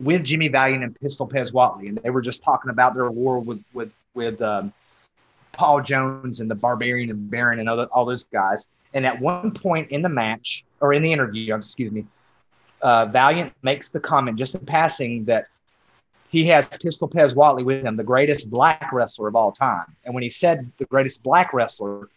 with 0.00 0.24
Jimmy 0.24 0.48
Valiant 0.48 0.82
and 0.82 0.98
Pistol 1.00 1.28
Pez 1.28 1.52
Whatley, 1.52 1.88
and 1.88 1.98
they 1.98 2.10
were 2.10 2.20
just 2.20 2.42
talking 2.42 2.70
about 2.70 2.94
their 2.94 3.10
war 3.10 3.38
with 3.38 3.62
with 3.72 3.92
with 4.14 4.42
um, 4.42 4.72
Paul 5.52 5.80
Jones 5.82 6.40
and 6.40 6.50
the 6.50 6.54
Barbarian 6.54 7.10
and 7.10 7.30
Baron 7.30 7.60
and 7.60 7.68
other, 7.68 7.86
all 7.92 8.04
those 8.04 8.24
guys. 8.24 8.68
And 8.94 9.06
at 9.06 9.18
one 9.20 9.52
point 9.52 9.90
in 9.90 10.02
the 10.02 10.08
match 10.08 10.64
or 10.80 10.92
in 10.92 11.02
the 11.02 11.12
interview, 11.12 11.54
excuse 11.54 11.92
me, 11.92 12.06
uh, 12.82 13.06
Valiant 13.06 13.52
makes 13.62 13.90
the 13.90 14.00
comment 14.00 14.38
just 14.38 14.54
in 14.54 14.66
passing 14.66 15.24
that 15.26 15.46
he 16.32 16.46
has 16.46 16.66
Pistol 16.78 17.10
Pez 17.10 17.34
Whatley 17.34 17.62
with 17.62 17.84
him, 17.84 17.94
the 17.94 18.02
greatest 18.02 18.50
black 18.50 18.90
wrestler 18.90 19.28
of 19.28 19.36
all 19.36 19.52
time. 19.52 19.84
And 20.06 20.14
when 20.14 20.22
he 20.22 20.30
said 20.30 20.72
the 20.78 20.86
greatest 20.86 21.22
black 21.22 21.52
wrestler, 21.52 22.08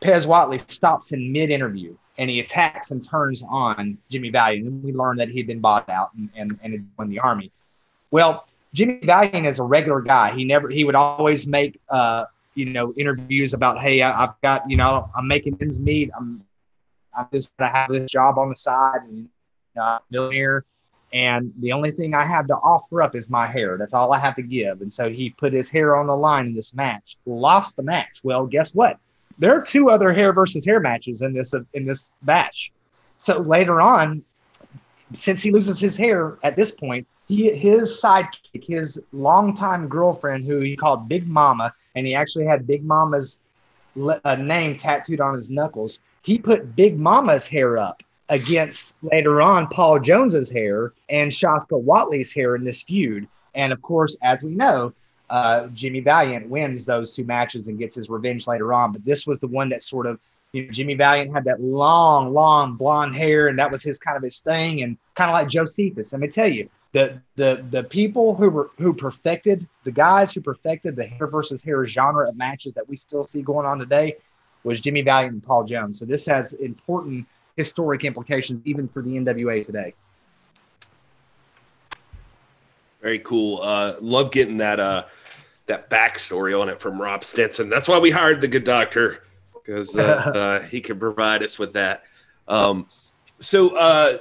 Pez 0.00 0.26
Whatley 0.26 0.68
stops 0.68 1.12
in 1.12 1.30
mid 1.30 1.50
interview 1.50 1.96
and 2.18 2.28
he 2.28 2.40
attacks 2.40 2.90
and 2.90 3.08
turns 3.08 3.44
on 3.48 3.96
Jimmy 4.10 4.30
Valiant. 4.30 4.66
And 4.66 4.82
we 4.82 4.92
learned 4.92 5.20
that 5.20 5.30
he'd 5.30 5.46
been 5.46 5.60
bought 5.60 5.88
out 5.88 6.10
and, 6.14 6.28
and, 6.34 6.58
and 6.64 6.72
had 6.72 6.86
won 6.98 7.08
the 7.08 7.20
army. 7.20 7.52
Well, 8.10 8.48
Jimmy 8.74 8.98
Valiant 9.04 9.46
is 9.46 9.60
a 9.60 9.64
regular 9.64 10.00
guy. 10.00 10.32
He 10.32 10.44
never, 10.44 10.68
he 10.68 10.82
would 10.82 10.96
always 10.96 11.46
make, 11.46 11.80
uh, 11.90 12.24
you 12.56 12.66
know, 12.66 12.92
interviews 12.96 13.54
about, 13.54 13.78
hey, 13.78 14.02
I, 14.02 14.20
have 14.20 14.34
got, 14.42 14.68
you 14.68 14.76
know, 14.76 15.08
I'm 15.14 15.28
making 15.28 15.58
ends 15.60 15.78
meet. 15.78 16.10
I'm, 16.16 16.44
I'm 17.16 17.28
just 17.32 17.56
gonna 17.56 17.70
have 17.70 17.88
this 17.88 18.10
job 18.10 18.36
on 18.36 18.48
the 18.48 18.56
side 18.56 19.02
and 19.04 19.28
uh, 19.80 20.00
millionaire. 20.10 20.64
And 21.12 21.52
the 21.58 21.72
only 21.72 21.90
thing 21.90 22.14
I 22.14 22.24
have 22.24 22.46
to 22.48 22.56
offer 22.56 23.02
up 23.02 23.16
is 23.16 23.28
my 23.28 23.46
hair. 23.46 23.76
That's 23.76 23.94
all 23.94 24.12
I 24.12 24.18
have 24.18 24.36
to 24.36 24.42
give. 24.42 24.80
And 24.80 24.92
so 24.92 25.10
he 25.10 25.30
put 25.30 25.52
his 25.52 25.68
hair 25.68 25.96
on 25.96 26.06
the 26.06 26.16
line 26.16 26.46
in 26.46 26.54
this 26.54 26.72
match, 26.72 27.16
lost 27.26 27.76
the 27.76 27.82
match. 27.82 28.20
Well, 28.22 28.46
guess 28.46 28.74
what? 28.74 28.98
There 29.38 29.56
are 29.56 29.62
two 29.62 29.90
other 29.90 30.12
hair 30.12 30.32
versus 30.32 30.64
hair 30.64 30.80
matches 30.80 31.22
in 31.22 31.32
this 31.32 31.54
in 31.74 31.86
this 31.86 32.10
batch. 32.22 32.72
So 33.16 33.38
later 33.38 33.80
on, 33.80 34.22
since 35.12 35.42
he 35.42 35.50
loses 35.50 35.80
his 35.80 35.96
hair 35.96 36.38
at 36.42 36.56
this 36.56 36.70
point, 36.70 37.06
he 37.26 37.50
his 37.56 38.00
sidekick, 38.02 38.64
his 38.64 39.04
longtime 39.12 39.88
girlfriend, 39.88 40.44
who 40.44 40.60
he 40.60 40.76
called 40.76 41.08
Big 41.08 41.26
Mama, 41.26 41.72
and 41.94 42.06
he 42.06 42.14
actually 42.14 42.44
had 42.44 42.66
Big 42.66 42.84
Mama's 42.84 43.40
uh, 44.24 44.36
name 44.36 44.76
tattooed 44.76 45.20
on 45.20 45.34
his 45.34 45.50
knuckles. 45.50 46.00
He 46.22 46.38
put 46.38 46.76
Big 46.76 46.98
Mama's 46.98 47.48
hair 47.48 47.78
up 47.78 48.02
against 48.30 48.94
later 49.02 49.42
on 49.42 49.66
Paul 49.66 49.98
Jones's 49.98 50.50
hair 50.50 50.92
and 51.08 51.30
Shaska 51.30 51.82
Whatley's 51.82 52.32
hair 52.32 52.54
in 52.54 52.64
this 52.64 52.82
feud. 52.82 53.28
And 53.54 53.72
of 53.72 53.82
course, 53.82 54.16
as 54.22 54.42
we 54.42 54.52
know, 54.52 54.92
uh, 55.28 55.66
Jimmy 55.68 56.00
Valiant 56.00 56.48
wins 56.48 56.86
those 56.86 57.14
two 57.14 57.24
matches 57.24 57.68
and 57.68 57.78
gets 57.78 57.96
his 57.96 58.08
revenge 58.08 58.46
later 58.46 58.72
on. 58.72 58.92
But 58.92 59.04
this 59.04 59.26
was 59.26 59.40
the 59.40 59.48
one 59.48 59.68
that 59.70 59.82
sort 59.82 60.06
of 60.06 60.18
you 60.52 60.64
know, 60.64 60.70
Jimmy 60.70 60.94
Valiant 60.94 61.32
had 61.32 61.44
that 61.44 61.60
long, 61.60 62.32
long 62.32 62.74
blonde 62.74 63.14
hair, 63.14 63.48
and 63.48 63.58
that 63.58 63.70
was 63.70 63.82
his 63.82 63.98
kind 63.98 64.16
of 64.16 64.22
his 64.22 64.40
thing, 64.40 64.82
and 64.82 64.96
kind 65.14 65.30
of 65.30 65.34
like 65.34 65.48
Josephus. 65.48 66.12
Let 66.12 66.20
me 66.20 66.28
tell 66.28 66.50
you, 66.50 66.68
the 66.92 67.20
the 67.36 67.64
the 67.70 67.84
people 67.84 68.34
who 68.34 68.50
were 68.50 68.70
who 68.78 68.92
perfected 68.92 69.68
the 69.84 69.92
guys 69.92 70.32
who 70.32 70.40
perfected 70.40 70.96
the 70.96 71.06
hair 71.06 71.28
versus 71.28 71.62
hair 71.62 71.86
genre 71.86 72.28
of 72.28 72.36
matches 72.36 72.74
that 72.74 72.88
we 72.88 72.96
still 72.96 73.26
see 73.26 73.42
going 73.42 73.66
on 73.66 73.78
today 73.78 74.16
was 74.64 74.80
Jimmy 74.80 75.02
Valiant 75.02 75.34
and 75.34 75.42
Paul 75.42 75.64
Jones. 75.64 76.00
So 76.00 76.04
this 76.04 76.26
has 76.26 76.54
important 76.54 77.26
historic 77.56 78.04
implications 78.04 78.62
even 78.64 78.88
for 78.88 79.02
the 79.02 79.10
NWA 79.10 79.64
today. 79.64 79.94
Very 83.00 83.18
cool. 83.20 83.60
Uh, 83.62 83.94
love 84.00 84.30
getting 84.30 84.58
that 84.58 84.78
uh, 84.78 85.04
that 85.66 85.88
backstory 85.88 86.58
on 86.60 86.68
it 86.68 86.80
from 86.80 87.00
Rob 87.00 87.24
Stinson. 87.24 87.68
That's 87.68 87.88
why 87.88 87.98
we 87.98 88.10
hired 88.10 88.40
the 88.40 88.48
good 88.48 88.64
doctor 88.64 89.22
because 89.54 89.96
uh, 89.96 90.02
uh, 90.62 90.62
he 90.66 90.80
can 90.80 90.98
provide 90.98 91.42
us 91.42 91.58
with 91.58 91.72
that. 91.74 92.04
Um, 92.48 92.88
so 93.38 93.76
uh, 93.76 94.18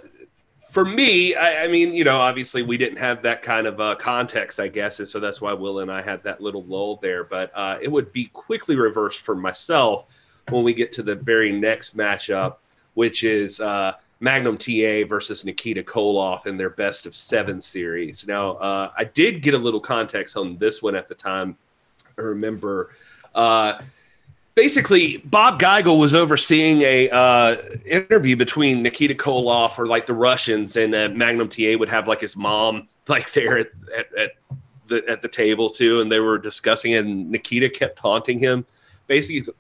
for 0.69 0.85
me, 0.85 1.35
I, 1.35 1.63
I, 1.63 1.67
mean, 1.67 1.93
you 1.93 2.03
know, 2.03 2.19
obviously 2.19 2.61
we 2.61 2.77
didn't 2.77 2.99
have 2.99 3.23
that 3.23 3.41
kind 3.41 3.67
of 3.67 3.81
uh, 3.81 3.95
context, 3.95 4.59
I 4.59 4.67
guess, 4.67 4.99
and 4.99 5.07
so 5.07 5.19
that's 5.19 5.41
why 5.41 5.53
Will 5.53 5.79
and 5.79 5.91
I 5.91 6.01
had 6.01 6.23
that 6.23 6.41
little 6.41 6.63
lull 6.63 6.97
there. 6.97 7.23
But 7.23 7.51
uh, 7.55 7.79
it 7.81 7.91
would 7.91 8.13
be 8.13 8.25
quickly 8.25 8.75
reversed 8.75 9.21
for 9.21 9.35
myself 9.35 10.05
when 10.49 10.63
we 10.63 10.73
get 10.73 10.91
to 10.93 11.03
the 11.03 11.15
very 11.15 11.51
next 11.51 11.97
matchup, 11.97 12.57
which 12.99 13.23
is 13.23 13.61
uh, 13.61 13.93
Magnum 14.19 14.57
TA 14.57 15.07
versus 15.07 15.45
Nikita 15.45 15.83
Koloff 15.83 16.47
in 16.47 16.57
their 16.57 16.69
best 16.69 17.05
of 17.05 17.15
seven 17.15 17.61
series. 17.61 18.27
Now, 18.27 18.55
uh, 18.55 18.91
I 18.97 19.05
did 19.05 19.41
get 19.41 19.53
a 19.53 19.57
little 19.57 19.79
context 19.79 20.35
on 20.35 20.57
this 20.57 20.81
one 20.81 20.97
at 20.97 21.07
the 21.07 21.15
time. 21.15 21.55
I 22.17 22.21
remember 22.23 22.89
uh, 23.33 23.79
basically 24.53 25.19
Bob 25.19 25.61
Geigel 25.61 25.97
was 25.97 26.13
overseeing 26.13 26.81
a 26.81 27.09
uh, 27.09 27.55
interview 27.85 28.35
between 28.35 28.83
Nikita 28.83 29.15
Koloff 29.15 29.79
or 29.79 29.85
like 29.85 30.05
the 30.05 30.13
Russians 30.13 30.75
and 30.75 30.93
uh, 30.93 31.07
Magnum 31.07 31.47
TA 31.47 31.77
would 31.79 31.87
have 31.87 32.05
like 32.05 32.19
his 32.19 32.35
mom 32.35 32.89
like 33.07 33.31
there 33.31 33.59
at, 33.59 33.67
at, 33.97 34.13
at, 34.17 34.31
the 34.87 35.07
at 35.07 35.21
the 35.21 35.29
table 35.29 35.69
too, 35.69 36.01
and 36.01 36.11
they 36.11 36.19
were 36.19 36.37
discussing 36.37 36.91
it. 36.91 37.05
And 37.05 37.31
Nikita 37.31 37.69
kept 37.69 37.97
taunting 37.97 38.39
him, 38.39 38.65
basically 39.07 39.53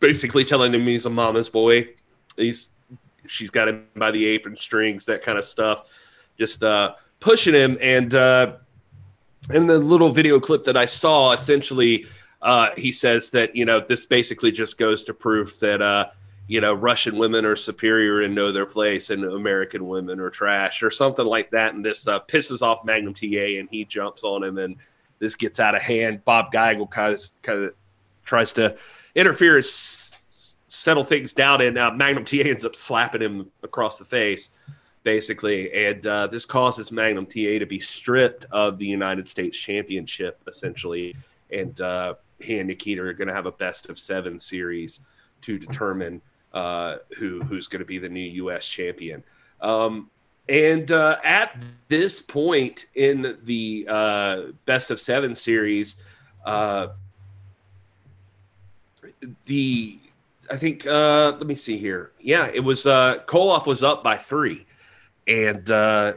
basically 0.00 0.44
telling 0.44 0.74
him 0.74 0.84
he's 0.84 1.06
a 1.06 1.10
mama's 1.10 1.48
boy. 1.48 1.90
He's 2.36 2.71
she's 3.26 3.50
got 3.50 3.68
him 3.68 3.86
by 3.96 4.10
the 4.10 4.26
apron 4.26 4.56
strings, 4.56 5.04
that 5.06 5.22
kind 5.22 5.38
of 5.38 5.44
stuff, 5.44 5.88
just 6.38 6.62
uh, 6.62 6.94
pushing 7.20 7.54
him. 7.54 7.78
And 7.80 8.14
uh, 8.14 8.54
in 9.50 9.66
the 9.66 9.78
little 9.78 10.10
video 10.10 10.40
clip 10.40 10.64
that 10.64 10.76
I 10.76 10.86
saw, 10.86 11.32
essentially 11.32 12.06
uh, 12.42 12.70
he 12.76 12.90
says 12.90 13.30
that 13.30 13.54
you 13.54 13.64
know 13.64 13.80
this 13.80 14.04
basically 14.04 14.50
just 14.50 14.76
goes 14.76 15.04
to 15.04 15.14
prove 15.14 15.58
that 15.60 15.80
uh, 15.80 16.10
you 16.48 16.60
know 16.60 16.74
Russian 16.74 17.16
women 17.16 17.44
are 17.44 17.56
superior 17.56 18.22
and 18.22 18.34
know 18.34 18.50
their 18.50 18.66
place, 18.66 19.10
and 19.10 19.24
American 19.24 19.86
women 19.86 20.18
are 20.18 20.30
trash, 20.30 20.82
or 20.82 20.90
something 20.90 21.24
like 21.24 21.50
that. 21.52 21.74
And 21.74 21.84
this 21.84 22.08
uh, 22.08 22.18
pisses 22.20 22.60
off 22.60 22.84
Magnum 22.84 23.14
TA, 23.14 23.58
and 23.60 23.68
he 23.70 23.84
jumps 23.84 24.24
on 24.24 24.42
him, 24.42 24.58
and 24.58 24.76
this 25.20 25.36
gets 25.36 25.60
out 25.60 25.76
of 25.76 25.82
hand. 25.82 26.24
Bob 26.24 26.52
Geigel 26.52 26.90
kind 26.90 27.14
of 27.14 27.22
kind 27.42 27.64
of 27.64 27.74
tries 28.24 28.52
to 28.54 28.76
interfere, 29.14 29.62
settle 30.72 31.04
things 31.04 31.34
down, 31.34 31.60
and 31.60 31.76
uh, 31.76 31.90
Magnum 31.90 32.24
TA 32.24 32.36
ends 32.44 32.64
up 32.64 32.74
slapping 32.74 33.20
him 33.20 33.50
across 33.62 33.98
the 33.98 34.04
face. 34.04 34.50
Basically, 35.04 35.88
and 35.88 36.06
uh, 36.06 36.28
this 36.28 36.44
causes 36.44 36.92
Magnum 36.92 37.26
TA 37.26 37.58
to 37.58 37.66
be 37.66 37.80
stripped 37.80 38.46
of 38.52 38.78
the 38.78 38.86
United 38.86 39.26
States 39.26 39.58
Championship, 39.58 40.40
essentially, 40.46 41.16
and 41.50 41.80
uh, 41.80 42.14
he 42.38 42.60
and 42.60 42.68
Nikita 42.68 43.02
are 43.02 43.12
going 43.12 43.26
to 43.26 43.34
have 43.34 43.46
a 43.46 43.52
best 43.52 43.88
of 43.88 43.98
seven 43.98 44.38
series 44.38 45.00
to 45.40 45.58
determine 45.58 46.22
uh, 46.52 46.98
who 47.18 47.42
who's 47.42 47.66
going 47.66 47.80
to 47.80 47.84
be 47.86 47.98
the 47.98 48.08
new 48.08 48.20
U.S. 48.20 48.68
champion. 48.68 49.24
Um, 49.60 50.08
and 50.48 50.92
uh, 50.92 51.16
at 51.24 51.60
this 51.88 52.22
point 52.22 52.86
in 52.94 53.38
the 53.42 53.86
uh, 53.88 54.42
best 54.66 54.92
of 54.92 55.00
seven 55.00 55.34
series, 55.34 56.00
the 59.46 59.98
I 60.50 60.56
think 60.56 60.86
uh, 60.86 61.32
let 61.38 61.46
me 61.46 61.54
see 61.54 61.78
here. 61.78 62.12
Yeah, 62.20 62.50
it 62.52 62.60
was 62.60 62.86
uh, 62.86 63.18
Koloff 63.26 63.66
was 63.66 63.82
up 63.82 64.02
by 64.02 64.16
three, 64.16 64.66
and 65.26 65.70
uh, 65.70 66.14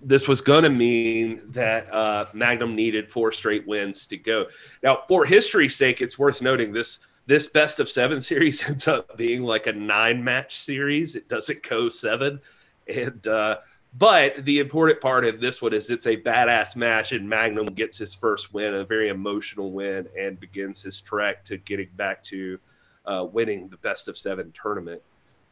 this 0.00 0.28
was 0.28 0.40
going 0.40 0.64
to 0.64 0.70
mean 0.70 1.40
that 1.52 1.92
uh, 1.92 2.26
Magnum 2.32 2.76
needed 2.76 3.10
four 3.10 3.32
straight 3.32 3.66
wins 3.66 4.06
to 4.06 4.16
go. 4.16 4.46
Now, 4.82 5.02
for 5.08 5.24
history's 5.24 5.74
sake, 5.74 6.00
it's 6.00 6.18
worth 6.18 6.42
noting 6.42 6.72
this 6.72 7.00
this 7.26 7.46
best 7.46 7.80
of 7.80 7.88
seven 7.88 8.20
series 8.20 8.66
ends 8.68 8.86
up 8.86 9.16
being 9.16 9.42
like 9.42 9.66
a 9.66 9.72
nine 9.72 10.22
match 10.22 10.60
series. 10.60 11.16
It 11.16 11.28
doesn't 11.28 11.62
go 11.62 11.88
seven, 11.88 12.40
and 12.86 13.26
uh, 13.26 13.58
but 13.98 14.44
the 14.44 14.58
important 14.58 15.00
part 15.00 15.24
of 15.24 15.40
this 15.40 15.62
one 15.62 15.72
is 15.72 15.88
it's 15.90 16.06
a 16.06 16.16
badass 16.16 16.76
match, 16.76 17.12
and 17.12 17.28
Magnum 17.28 17.66
gets 17.66 17.96
his 17.96 18.14
first 18.14 18.52
win, 18.52 18.74
a 18.74 18.84
very 18.84 19.08
emotional 19.08 19.72
win, 19.72 20.06
and 20.18 20.38
begins 20.38 20.82
his 20.82 21.00
trek 21.00 21.44
to 21.46 21.56
getting 21.56 21.88
back 21.96 22.22
to 22.24 22.58
uh, 23.06 23.26
winning 23.30 23.68
the 23.68 23.76
best 23.78 24.08
of 24.08 24.18
seven 24.18 24.52
tournament. 24.52 25.02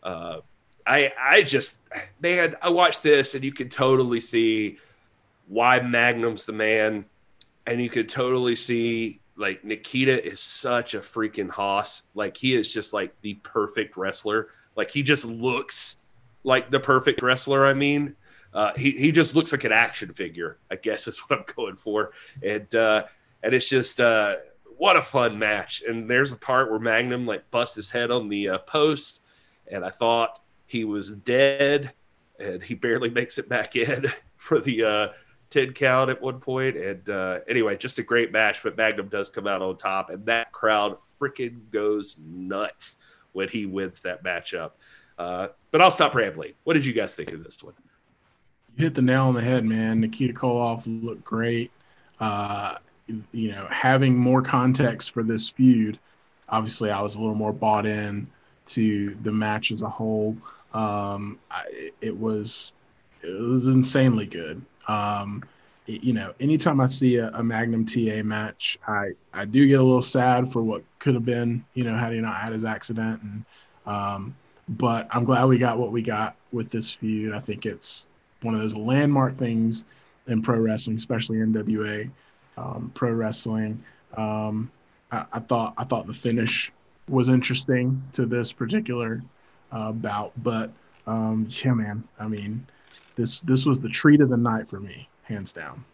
Uh, 0.03 0.41
I 0.87 1.13
I 1.19 1.43
just 1.43 1.79
man, 2.21 2.57
I 2.61 2.71
watched 2.71 3.03
this 3.03 3.35
and 3.35 3.45
you 3.45 3.53
can 3.53 3.69
totally 3.69 4.21
see 4.21 4.79
why 5.47 5.81
Magnum's 5.81 6.45
the 6.45 6.53
man, 6.53 7.07
and 7.67 7.81
you 7.81 7.89
could 7.89 8.09
totally 8.09 8.57
see 8.57 9.21
like 9.37 9.65
Nikita 9.65 10.25
is 10.25 10.41
such 10.41 10.95
a 10.95 11.01
freaking 11.01 11.51
hoss. 11.51 12.03
Like 12.15 12.37
he 12.37 12.55
is 12.55 12.73
just 12.73 12.93
like 12.93 13.21
the 13.23 13.35
perfect 13.35 13.97
wrestler. 13.97 14.49
Like 14.77 14.91
he 14.91 15.03
just 15.03 15.25
looks 15.25 15.97
like 16.45 16.71
the 16.71 16.81
perfect 16.81 17.23
wrestler. 17.23 17.67
I 17.67 17.75
mean, 17.75 18.17
uh, 18.53 18.73
he 18.75 18.93
he 18.93 19.11
just 19.11 19.35
looks 19.35 19.53
like 19.53 19.65
an 19.65 19.73
action 19.73 20.13
figure. 20.13 20.59
I 20.71 20.77
guess 20.77 21.09
is 21.09 21.19
what 21.21 21.39
I'm 21.41 21.45
going 21.55 21.77
for, 21.77 22.13
and 22.43 22.73
uh, 22.75 23.05
and 23.43 23.55
it's 23.55 23.69
just 23.69 24.01
uh, 24.01 24.37
what 24.85 24.99
a 24.99 25.03
fun 25.03 25.39
match. 25.39 25.83
And 25.89 26.11
there's 26.11 26.31
a 26.31 26.37
part 26.37 26.71
where 26.71 26.79
Magnum 26.79 27.25
like 27.25 27.51
busts 27.51 27.75
his 27.75 27.89
head 27.89 28.11
on 28.11 28.29
the 28.29 28.51
uh, 28.51 28.59
post, 28.59 29.23
and 29.67 29.83
I 29.83 29.89
thought 29.89 30.43
he 30.67 30.85
was 30.85 31.13
dead, 31.13 31.95
and 32.39 32.63
he 32.63 32.75
barely 32.75 33.09
makes 33.21 33.39
it 33.39 33.49
back 33.49 33.77
in 33.77 34.05
for 34.37 34.61
the 34.61 34.85
uh, 34.85 35.09
10 35.49 35.73
count 35.73 36.11
at 36.11 36.21
one 36.21 36.39
point. 36.39 36.77
And 36.77 37.09
uh, 37.09 37.39
anyway, 37.49 37.79
just 37.79 37.99
a 37.99 38.03
great 38.03 38.31
match, 38.31 38.63
but 38.63 38.77
Magnum 38.77 39.09
does 39.09 39.31
come 39.31 39.47
out 39.47 39.63
on 39.63 39.79
top, 39.79 40.11
and 40.11 40.27
that 40.27 40.53
crowd 40.53 40.99
freaking 41.19 41.71
goes 41.71 42.19
nuts 42.23 42.97
when 43.33 43.49
he 43.49 43.65
wins 43.65 44.01
that 44.01 44.23
matchup. 44.23 44.73
Uh, 45.17 45.49
but 45.71 45.81
I'll 45.81 45.91
stop 45.91 46.15
rambling. 46.15 46.53
What 46.65 46.75
did 46.75 46.85
you 46.85 46.93
guys 46.93 47.15
think 47.15 47.33
of 47.33 47.43
this 47.43 47.65
one? 47.65 47.73
You 48.77 48.85
hit 48.85 48.95
the 48.95 49.01
nail 49.01 49.23
on 49.23 49.35
the 49.35 49.41
head, 49.41 49.65
man. 49.65 50.01
Nikita 50.01 50.35
Koloff 50.35 50.85
looked 51.03 51.25
great. 51.25 51.71
Uh, 52.21 52.77
you 53.07 53.51
know, 53.51 53.67
having 53.71 54.17
more 54.17 54.43
context 54.43 55.13
for 55.13 55.23
this 55.23 55.49
feud, 55.49 55.99
obviously, 56.49 56.91
I 56.91 57.01
was 57.01 57.17
a 57.17 57.21
little 57.21 57.35
more 57.35 57.53
bought 57.53 57.87
in 57.87 58.27
to 58.67 59.17
the 59.23 59.33
match 59.33 59.73
as 59.73 59.83
a 59.83 59.89
whole. 59.89 60.37
Um, 60.73 61.39
I, 61.51 61.91
it 62.01 62.17
was 62.17 62.73
it 63.23 63.41
was 63.41 63.69
insanely 63.69 64.27
good. 64.27 64.63
Um, 64.89 65.45
it, 65.87 66.03
you 66.03 66.13
know, 66.13 66.33
anytime 66.41 66.81
I 66.81 66.87
see 66.87 67.17
a, 67.17 67.29
a, 67.29 67.43
Magnum 67.43 67.85
TA 67.85 68.23
match, 68.23 68.79
I 68.87 69.11
I 69.33 69.45
do 69.45 69.67
get 69.67 69.81
a 69.81 69.83
little 69.83 70.03
sad 70.03 70.51
for 70.51 70.63
what 70.63 70.83
could 70.99 71.15
have 71.15 71.25
been. 71.25 71.65
You 71.75 71.85
know, 71.85 71.97
had 71.97 72.13
he 72.13 72.21
not 72.21 72.37
had 72.37 72.53
his 72.53 72.65
accident, 72.65 73.23
and 73.23 73.45
um, 73.87 74.35
but 74.69 75.09
I'm 75.11 75.25
glad 75.25 75.45
we 75.47 75.59
got 75.59 75.79
what 75.79 75.93
we 75.93 76.03
got 76.03 76.37
with 76.53 76.71
this 76.71 76.93
feud. 76.93 77.35
I 77.35 77.41
think 77.41 77.67
it's 77.67 78.09
one 78.43 78.55
of 78.55 78.61
those 78.61 78.77
landmark 78.77 79.37
things 79.37 79.87
in 80.27 80.43
pro 80.43 80.59
wrestling, 80.59 80.97
especially 80.97 81.39
NWA 81.39 82.11
um, 82.57 82.91
pro 82.95 83.13
wrestling. 83.13 83.83
Um, 84.17 84.71
I, 85.11 85.25
I, 85.33 85.41
thought 85.41 85.75
I 85.77 85.85
thought 85.85 86.07
the 86.07 86.13
finish 86.13 86.73
was 87.09 87.29
interesting 87.29 88.03
to 88.13 88.27
this 88.27 88.53
particular 88.53 89.23
uh, 89.73 89.93
bout, 89.93 90.33
but 90.43 90.71
um, 91.07 91.47
yeah, 91.51 91.75
man. 91.75 92.05
I 92.19 92.29
mean, 92.29 92.67
this 93.17 93.41
this 93.41 93.67
was 93.67 93.81
the 93.81 93.89
treat 93.89 94.21
of 94.21 94.29
the 94.29 94.37
night 94.37 94.69
for 94.69 94.81
me, 94.81 95.09
hands 95.25 95.53
down. 95.53 95.85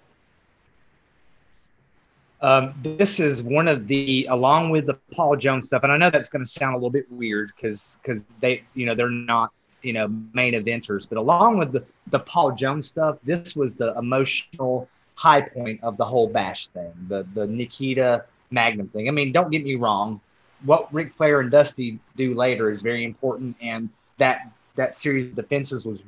Um, 2.42 2.74
this 2.82 3.20
is 3.20 3.42
one 3.42 3.68
of 3.68 3.86
the, 3.86 4.26
along 4.30 4.70
with 4.70 4.86
the 4.86 4.94
Paul 5.12 5.36
Jones 5.36 5.66
stuff, 5.66 5.82
and 5.82 5.92
I 5.92 5.98
know 5.98 6.08
that's 6.08 6.30
going 6.30 6.42
to 6.42 6.50
sound 6.50 6.74
a 6.74 6.78
little 6.78 6.90
bit 6.90 7.11
weird 7.11 7.52
because 7.54 7.98
because 8.02 8.26
they, 8.40 8.64
you 8.74 8.86
know, 8.86 8.94
they're 8.94 9.11
not, 9.11 9.52
you 9.82 9.92
know, 9.92 10.08
main 10.32 10.54
eventers, 10.54 11.06
but 11.06 11.18
along 11.18 11.58
with 11.58 11.72
the 11.72 11.84
the 12.06 12.20
Paul 12.20 12.52
Jones 12.52 12.88
stuff, 12.88 13.18
this 13.24 13.54
was 13.54 13.76
the 13.76 13.94
emotional 13.98 14.88
high 15.21 15.43
point 15.43 15.79
of 15.83 15.99
the 15.99 16.05
whole 16.05 16.27
bash 16.27 16.68
thing, 16.68 16.93
the 17.09 17.27
the 17.35 17.47
Nikita 17.47 18.25
Magnum 18.51 18.89
thing. 18.89 19.07
I 19.07 19.11
mean, 19.11 19.33
don't 19.33 19.51
get 19.51 19.62
me 19.62 19.75
wrong, 19.75 20.18
what 20.64 20.93
Ric 20.95 21.12
Flair 21.12 21.41
and 21.41 21.51
Dusty 21.51 21.99
do 22.16 22.33
later 22.33 22.71
is 22.71 22.81
very 22.81 23.05
important, 23.05 23.55
and 23.61 23.91
that 24.16 24.51
that 24.77 24.95
series 24.95 25.29
of 25.29 25.37
defenses 25.37 25.85
was 25.85 25.99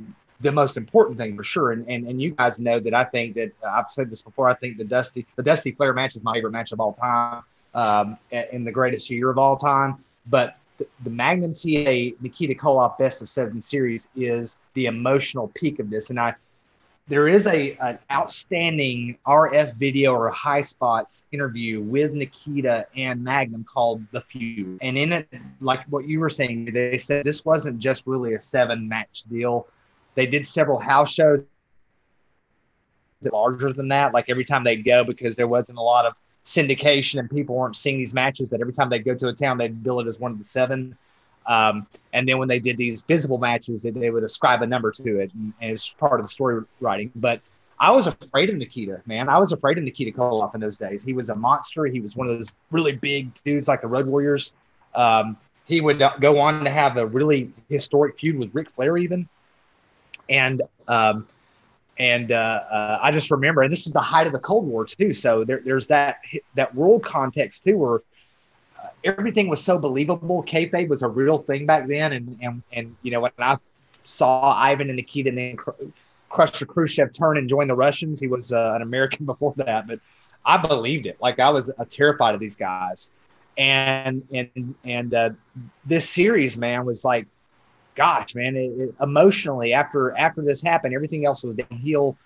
the 0.41 0.51
most 0.51 0.79
important 0.79 1.19
thing 1.19 1.37
for 1.37 1.45
sure. 1.45 1.73
And, 1.73 1.87
and 1.89 2.07
and 2.07 2.23
you 2.23 2.31
guys 2.31 2.59
know 2.59 2.81
that 2.81 2.95
I 2.95 3.05
think 3.05 3.35
that 3.35 3.53
uh, 3.63 3.69
I've 3.69 3.91
said 3.91 4.09
this 4.11 4.23
before. 4.23 4.49
I 4.49 4.55
think 4.55 4.79
the 4.79 4.85
Dusty 4.85 5.27
the 5.37 5.43
Dusty 5.43 5.73
Flair 5.73 5.93
match 5.93 6.17
is 6.17 6.25
my 6.25 6.33
favorite 6.33 6.53
match 6.53 6.73
of 6.73 6.81
all 6.81 6.95
time, 6.95 7.43
um, 7.75 8.17
in 8.31 8.65
the 8.65 8.73
greatest 8.73 9.11
year 9.11 9.29
of 9.29 9.37
all 9.37 9.59
time. 9.59 10.03
But 10.31 10.57
the, 10.79 10.87
the 11.05 11.11
Magnum 11.11 11.53
TA 11.53 12.17
Nikita 12.23 12.55
Koloff 12.55 12.97
Best 12.97 13.21
of 13.21 13.29
Seven 13.29 13.61
series 13.61 14.09
is 14.17 14.59
the 14.73 14.87
emotional 14.87 15.49
peak 15.49 15.81
of 15.81 15.91
this, 15.91 16.09
and 16.09 16.19
I 16.19 16.35
there 17.09 17.29
is 17.29 17.47
a 17.47 17.77
an 17.77 17.99
outstanding 18.11 19.19
RF 19.27 19.75
video 19.75 20.15
or 20.15 20.31
high 20.31 20.61
spots 20.61 21.25
interview 21.33 21.81
with 21.81 22.13
Nikita 22.13 22.87
and 22.97 23.23
Magnum 23.23 23.65
called 23.65 24.03
The 24.13 24.21
Feud. 24.21 24.79
And 24.81 24.97
in 24.97 25.13
it, 25.13 25.29
like 25.61 25.85
what 25.87 26.07
you 26.07 26.21
were 26.21 26.31
saying, 26.31 26.73
they 26.73 26.99
said 26.99 27.25
this 27.25 27.45
wasn't 27.45 27.81
just 27.81 28.07
really 28.07 28.35
a 28.35 28.41
seven 28.41 28.89
match 28.89 29.25
deal. 29.25 29.67
They 30.15 30.27
did 30.27 30.47
several 30.47 30.79
house 30.79 31.13
shows 31.13 31.45
larger 33.33 33.73
than 33.73 33.89
that, 33.89 34.13
like 34.13 34.29
every 34.29 34.45
time 34.45 34.65
they'd 34.65 34.85
go 34.85 35.05
because 35.05 35.37
there 35.37 35.47
wasn't 35.47 35.79
a 35.79 35.83
lot 35.83 36.07
of 36.07 36.15
syndication 36.45 37.21
and 37.21 37.31
people 37.31 37.55
weren't 37.55 37.77
seeing 37.77 37.99
these 37.99 38.15
matches 38.15 38.51
that 38.51 38.61
every 38.61 38.73
time 38.73 38.91
they'd 38.91 39.05
go 39.05 39.15
to 39.15 39.29
a 39.29 39.33
town 39.33 39.59
they'd 39.59 39.83
bill 39.83 40.01
it 40.01 40.07
as 40.07 40.19
one 40.19 40.33
of 40.33 40.39
the 40.39 40.45
seven. 40.45 40.97
Um, 41.47 41.87
and 42.13 42.29
then 42.29 42.39
when 42.39 42.49
they 42.49 42.59
did 42.59 42.77
these 42.77 43.03
visible 43.03 43.39
matches, 43.39 43.83
they 43.83 44.11
would 44.11 44.23
ascribe 44.23 44.63
a 44.63 44.67
number 44.67 44.91
to 44.93 45.21
it, 45.21 45.31
it's 45.61 45.93
part 45.93 46.21
of 46.21 46.27
the 46.27 46.31
story 46.31 46.63
writing. 46.81 47.11
But 47.17 47.41
I 47.79 47.91
was 47.91 48.07
afraid 48.07 48.49
of 48.51 48.57
Nikita, 48.57 49.03
man. 49.07 49.29
I 49.29 49.39
was 49.39 49.53
afraid 49.53 49.77
of 49.79 49.85
Nikita 49.85 50.17
Koloff 50.17 50.55
in 50.55 50.61
those 50.61 50.79
days. 50.79 51.03
He 51.03 51.13
was 51.13 51.31
a 51.31 51.35
monster. 51.35 51.87
He 51.87 52.01
was 52.01 52.15
one 52.15 52.29
of 52.29 52.37
those 52.37 52.49
really 52.71 52.93
big 52.93 53.33
dudes 53.43 53.67
like 53.67 53.81
the 53.81 53.89
Road 53.89 54.07
Warriors. 54.07 54.55
Um, 54.95 55.37
he 55.65 55.81
would 55.81 56.03
go 56.21 56.39
on 56.39 56.65
to 56.65 56.71
have 56.71 56.97
a 56.97 57.07
really 57.07 57.51
historic 57.69 58.19
feud 58.19 58.39
with 58.39 58.55
Ric 58.55 58.71
Flair, 58.71 58.97
even. 58.99 59.29
And 60.29 60.63
um, 60.87 61.27
and 61.99 62.33
uh, 62.33 62.61
uh, 62.71 62.99
I 63.03 63.11
just 63.11 63.31
remember, 63.31 63.63
and 63.63 63.73
this 63.73 63.87
is 63.87 63.93
the 63.93 64.01
height 64.01 64.27
of 64.27 64.33
the 64.33 64.39
Cold 64.39 64.67
War 64.67 64.85
too. 64.85 65.13
So 65.13 65.45
there, 65.45 65.61
there's 65.65 65.87
that 65.89 66.19
that 66.55 66.75
world 66.75 67.03
context 67.03 67.65
too, 67.65 67.79
where 67.79 68.01
everything 69.05 69.49
was 69.49 69.63
so 69.63 69.79
believable. 69.79 70.43
Kayfabe 70.43 70.89
was 70.89 71.03
a 71.03 71.09
real 71.09 71.39
thing 71.39 71.67
back 71.67 71.87
then, 71.87 72.13
and 72.13 72.39
and 72.41 72.63
and 72.73 72.97
you 73.03 73.11
know 73.11 73.21
when 73.21 73.33
I 73.39 73.59
saw 74.05 74.53
Ivan 74.53 74.89
and 74.89 74.97
Nikita 74.97 75.29
and 75.29 75.39
then 75.39 75.57
Crusher 76.29 76.67
Khrushchev 76.67 77.13
turn 77.13 77.39
and 77.39 77.49
join 77.49 77.69
the 77.69 77.75
Russians, 77.75 78.21
he 78.21 78.27
was 78.27 78.53
uh, 78.53 78.73
an 78.75 78.83
American 78.83 79.27
before 79.33 79.55
that, 79.57 79.87
but 79.87 80.01
I 80.45 80.57
believed 80.57 81.07
it. 81.07 81.19
Like 81.21 81.39
I 81.39 81.51
was 81.51 81.71
uh, 81.71 81.85
terrified 81.89 82.35
of 82.35 82.41
these 82.41 82.57
guys, 82.57 83.13
and 83.57 84.23
and 84.33 84.75
and 84.85 85.15
uh, 85.15 85.31
this 85.85 86.09
series, 86.09 86.57
man, 86.57 86.85
was 86.85 87.05
like, 87.05 87.27
gosh, 87.95 88.35
man, 88.35 88.57
it, 88.57 88.73
it, 88.79 88.95
emotionally 89.01 89.73
after 89.73 90.17
after 90.17 90.43
this 90.43 90.63
happened, 90.63 90.95
everything 90.95 91.27
else 91.27 91.43
was 91.43 91.55
downhill 91.55 92.17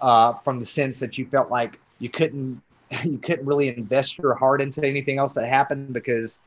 uh, 0.00 0.34
from 0.44 0.58
the 0.58 0.66
sense 0.66 1.00
that 1.00 1.18
you 1.18 1.26
felt 1.26 1.50
like 1.50 1.80
you 1.98 2.08
couldn't 2.08 2.60
you 3.04 3.18
couldn't 3.18 3.46
really 3.46 3.68
invest 3.68 4.18
your 4.18 4.34
heart 4.34 4.60
into 4.60 4.84
anything 4.86 5.18
else 5.18 5.34
that 5.34 5.48
happened 5.48 5.92
because 5.92 6.40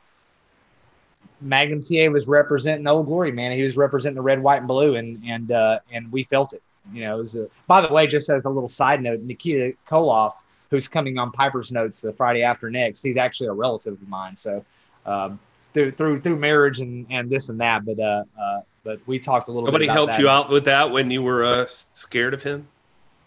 Magnum 1.42 1.82
TA 1.82 2.10
was 2.10 2.28
representing 2.28 2.88
Old 2.88 3.06
Glory, 3.06 3.32
man. 3.32 3.52
He 3.52 3.62
was 3.62 3.78
representing 3.78 4.16
the 4.16 4.22
red, 4.22 4.42
white, 4.42 4.60
and 4.60 4.68
blue, 4.68 4.96
and 4.96 5.22
and 5.26 5.52
uh, 5.52 5.80
and 5.92 6.12
we 6.12 6.24
felt 6.24 6.54
it. 6.54 6.62
You 6.94 7.02
know, 7.02 7.16
it 7.16 7.18
was 7.18 7.36
a, 7.36 7.50
by 7.68 7.82
the 7.82 7.94
way, 7.94 8.08
just 8.08 8.30
as 8.30 8.46
a 8.46 8.50
little 8.50 8.70
side 8.70 9.02
note, 9.02 9.22
Nikita 9.22 9.74
Koloff, 9.88 10.34
who's 10.72 10.88
coming 10.88 11.18
on 11.18 11.32
Piper's 11.32 11.72
Notes 11.72 12.02
the 12.02 12.14
Friday 12.14 12.44
after 12.44 12.70
next, 12.70 13.04
he's 13.04 13.18
actually 13.18 13.48
a 13.48 13.54
relative 13.54 13.94
of 13.94 14.08
mine. 14.08 14.38
So 14.38 14.66
um, 15.06 15.40
through 15.74 15.92
through 15.92 16.22
through 16.22 16.38
marriage 16.38 16.80
and 16.80 17.06
and 17.10 17.30
this 17.30 17.50
and 17.50 17.60
that, 17.60 17.86
but 17.86 18.00
uh, 18.00 18.24
uh 18.40 18.62
but 18.84 19.00
we 19.06 19.20
talked 19.20 19.48
a 19.50 19.52
little. 19.52 19.68
Nobody 19.68 19.88
helped 19.88 20.14
that. 20.14 20.22
you 20.22 20.30
out 20.30 20.50
with 20.50 20.66
that 20.66 20.92
when 20.92 21.12
you 21.12 21.22
were 21.22 21.44
uh, 21.44 21.66
scared 21.68 22.34
of 22.34 22.44
him 22.44 22.68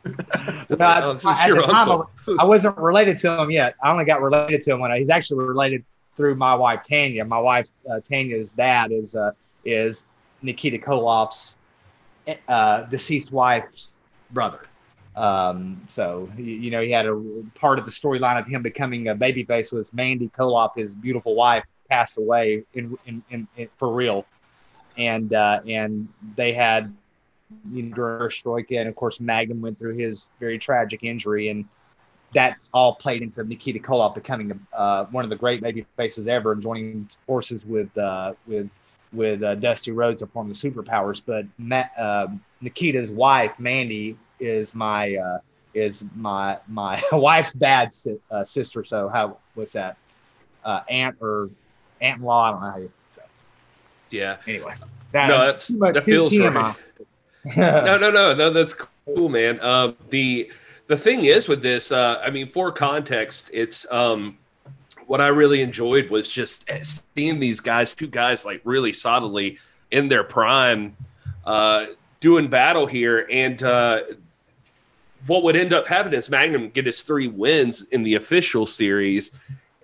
well, 0.04 0.14
oh, 0.70 0.76
I, 0.78 0.98
at 0.98 1.54
the 1.54 1.62
time, 1.70 2.02
I, 2.38 2.44
wasn't 2.44 2.76
related 2.78 3.18
to 3.18 3.40
him 3.40 3.50
yet. 3.50 3.74
I 3.82 3.90
only 3.90 4.04
got 4.04 4.22
related 4.22 4.60
to 4.62 4.72
him 4.72 4.80
when 4.80 4.90
I, 4.90 4.98
he's 4.98 5.10
actually 5.10 5.44
related 5.44 5.84
through 6.16 6.36
my 6.36 6.54
wife 6.54 6.80
Tanya. 6.82 7.24
My 7.24 7.38
wife 7.38 7.68
uh, 7.90 8.00
Tanya's 8.00 8.52
dad 8.52 8.92
is 8.92 9.14
uh, 9.14 9.32
is 9.64 10.06
Nikita 10.42 10.78
Koloff's 10.78 11.58
uh, 12.48 12.82
deceased 12.82 13.32
wife's 13.32 13.98
brother. 14.30 14.60
Um, 15.16 15.82
so 15.88 16.30
you, 16.36 16.44
you, 16.44 16.70
know 16.70 16.80
he 16.80 16.90
had 16.90 17.06
a 17.06 17.20
part 17.54 17.78
of 17.78 17.84
the 17.84 17.90
storyline 17.90 18.38
of 18.38 18.46
him 18.46 18.62
becoming 18.62 19.08
a 19.08 19.14
babyface 19.14 19.72
was 19.72 19.92
Mandy 19.92 20.28
Koloff, 20.28 20.76
his 20.76 20.94
beautiful 20.94 21.34
wife, 21.34 21.64
passed 21.88 22.16
away 22.16 22.62
in, 22.74 22.96
in, 23.06 23.22
in, 23.30 23.48
in 23.56 23.68
for 23.76 23.92
real, 23.92 24.24
and 24.96 25.34
uh, 25.34 25.60
and 25.66 26.08
they 26.36 26.52
had 26.52 26.94
you 27.72 27.82
know 27.82 28.28
and 28.70 28.88
of 28.88 28.94
course 28.94 29.20
Magnum 29.20 29.60
went 29.60 29.78
through 29.78 29.96
his 29.96 30.28
very 30.38 30.58
tragic 30.58 31.02
injury, 31.02 31.48
and 31.48 31.64
that 32.32 32.68
all 32.72 32.94
played 32.94 33.22
into 33.22 33.42
Nikita 33.42 33.80
Koloff 33.80 34.14
becoming 34.14 34.58
uh, 34.72 35.04
one 35.06 35.24
of 35.24 35.30
the 35.30 35.36
great 35.36 35.60
baby 35.60 35.84
faces 35.96 36.28
ever, 36.28 36.52
and 36.52 36.62
joining 36.62 37.08
forces 37.26 37.66
with 37.66 37.96
uh, 37.98 38.34
with 38.46 38.68
with 39.12 39.42
uh, 39.42 39.56
Dusty 39.56 39.90
Rhodes 39.90 40.20
to 40.20 40.26
form 40.26 40.48
the 40.48 40.54
Superpowers. 40.54 41.22
But 41.24 41.46
um, 41.98 42.42
Nikita's 42.60 43.10
wife, 43.10 43.58
Mandy, 43.58 44.16
is 44.38 44.74
my 44.74 45.16
uh, 45.16 45.38
is 45.74 46.04
my 46.14 46.58
my 46.68 47.02
wife's 47.12 47.54
bad 47.54 47.92
si- 47.92 48.20
uh, 48.30 48.44
sister. 48.44 48.84
So 48.84 49.08
how 49.08 49.38
what's 49.54 49.72
that? 49.72 49.96
Uh, 50.64 50.82
aunt 50.88 51.16
or 51.20 51.50
aunt 52.00 52.18
in 52.18 52.24
law? 52.24 52.48
I 52.48 52.50
don't 52.52 52.60
know 52.60 52.70
how 52.70 52.78
you 52.78 52.92
say. 53.12 53.22
Yeah. 54.10 54.36
Anyway, 54.46 54.74
that, 55.12 55.28
no, 55.28 55.46
that's 55.46 55.68
that 55.68 56.04
feels 56.04 56.38
right. 56.38 56.76
no, 57.56 57.96
no, 57.98 58.10
no, 58.10 58.34
no. 58.34 58.50
That's 58.50 58.74
cool, 58.74 59.28
man. 59.28 59.60
Um, 59.60 59.96
the 60.10 60.50
the 60.88 60.96
thing 60.96 61.24
is 61.24 61.48
with 61.48 61.62
this, 61.62 61.92
uh, 61.92 62.20
I 62.22 62.30
mean, 62.30 62.48
for 62.48 62.72
context, 62.72 63.48
it's 63.52 63.86
um, 63.90 64.36
what 65.06 65.20
I 65.20 65.28
really 65.28 65.62
enjoyed 65.62 66.10
was 66.10 66.30
just 66.30 66.68
seeing 67.14 67.40
these 67.40 67.60
guys, 67.60 67.94
two 67.94 68.08
guys, 68.08 68.44
like 68.44 68.60
really 68.64 68.92
solidly 68.92 69.58
in 69.90 70.08
their 70.08 70.22
prime, 70.22 70.96
uh, 71.44 71.86
doing 72.20 72.48
battle 72.48 72.86
here, 72.86 73.26
and 73.30 73.62
uh, 73.62 74.02
what 75.26 75.42
would 75.42 75.56
end 75.56 75.72
up 75.72 75.86
happening 75.86 76.18
is 76.18 76.28
Magnum 76.28 76.70
get 76.70 76.86
his 76.86 77.02
three 77.02 77.28
wins 77.28 77.82
in 77.88 78.02
the 78.02 78.16
official 78.16 78.66
series, 78.66 79.32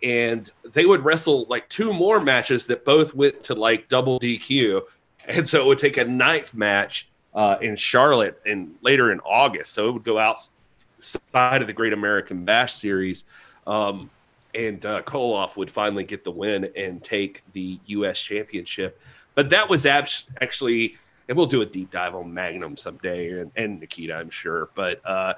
and 0.03 0.51
they 0.73 0.85
would 0.85 1.05
wrestle 1.05 1.47
like 1.49 1.69
two 1.69 1.93
more 1.93 2.21
matches 2.21 2.67
that 2.67 2.85
both 2.85 3.15
went 3.15 3.43
to 3.45 3.55
like 3.55 3.89
double 3.89 4.21
DQ, 4.21 4.83
and 5.27 5.49
so 5.49 5.63
it 5.63 5.67
would 5.67 5.79
take 5.79 5.97
a 5.97 6.05
ninth 6.05 6.53
match 6.55 7.09
uh, 7.37 7.57
in 7.61 7.77
Charlotte 7.77 8.41
and 8.45 8.75
later 8.83 9.13
in 9.13 9.21
August. 9.21 9.75
So 9.75 9.89
it 9.89 9.93
would 9.93 10.05
go 10.05 10.19
outside 10.19 11.61
of 11.61 11.69
the 11.69 11.73
Great 11.73 11.93
American 11.93 12.45
Bash 12.45 12.75
series. 12.75 13.25
Um, 13.67 14.11
and 14.55 14.85
uh, 14.85 15.03
Koloff 15.03 15.57
would 15.57 15.71
finally 15.71 16.03
get 16.03 16.25
the 16.25 16.31
win 16.31 16.71
and 16.75 17.05
take 17.05 17.45
the 17.53 17.79
U.S. 17.87 18.19
championship. 18.19 19.01
But 19.35 19.51
that 19.51 19.69
was 19.69 19.87
actually 19.87 20.97
and 21.29 21.37
we'll 21.37 21.47
do 21.47 21.63
a 21.63 21.67
deep 21.67 21.91
dive 21.91 22.15
on 22.15 22.33
Magnum 22.33 22.77
someday 22.77 23.41
and, 23.41 23.51
and 23.57 23.81
Nikita, 23.81 24.15
I'm 24.15 24.31
sure. 24.31 24.69
But 24.75 25.05
uh, 25.05 25.35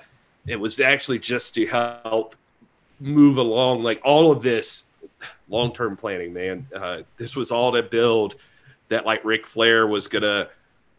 it 0.46 0.56
was 0.56 0.80
actually 0.80 1.18
just 1.18 1.54
to 1.54 1.66
help 1.66 2.36
move 3.00 3.38
along, 3.38 3.82
like 3.82 4.00
all 4.04 4.30
of 4.32 4.42
this 4.42 4.84
long 5.48 5.72
term 5.72 5.96
planning, 5.96 6.32
man. 6.32 6.66
Uh, 6.74 6.98
this 7.16 7.36
was 7.36 7.50
all 7.50 7.72
to 7.72 7.82
build 7.82 8.36
that, 8.88 9.06
like 9.06 9.24
Ric 9.24 9.46
Flair 9.46 9.86
was 9.86 10.08
gonna 10.08 10.48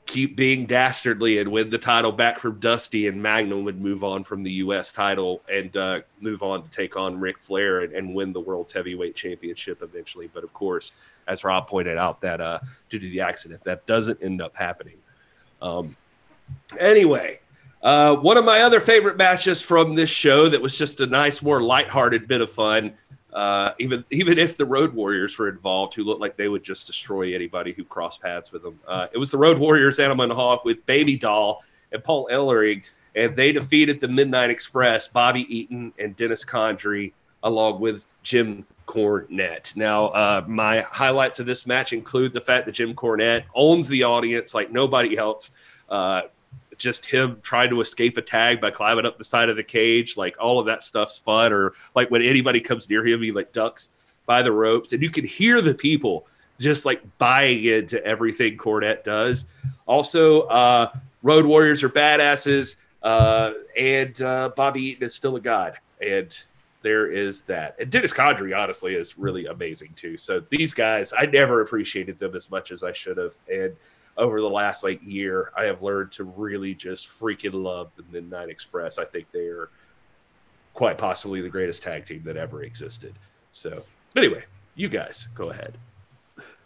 keep 0.09 0.35
being 0.35 0.65
dastardly 0.65 1.37
and 1.37 1.51
win 1.51 1.69
the 1.69 1.77
title 1.77 2.11
back 2.11 2.39
from 2.39 2.59
Dusty, 2.59 3.07
and 3.07 3.21
Magnum 3.21 3.63
would 3.63 3.79
move 3.79 4.03
on 4.03 4.23
from 4.23 4.41
the 4.41 4.51
U.S. 4.53 4.91
title 4.91 5.43
and 5.51 5.75
uh, 5.77 6.01
move 6.19 6.41
on 6.41 6.63
to 6.63 6.69
take 6.69 6.97
on 6.97 7.19
Ric 7.19 7.39
Flair 7.39 7.81
and, 7.81 7.93
and, 7.93 8.15
win 8.15 8.33
the 8.33 8.39
World's 8.39 8.73
Heavyweight 8.73 9.15
Championship 9.15 9.83
eventually. 9.83 10.27
But 10.33 10.43
of 10.43 10.51
course, 10.51 10.93
as 11.27 11.43
Rob 11.43 11.67
pointed 11.67 11.97
out, 11.97 12.21
that 12.21 12.41
uh, 12.41 12.59
due 12.89 12.97
to 12.97 13.07
the 13.07 13.21
accident, 13.21 13.63
that 13.65 13.85
doesn't 13.85 14.21
end 14.23 14.41
up 14.41 14.55
happening. 14.55 14.97
Um, 15.61 15.95
anyway, 16.79 17.39
uh, 17.83 18.15
one 18.15 18.37
of 18.37 18.45
my 18.45 18.61
other 18.61 18.81
favorite 18.81 19.15
matches 19.15 19.61
from 19.61 19.93
this 19.93 20.09
show 20.09 20.49
that 20.49 20.59
was 20.59 20.75
just 20.75 21.01
a 21.01 21.05
nice, 21.05 21.43
more 21.43 21.61
lighthearted 21.61 22.27
bit 22.27 22.41
of 22.41 22.49
fun. 22.49 22.93
Uh, 23.33 23.73
even 23.79 24.03
even 24.09 24.39
if 24.39 24.57
the 24.57 24.65
Road 24.65 24.93
Warriors 24.93 25.37
were 25.37 25.49
involved, 25.49 25.93
who 25.93 26.03
looked 26.03 26.21
like 26.21 26.35
they 26.35 26.47
would 26.47 26.63
just 26.63 26.87
destroy 26.87 27.35
anybody 27.35 27.73
who 27.73 27.83
crossed 27.83 28.21
paths 28.21 28.51
with 28.51 28.63
them. 28.63 28.79
Uh, 28.87 29.07
it 29.11 29.17
was 29.17 29.29
the 29.29 29.37
Road 29.37 29.59
Warriors, 29.59 29.99
Animal 29.99 30.23
and 30.23 30.33
Hawk, 30.33 30.65
with 30.65 30.85
Baby 30.85 31.15
Doll 31.15 31.63
and 31.91 32.03
Paul 32.03 32.27
Ellering, 32.31 32.83
and 33.15 33.35
they 33.35 33.51
defeated 33.51 34.01
the 34.01 34.07
Midnight 34.07 34.49
Express, 34.49 35.07
Bobby 35.07 35.45
Eaton 35.55 35.93
and 35.99 36.15
Dennis 36.15 36.43
Condrey, 36.43 37.13
along 37.43 37.79
with 37.79 38.05
Jim 38.23 38.65
Cornette. 38.87 39.75
Now, 39.75 40.07
uh, 40.07 40.43
my 40.47 40.81
highlights 40.81 41.39
of 41.39 41.45
this 41.45 41.67
match 41.67 41.93
include 41.93 42.33
the 42.33 42.41
fact 42.41 42.65
that 42.65 42.71
Jim 42.71 42.95
Cornette 42.95 43.43
owns 43.53 43.87
the 43.87 44.03
audience 44.03 44.55
like 44.55 44.71
nobody 44.71 45.17
else. 45.17 45.51
Just 46.79 47.05
him 47.05 47.37
trying 47.43 47.69
to 47.69 47.81
escape 47.81 48.17
a 48.17 48.21
tag 48.23 48.59
by 48.59 48.71
climbing 48.71 49.05
up 49.05 49.19
the 49.19 49.23
side 49.23 49.49
of 49.49 49.55
the 49.55 49.63
cage, 49.63 50.17
like 50.17 50.37
all 50.41 50.59
of 50.59 50.65
that 50.65 50.81
stuff's 50.81 51.19
fun. 51.19 51.53
Or 51.53 51.73
like 51.93 52.09
when 52.09 52.23
anybody 52.23 52.59
comes 52.59 52.89
near 52.89 53.05
him, 53.05 53.21
he 53.21 53.31
like 53.31 53.53
ducks 53.53 53.91
by 54.25 54.41
the 54.41 54.51
ropes, 54.51 54.93
and 54.93 55.03
you 55.03 55.09
can 55.09 55.25
hear 55.25 55.61
the 55.61 55.75
people 55.75 56.25
just 56.59 56.85
like 56.85 57.01
buying 57.17 57.63
into 57.63 58.03
everything 58.05 58.57
Cornette 58.57 59.03
does. 59.03 59.45
Also, 59.85 60.41
uh, 60.41 60.91
Road 61.23 61.45
Warriors 61.45 61.83
are 61.83 61.89
badasses, 61.89 62.77
uh, 63.03 63.51
and 63.77 64.21
uh, 64.21 64.49
Bobby 64.55 64.81
Eaton 64.81 65.03
is 65.03 65.15
still 65.15 65.35
a 65.35 65.39
god, 65.39 65.77
and 66.01 66.37
there 66.81 67.11
is 67.11 67.41
that. 67.41 67.75
And 67.79 67.89
Dennis 67.89 68.13
Condrey, 68.13 68.57
honestly, 68.57 68.93
is 68.93 69.17
really 69.17 69.47
amazing 69.47 69.93
too. 69.95 70.17
So 70.17 70.41
these 70.49 70.73
guys, 70.73 71.13
I 71.17 71.25
never 71.25 71.61
appreciated 71.61 72.19
them 72.19 72.35
as 72.35 72.49
much 72.49 72.71
as 72.71 72.83
I 72.83 72.91
should 72.91 73.17
have. 73.17 73.33
And 73.51 73.75
over 74.19 74.41
the 74.41 74.49
last 74.49 74.83
like 74.83 74.99
year, 75.03 75.51
I 75.57 75.63
have 75.63 75.81
learned 75.81 76.11
to 76.13 76.25
really 76.25 76.75
just 76.75 77.07
freaking 77.07 77.53
love 77.53 77.89
the 77.95 78.03
Midnight 78.11 78.49
Express. 78.49 78.97
I 78.97 79.05
think 79.05 79.31
they 79.31 79.47
are 79.47 79.69
quite 80.73 80.97
possibly 80.97 81.41
the 81.41 81.49
greatest 81.49 81.81
tag 81.81 82.05
team 82.05 82.21
that 82.25 82.37
ever 82.37 82.63
existed. 82.63 83.15
So 83.51 83.83
anyway, 84.15 84.43
you 84.75 84.89
guys 84.89 85.29
go 85.33 85.49
ahead. 85.49 85.77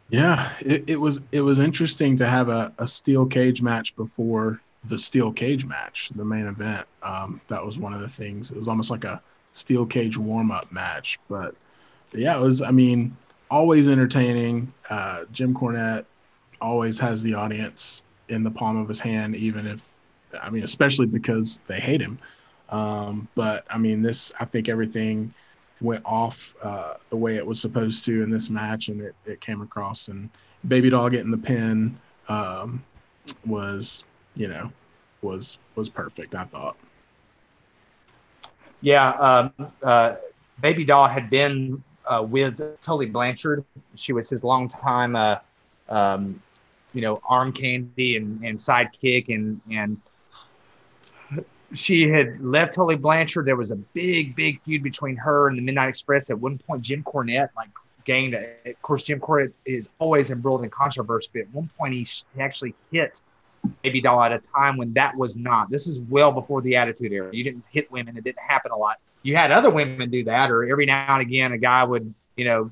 Yeah, 0.10 0.52
it, 0.60 0.84
it 0.88 0.98
was 0.98 1.22
it 1.32 1.42
was 1.42 1.60
interesting 1.60 2.18
to 2.18 2.28
have 2.28 2.50
a, 2.50 2.74
a 2.78 2.86
steel 2.86 3.26
cage 3.26 3.62
match 3.62 3.96
before 3.96 4.60
the 4.86 4.98
steel 4.98 5.32
cage 5.32 5.66
match, 5.66 6.12
the 6.16 6.26
main 6.26 6.46
event. 6.46 6.86
Um, 7.02 7.40
that 7.48 7.64
was 7.66 7.80
one 7.80 7.94
of 7.94 8.02
the 8.02 8.10
things. 8.10 8.52
It 8.52 8.58
was 8.58 8.68
almost 8.68 8.92
like 8.92 9.06
a 9.06 9.22
steel 9.52 9.86
cage 9.86 10.18
warm 10.18 10.52
up 10.52 10.72
match. 10.72 11.20
But 11.30 11.56
yeah, 12.12 12.38
it 12.38 12.42
was, 12.42 12.62
I 12.62 12.72
mean, 12.72 13.16
always 13.50 13.88
entertaining. 13.88 14.74
Uh, 14.90 15.24
Jim 15.32 15.54
Cornette 15.54 16.06
always 16.64 16.98
has 17.00 17.22
the 17.22 17.34
audience 17.36 18.02
in 18.30 18.44
the 18.44 18.50
palm 18.50 18.78
of 18.78 18.88
his 18.88 19.00
hand, 19.00 19.36
even 19.36 19.68
if, 19.68 19.82
I 20.42 20.50
mean, 20.50 20.64
especially 20.64 21.06
because 21.06 21.60
they 21.68 21.80
hate 21.80 22.02
him. 22.02 22.18
Um, 22.70 23.28
but 23.36 23.66
I 23.70 23.78
mean, 23.78 24.02
this, 24.02 24.34
I 24.40 24.46
think 24.46 24.70
everything 24.70 25.34
went 25.82 26.02
off 26.06 26.56
uh, 26.64 26.96
the 27.10 27.18
way 27.18 27.36
it 27.36 27.46
was 27.46 27.60
supposed 27.60 28.06
to 28.06 28.24
in 28.24 28.30
this 28.32 28.50
match, 28.50 28.88
and 28.88 29.02
it, 29.02 29.16
it 29.26 29.42
came 29.42 29.62
across. 29.62 30.08
And 30.08 30.30
Baby 30.68 30.90
Doll 30.90 31.10
getting 31.10 31.30
the 31.30 31.38
pin 31.38 32.00
um, 32.30 32.84
was, 33.46 34.06
you 34.36 34.48
know, 34.48 34.72
was 35.22 35.60
was 35.76 35.90
perfect. 35.90 36.34
I 36.34 36.46
thought. 36.46 36.78
Yeah, 38.82 39.12
um, 39.12 39.72
uh, 39.84 40.16
Baby 40.62 40.86
Doll 40.86 41.08
had 41.08 41.30
been 41.30 41.84
uh, 42.06 42.26
with 42.28 42.60
Tully 42.82 43.06
Blanchard. 43.06 43.64
She 43.96 44.14
was 44.14 44.30
his 44.30 44.44
longtime, 44.44 45.16
uh, 45.16 45.38
um, 45.90 46.42
you 46.94 47.02
know, 47.02 47.22
arm 47.28 47.52
candy 47.52 48.18
and, 48.18 48.44
and 48.44 48.58
sidekick, 48.58 49.34
and 49.34 49.60
and 49.72 50.00
she 51.74 52.08
had 52.08 52.40
left 52.40 52.74
Tully 52.74 52.96
Blanchard. 52.96 53.46
There 53.46 53.56
was 53.56 53.72
a 53.72 53.76
big, 53.76 54.36
big 54.36 54.62
feud 54.62 54.84
between 54.84 55.16
her 55.18 55.48
and 55.48 55.58
the 55.58 55.62
Midnight 55.62 55.90
Express. 55.90 56.30
At 56.30 56.40
one 56.40 56.58
point, 56.60 56.84
Jim 56.84 57.04
Cornette 57.04 57.50
like 57.56 57.70
gained. 58.06 58.36
A, 58.36 58.56
of 58.66 58.82
course, 58.82 59.04
Jim 59.04 59.20
Cornette 59.20 59.54
is 59.66 59.90
always 60.00 60.32
embroiled 60.32 60.64
in 60.64 60.70
controversy. 60.70 61.30
But 61.34 61.42
at 61.42 61.54
one 61.54 61.70
point, 61.78 61.94
he, 61.94 62.08
he 62.36 62.42
actually 62.42 62.76
hit 62.92 63.22
Baby 63.82 64.02
Doll 64.02 64.22
at 64.24 64.32
a 64.32 64.40
time 64.40 64.78
when 64.78 64.94
that 64.94 65.16
was 65.16 65.36
not. 65.36 65.70
This 65.70 65.88
is 65.88 66.02
well 66.02 66.32
before 66.32 66.62
the 66.62 66.76
Attitude 66.76 67.12
Era. 67.12 67.30
You 67.34 67.44
didn't 67.44 67.64
hit 67.70 67.92
women; 67.92 68.18
it 68.18 68.24
didn't 68.24 68.42
happen 68.42 68.72
a 68.72 68.78
lot. 68.78 68.98
You 69.24 69.36
had 69.36 69.52
other 69.52 69.70
women 69.70 70.10
do 70.10 70.24
that, 70.26 70.52
or 70.52 70.70
every 70.70 70.86
now 70.86 71.14
and 71.14 71.22
again, 71.22 71.54
a 71.54 71.58
guy 71.58 71.84
would, 71.84 72.14
you 72.36 72.46
know, 72.46 72.72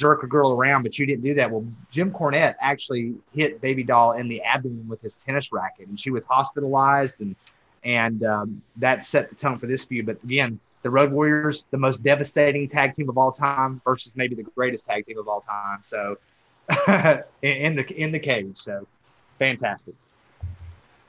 jerk 0.00 0.22
a 0.22 0.26
girl 0.26 0.52
around, 0.52 0.82
but 0.82 0.98
you 0.98 1.04
didn't 1.04 1.22
do 1.22 1.34
that. 1.34 1.50
Well, 1.50 1.64
Jim 1.90 2.10
Cornette 2.10 2.54
actually 2.60 3.14
hit 3.34 3.60
Baby 3.60 3.84
Doll 3.84 4.12
in 4.12 4.28
the 4.28 4.40
abdomen 4.40 4.88
with 4.88 5.02
his 5.02 5.16
tennis 5.16 5.52
racket, 5.52 5.88
and 5.88 6.00
she 6.00 6.10
was 6.10 6.24
hospitalized, 6.24 7.20
and 7.20 7.36
and 7.84 8.24
um, 8.24 8.62
that 8.76 9.02
set 9.02 9.28
the 9.28 9.34
tone 9.34 9.58
for 9.58 9.66
this 9.66 9.84
feud. 9.84 10.06
But 10.06 10.22
again, 10.24 10.58
the 10.82 10.90
Road 10.90 11.12
Warriors, 11.12 11.66
the 11.70 11.76
most 11.76 12.02
devastating 12.02 12.66
tag 12.68 12.94
team 12.94 13.08
of 13.10 13.18
all 13.18 13.30
time, 13.30 13.82
versus 13.84 14.16
maybe 14.16 14.34
the 14.34 14.42
greatest 14.42 14.86
tag 14.86 15.04
team 15.04 15.18
of 15.18 15.28
all 15.28 15.40
time. 15.40 15.82
So 15.82 16.16
in 17.42 17.76
the 17.76 17.94
in 17.96 18.10
the 18.10 18.18
cage, 18.18 18.56
so 18.56 18.86
fantastic. 19.38 19.94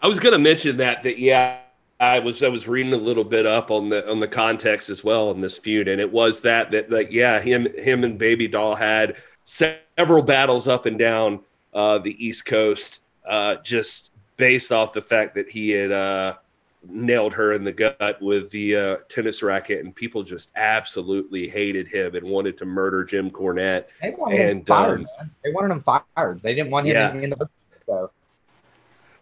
I 0.01 0.07
was 0.07 0.19
going 0.19 0.33
to 0.33 0.39
mention 0.39 0.77
that 0.77 1.03
that 1.03 1.17
yeah, 1.17 1.61
I 2.02 2.18
was 2.18 2.41
I 2.41 2.49
was 2.49 2.68
reading 2.68 2.93
a 2.93 2.97
little 2.97 3.24
bit 3.24 3.45
up 3.45 3.70
on 3.70 3.89
the 3.89 4.10
on 4.10 4.20
the 4.20 4.28
context 4.28 4.89
as 4.89 5.04
well 5.04 5.30
in 5.30 5.39
this 5.39 5.60
feud, 5.60 5.88
and 5.88 6.02
it 6.02 6.12
was 6.12 6.41
that 6.41 6.72
that 6.72 6.89
like 6.89 7.12
yeah, 7.12 7.39
him 7.39 7.68
him 7.78 8.04
and 8.04 8.18
Baby 8.18 8.47
Doll 8.47 8.74
had 8.74 9.18
several 9.43 10.24
battles 10.24 10.68
up 10.68 10.88
and 10.88 10.97
down 10.97 11.41
uh, 11.76 11.99
the 11.99 12.26
East 12.26 12.47
Coast, 12.47 13.02
uh, 13.30 13.56
just 13.58 14.10
based 14.38 14.72
off 14.72 14.93
the 14.93 15.02
fact 15.02 15.36
that 15.36 15.47
he 15.47 15.70
had 15.70 15.91
uh, 15.91 16.34
nailed 16.89 17.36
her 17.36 17.54
in 17.54 17.64
the 17.64 17.72
gut 17.72 18.20
with 18.20 18.49
the 18.49 18.76
uh, 18.76 18.95
tennis 19.08 19.43
racket, 19.43 19.86
and 19.86 19.95
people 19.95 20.24
just 20.24 20.49
absolutely 20.56 21.47
hated 21.47 21.88
him 21.88 22.16
and 22.16 22.26
wanted 22.26 22.58
to 22.58 22.66
murder 22.66 23.04
Jim 23.04 23.30
Cornette. 23.30 23.86
They 24.02 24.10
wanted 24.10 24.39
and, 24.39 24.60
him 24.60 24.66
fired, 24.66 24.99
um, 25.02 25.08
man. 25.20 25.32
They 25.43 25.52
wanted 25.52 25.72
him 25.72 25.84
fired. 25.84 26.41
They 26.41 26.56
didn't 26.56 26.72
want 26.72 26.88
him 26.88 26.95
yeah. 26.95 27.14
in, 27.14 27.30
the 27.30 27.49
show. 27.86 28.10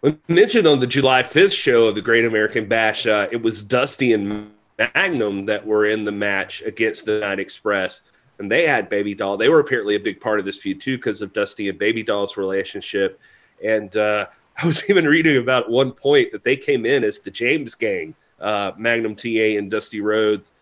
We 0.02 0.16
mentioned 0.28 0.66
on 0.66 0.80
the 0.80 0.86
July 0.86 1.22
5th 1.22 1.52
show 1.52 1.88
of 1.88 1.94
the 1.94 2.00
Great 2.00 2.24
American 2.24 2.66
Bash, 2.66 3.06
uh, 3.06 3.28
it 3.30 3.42
was 3.42 3.62
Dusty 3.62 4.14
and 4.14 4.50
Magnum 4.78 5.44
that 5.44 5.66
were 5.66 5.84
in 5.84 6.04
the 6.04 6.12
match 6.12 6.62
against 6.62 7.04
the 7.04 7.20
Night 7.20 7.38
Express. 7.38 8.00
And 8.38 8.50
they 8.50 8.66
had 8.66 8.88
Baby 8.88 9.14
Doll. 9.14 9.36
They 9.36 9.50
were 9.50 9.60
apparently 9.60 9.96
a 9.96 10.00
big 10.00 10.18
part 10.18 10.38
of 10.38 10.46
this 10.46 10.58
feud 10.58 10.80
too 10.80 10.96
because 10.96 11.20
of 11.20 11.34
Dusty 11.34 11.68
and 11.68 11.78
Baby 11.78 12.02
Doll's 12.02 12.38
relationship. 12.38 13.20
And 13.62 13.94
uh, 13.94 14.26
I 14.62 14.66
was 14.66 14.88
even 14.88 15.04
reading 15.04 15.36
about 15.36 15.64
at 15.64 15.70
one 15.70 15.92
point 15.92 16.32
that 16.32 16.44
they 16.44 16.56
came 16.56 16.86
in 16.86 17.04
as 17.04 17.18
the 17.18 17.30
James 17.30 17.74
Gang, 17.74 18.14
uh, 18.40 18.72
Magnum 18.78 19.14
TA 19.14 19.58
and 19.58 19.70
Dusty 19.70 20.00
Rhodes, 20.00 20.52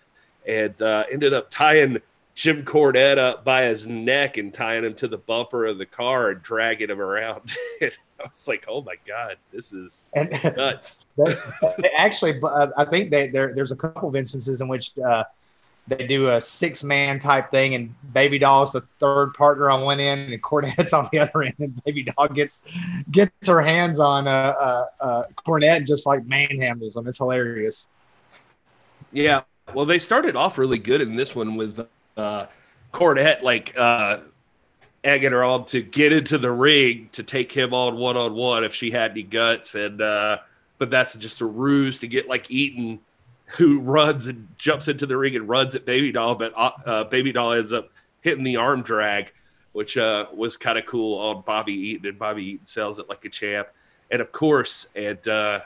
and 0.48 0.80
uh, 0.82 1.04
ended 1.12 1.32
up 1.32 1.48
tying 1.48 1.98
Jim 2.38 2.64
Cornette 2.64 3.18
up 3.18 3.44
by 3.44 3.64
his 3.64 3.84
neck 3.84 4.36
and 4.36 4.54
tying 4.54 4.84
him 4.84 4.94
to 4.94 5.08
the 5.08 5.18
bumper 5.18 5.66
of 5.66 5.76
the 5.76 5.84
car 5.84 6.30
and 6.30 6.40
dragging 6.40 6.88
him 6.88 7.00
around. 7.00 7.50
I 7.82 7.90
was 8.22 8.46
like, 8.46 8.64
"Oh 8.68 8.80
my 8.80 8.94
god, 9.04 9.38
this 9.50 9.72
is 9.72 10.06
and, 10.12 10.30
nuts." 10.56 11.00
actually, 11.98 12.40
uh, 12.40 12.68
I 12.76 12.84
think 12.84 13.10
that 13.10 13.32
there, 13.32 13.52
there's 13.52 13.72
a 13.72 13.76
couple 13.76 14.08
of 14.08 14.14
instances 14.14 14.60
in 14.60 14.68
which 14.68 14.96
uh, 15.00 15.24
they 15.88 16.06
do 16.06 16.28
a 16.28 16.40
six 16.40 16.84
man 16.84 17.18
type 17.18 17.50
thing, 17.50 17.74
and 17.74 17.92
Baby 18.12 18.38
Doll's 18.38 18.70
the 18.70 18.82
third 19.00 19.34
partner 19.34 19.68
on 19.68 19.82
one 19.82 19.98
end, 19.98 20.32
and 20.32 20.40
Cornette's 20.40 20.92
on 20.92 21.08
the 21.10 21.18
other 21.18 21.42
end, 21.42 21.56
and 21.58 21.82
Baby 21.82 22.04
Doll 22.04 22.28
gets 22.28 22.62
gets 23.10 23.48
her 23.48 23.60
hands 23.60 23.98
on 23.98 24.28
uh, 24.28 24.30
uh, 24.30 24.86
uh, 25.00 25.22
Cornette 25.44 25.78
and 25.78 25.86
just 25.88 26.06
like 26.06 26.24
manhandles 26.24 26.96
him. 26.96 27.08
It's 27.08 27.18
hilarious. 27.18 27.88
Yeah, 29.10 29.40
well, 29.74 29.86
they 29.86 29.98
started 29.98 30.36
off 30.36 30.56
really 30.56 30.78
good 30.78 31.00
in 31.00 31.16
this 31.16 31.34
one 31.34 31.56
with 31.56 31.84
uh, 32.18 32.46
Cornette 32.92 33.42
like 33.42 33.76
uh, 33.76 34.18
egging 35.04 35.32
her 35.32 35.44
on 35.44 35.64
to 35.66 35.82
get 35.82 36.12
into 36.12 36.38
the 36.38 36.50
ring 36.50 37.08
to 37.12 37.22
take 37.22 37.52
him 37.52 37.72
on 37.72 37.96
one 37.96 38.16
on 38.16 38.34
one 38.34 38.64
if 38.64 38.74
she 38.74 38.90
had 38.90 39.12
any 39.12 39.22
guts, 39.22 39.74
and 39.74 40.00
uh, 40.00 40.38
but 40.78 40.90
that's 40.90 41.16
just 41.16 41.40
a 41.40 41.46
ruse 41.46 41.98
to 42.00 42.06
get 42.06 42.28
like 42.28 42.50
Eaton 42.50 43.00
who 43.46 43.80
runs 43.80 44.28
and 44.28 44.46
jumps 44.58 44.88
into 44.88 45.06
the 45.06 45.16
ring 45.16 45.34
and 45.34 45.48
runs 45.48 45.74
at 45.74 45.86
Baby 45.86 46.12
Doll, 46.12 46.34
but 46.34 46.52
uh, 46.56 46.70
uh 46.84 47.04
Baby 47.04 47.32
Doll 47.32 47.52
ends 47.52 47.72
up 47.72 47.90
hitting 48.20 48.44
the 48.44 48.56
arm 48.56 48.82
drag, 48.82 49.32
which 49.72 49.96
uh, 49.96 50.26
was 50.34 50.56
kind 50.56 50.78
of 50.78 50.86
cool 50.86 51.18
on 51.18 51.42
Bobby 51.42 51.72
Eaton, 51.72 52.06
and 52.06 52.18
Bobby 52.18 52.44
Eaton 52.44 52.66
sells 52.66 52.98
it 52.98 53.08
like 53.08 53.24
a 53.24 53.30
champ. 53.30 53.68
And 54.10 54.20
of 54.20 54.32
course, 54.32 54.88
and 54.94 55.26
uh, 55.28 55.60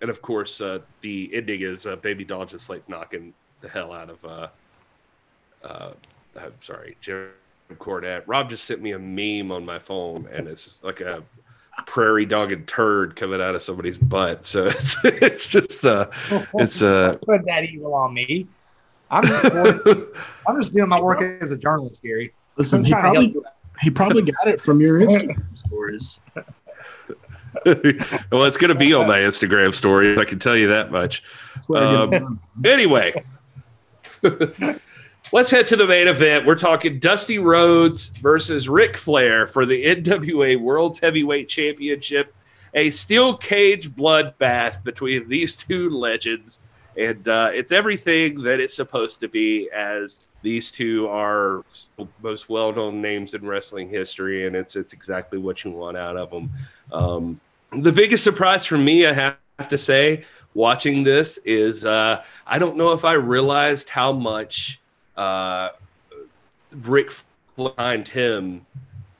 and 0.00 0.10
of 0.10 0.20
course, 0.20 0.60
uh, 0.60 0.80
the 1.00 1.30
ending 1.32 1.62
is 1.62 1.86
uh, 1.86 1.96
Baby 1.96 2.24
Doll 2.24 2.44
just 2.44 2.68
like 2.68 2.88
knocking 2.88 3.34
the 3.60 3.68
hell 3.68 3.92
out 3.92 4.10
of. 4.10 4.24
Uh, 4.24 4.48
uh, 5.64 5.92
I'm 6.36 6.54
sorry, 6.60 6.96
Jim 7.00 7.30
Cornette. 7.74 8.22
Rob 8.26 8.48
just 8.48 8.64
sent 8.64 8.80
me 8.80 8.92
a 8.92 8.98
meme 8.98 9.52
on 9.52 9.64
my 9.64 9.78
phone, 9.78 10.28
and 10.32 10.48
it's 10.48 10.82
like 10.82 11.00
a 11.00 11.22
prairie 11.86 12.26
dog 12.26 12.52
and 12.52 12.66
turd 12.66 13.16
coming 13.16 13.40
out 13.40 13.54
of 13.54 13.62
somebody's 13.62 13.98
butt. 13.98 14.46
So 14.46 14.66
it's 14.66 14.96
it's 15.04 15.46
just 15.46 15.84
uh 15.84 16.08
it's 16.54 16.82
uh 16.82 17.16
put 17.26 17.44
that 17.46 17.64
evil 17.64 17.94
on 17.94 18.14
me. 18.14 18.46
I'm 19.10 19.24
just 19.24 19.44
I'm 20.46 20.60
just 20.60 20.74
doing 20.74 20.88
my 20.88 21.00
work 21.00 21.22
as 21.42 21.50
a 21.52 21.56
journalist, 21.56 22.02
Gary. 22.02 22.32
Listen, 22.56 22.84
he 22.84 22.92
probably, 22.92 23.34
he 23.80 23.90
probably 23.90 24.22
got 24.22 24.46
it 24.46 24.60
from 24.60 24.80
your 24.80 25.00
Instagram 25.00 25.58
stories. 25.58 26.18
well, 27.64 28.44
it's 28.44 28.58
going 28.58 28.68
to 28.68 28.74
be 28.74 28.92
on 28.92 29.06
my 29.06 29.20
Instagram 29.20 29.74
story. 29.74 30.18
I 30.18 30.24
can 30.24 30.38
tell 30.38 30.56
you 30.56 30.68
that 30.68 30.90
much. 30.90 31.22
Um, 31.74 32.38
anyway, 32.62 33.14
let's 35.32 35.50
head 35.50 35.66
to 35.66 35.76
the 35.76 35.86
main 35.86 36.08
event. 36.08 36.44
We're 36.44 36.54
talking 36.54 36.98
Dusty 36.98 37.38
Rhodes 37.38 38.08
versus 38.08 38.68
Ric 38.68 38.96
Flair 38.96 39.46
for 39.46 39.64
the 39.66 39.84
NWA 39.96 40.60
World's 40.60 41.00
Heavyweight 41.00 41.48
Championship. 41.48 42.34
A 42.74 42.90
steel 42.90 43.36
cage 43.36 43.90
bloodbath 43.90 44.84
between 44.84 45.28
these 45.28 45.56
two 45.56 45.90
legends. 45.90 46.60
And 46.96 47.26
uh, 47.26 47.50
it's 47.52 47.72
everything 47.72 48.42
that 48.42 48.60
it's 48.60 48.74
supposed 48.74 49.20
to 49.20 49.28
be, 49.28 49.70
as 49.74 50.28
these 50.42 50.70
two 50.70 51.08
are 51.08 51.64
most 52.22 52.50
well-known 52.50 53.00
names 53.00 53.32
in 53.32 53.46
wrestling 53.46 53.88
history, 53.88 54.46
and 54.46 54.54
it's 54.54 54.76
it's 54.76 54.92
exactly 54.92 55.38
what 55.38 55.64
you 55.64 55.70
want 55.70 55.96
out 55.96 56.18
of 56.18 56.30
them. 56.30 56.50
Um, 56.92 57.40
the 57.70 57.92
biggest 57.92 58.22
surprise 58.22 58.66
for 58.66 58.76
me, 58.76 59.06
I 59.06 59.14
have 59.14 59.38
to 59.68 59.78
say, 59.78 60.24
watching 60.52 61.02
this 61.02 61.38
is 61.46 61.86
uh, 61.86 62.22
I 62.46 62.58
don't 62.58 62.76
know 62.76 62.92
if 62.92 63.06
I 63.06 63.14
realized 63.14 63.88
how 63.88 64.12
much 64.12 64.81
uh, 65.16 65.70
Ric 66.70 67.12
behind 67.56 68.08
him, 68.08 68.66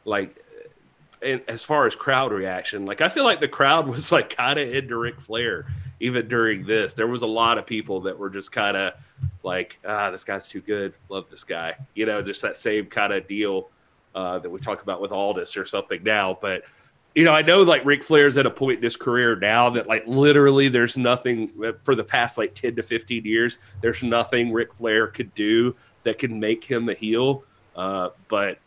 like 0.04 0.42
and 1.22 1.40
as 1.46 1.62
far 1.62 1.86
as 1.86 1.94
crowd 1.94 2.32
reaction, 2.32 2.84
like 2.84 3.00
I 3.00 3.08
feel 3.08 3.24
like 3.24 3.40
the 3.40 3.48
crowd 3.48 3.88
was 3.94 4.12
like 4.12 4.36
kind 4.36 4.58
of 4.58 4.72
into 4.72 4.96
Ric 4.96 5.20
Flair 5.20 5.66
even 6.00 6.26
during 6.26 6.66
this. 6.66 6.94
There 6.94 7.06
was 7.06 7.22
a 7.22 7.26
lot 7.26 7.58
of 7.58 7.66
people 7.66 8.00
that 8.00 8.18
were 8.18 8.28
just 8.28 8.50
kind 8.50 8.76
of 8.76 8.94
like, 9.44 9.78
ah, 9.86 10.10
this 10.10 10.24
guy's 10.24 10.48
too 10.48 10.60
good. 10.60 10.94
Love 11.08 11.26
this 11.30 11.44
guy. 11.44 11.76
You 11.94 12.06
know, 12.06 12.22
just 12.22 12.42
that 12.42 12.56
same 12.56 12.86
kind 12.86 13.12
of 13.12 13.28
deal 13.28 13.70
uh, 14.14 14.40
that 14.40 14.50
we 14.50 14.58
talk 14.60 14.82
about 14.82 15.00
with 15.00 15.12
Aldis 15.12 15.56
or 15.56 15.64
something 15.64 16.02
now. 16.02 16.36
But 16.40 16.64
you 17.14 17.24
know, 17.24 17.32
I 17.32 17.42
know 17.42 17.62
like 17.62 17.84
Ric 17.84 18.02
Flair's 18.02 18.36
at 18.36 18.46
a 18.46 18.50
point 18.50 18.78
in 18.78 18.84
his 18.84 18.96
career 18.96 19.36
now 19.36 19.70
that 19.70 19.86
like 19.86 20.06
literally 20.06 20.68
there's 20.68 20.96
nothing 20.96 21.50
for 21.82 21.94
the 21.94 22.04
past 22.04 22.38
like 22.38 22.54
10 22.54 22.76
to 22.76 22.82
15 22.82 23.24
years, 23.24 23.58
there's 23.80 24.02
nothing 24.02 24.52
Ric 24.52 24.72
Flair 24.72 25.08
could 25.08 25.34
do 25.34 25.76
that 26.04 26.18
can 26.18 26.40
make 26.40 26.64
him 26.64 26.88
a 26.88 26.94
heel. 26.94 27.44
Uh, 27.76 28.10
but 28.28 28.58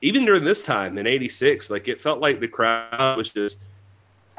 even 0.00 0.24
during 0.24 0.44
this 0.44 0.62
time 0.62 0.98
in 0.98 1.06
86, 1.06 1.70
like 1.70 1.86
it 1.86 2.00
felt 2.00 2.18
like 2.18 2.40
the 2.40 2.48
crowd 2.48 3.16
was 3.16 3.30
just, 3.30 3.60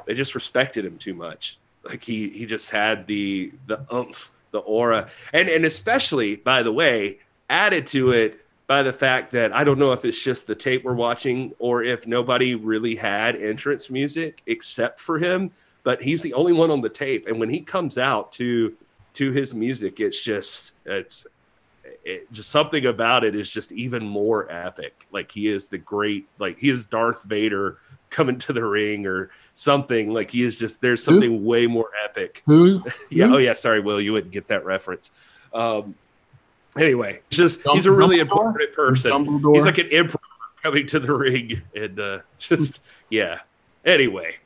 they 0.05 0.13
just 0.13 0.35
respected 0.35 0.83
him 0.83 0.97
too 0.97 1.13
much. 1.13 1.57
Like 1.83 2.03
he, 2.03 2.29
he 2.29 2.45
just 2.45 2.69
had 2.69 3.07
the, 3.07 3.51
the 3.67 3.85
umph, 3.89 4.31
the 4.51 4.59
aura. 4.59 5.09
And, 5.31 5.47
and 5.47 5.65
especially, 5.65 6.35
by 6.35 6.63
the 6.63 6.71
way, 6.71 7.19
added 7.49 7.87
to 7.87 8.11
it 8.11 8.42
by 8.67 8.83
the 8.83 8.93
fact 8.93 9.31
that 9.31 9.53
I 9.53 9.63
don't 9.63 9.79
know 9.79 9.91
if 9.91 10.05
it's 10.05 10.21
just 10.21 10.47
the 10.47 10.55
tape 10.55 10.83
we're 10.83 10.93
watching 10.93 11.53
or 11.59 11.83
if 11.83 12.07
nobody 12.07 12.55
really 12.55 12.95
had 12.95 13.35
entrance 13.35 13.89
music 13.89 14.41
except 14.45 14.99
for 14.99 15.17
him, 15.17 15.51
but 15.83 16.01
he's 16.01 16.21
the 16.21 16.33
only 16.33 16.53
one 16.53 16.71
on 16.71 16.81
the 16.81 16.89
tape. 16.89 17.27
And 17.27 17.39
when 17.39 17.49
he 17.49 17.59
comes 17.59 17.97
out 17.97 18.31
to 18.33 18.73
to 19.15 19.31
his 19.31 19.53
music, 19.53 19.99
it's 19.99 20.21
just 20.21 20.71
it's 20.85 21.27
it, 22.05 22.31
just 22.31 22.49
something 22.49 22.85
about 22.85 23.23
it 23.23 23.35
is 23.35 23.49
just 23.49 23.71
even 23.71 24.03
more 24.03 24.51
epic. 24.51 25.07
Like 25.11 25.31
he 25.31 25.47
is 25.47 25.67
the 25.67 25.77
great, 25.77 26.27
like 26.39 26.57
he 26.59 26.69
is 26.69 26.85
Darth 26.85 27.23
Vader 27.23 27.77
coming 28.09 28.39
to 28.39 28.53
the 28.53 28.63
ring 28.63 29.05
or 29.05 29.29
something. 29.53 30.13
Like 30.13 30.31
he 30.31 30.43
is 30.43 30.57
just 30.57 30.81
there's 30.81 31.03
something 31.03 31.31
Who? 31.31 31.45
way 31.45 31.67
more 31.67 31.89
epic. 32.03 32.43
Who? 32.45 32.83
yeah. 33.09 33.25
Oh 33.25 33.37
yeah. 33.37 33.53
Sorry, 33.53 33.79
Will. 33.79 34.01
You 34.01 34.13
wouldn't 34.13 34.33
get 34.33 34.47
that 34.47 34.65
reference. 34.65 35.11
Um, 35.53 35.95
anyway, 36.77 37.21
just 37.29 37.61
he's 37.73 37.85
a 37.85 37.91
really 37.91 38.19
important 38.19 38.73
person. 38.73 39.11
Dumbledore. 39.11 39.53
He's 39.55 39.65
like 39.65 39.77
an 39.77 39.89
emperor 39.91 40.19
coming 40.61 40.87
to 40.87 40.99
the 40.99 41.13
ring, 41.13 41.61
and 41.75 41.99
uh, 41.99 42.19
just 42.39 42.79
yeah. 43.09 43.39
Anyway. 43.85 44.37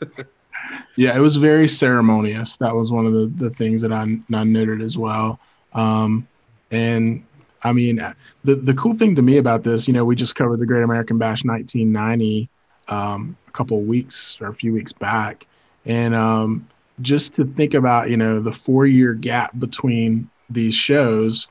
yeah, 0.96 1.16
it 1.16 1.20
was 1.20 1.36
very 1.36 1.68
ceremonious. 1.68 2.56
That 2.56 2.74
was 2.74 2.90
one 2.90 3.06
of 3.06 3.12
the, 3.12 3.26
the 3.36 3.50
things 3.50 3.82
that 3.82 3.92
I, 3.92 4.02
I 4.34 4.44
noted 4.44 4.82
as 4.82 4.98
well. 4.98 5.38
Um, 5.72 6.26
and 6.70 7.24
I 7.62 7.72
mean, 7.72 7.96
the 8.44 8.54
the 8.56 8.74
cool 8.74 8.94
thing 8.94 9.14
to 9.14 9.22
me 9.22 9.38
about 9.38 9.62
this, 9.64 9.86
you 9.86 9.94
know, 9.94 10.04
we 10.04 10.16
just 10.16 10.34
covered 10.34 10.58
the 10.58 10.66
Great 10.66 10.82
American 10.82 11.18
Bash 11.18 11.44
1990 11.44 12.48
um, 12.88 13.36
a 13.46 13.50
couple 13.52 13.78
of 13.78 13.86
weeks 13.86 14.38
or 14.40 14.48
a 14.48 14.54
few 14.54 14.72
weeks 14.72 14.92
back, 14.92 15.46
and 15.86 16.14
um, 16.14 16.66
just 17.00 17.34
to 17.34 17.44
think 17.44 17.74
about, 17.74 18.10
you 18.10 18.16
know, 18.16 18.40
the 18.40 18.52
four 18.52 18.86
year 18.86 19.14
gap 19.14 19.58
between 19.58 20.28
these 20.50 20.74
shows 20.74 21.48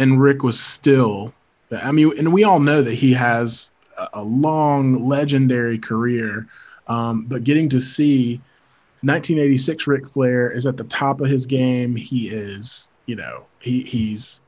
and 0.00 0.18
Ric 0.20 0.42
was 0.42 0.58
still, 0.58 1.34
I 1.70 1.92
mean, 1.92 2.18
and 2.18 2.32
we 2.32 2.42
all 2.42 2.58
know 2.58 2.80
that 2.80 2.94
he 2.94 3.12
has 3.12 3.70
a 4.14 4.22
long, 4.22 5.06
legendary 5.06 5.78
career, 5.78 6.46
um, 6.86 7.26
but 7.26 7.44
getting 7.44 7.68
to 7.68 7.80
see 7.80 8.36
1986 9.02 9.86
Ric 9.86 10.08
Flair 10.08 10.50
is 10.50 10.66
at 10.66 10.78
the 10.78 10.84
top 10.84 11.20
of 11.20 11.28
his 11.28 11.44
game. 11.44 11.94
He 11.94 12.30
is, 12.30 12.90
you 13.04 13.14
know, 13.14 13.44
he 13.58 13.82
he's 13.82 14.40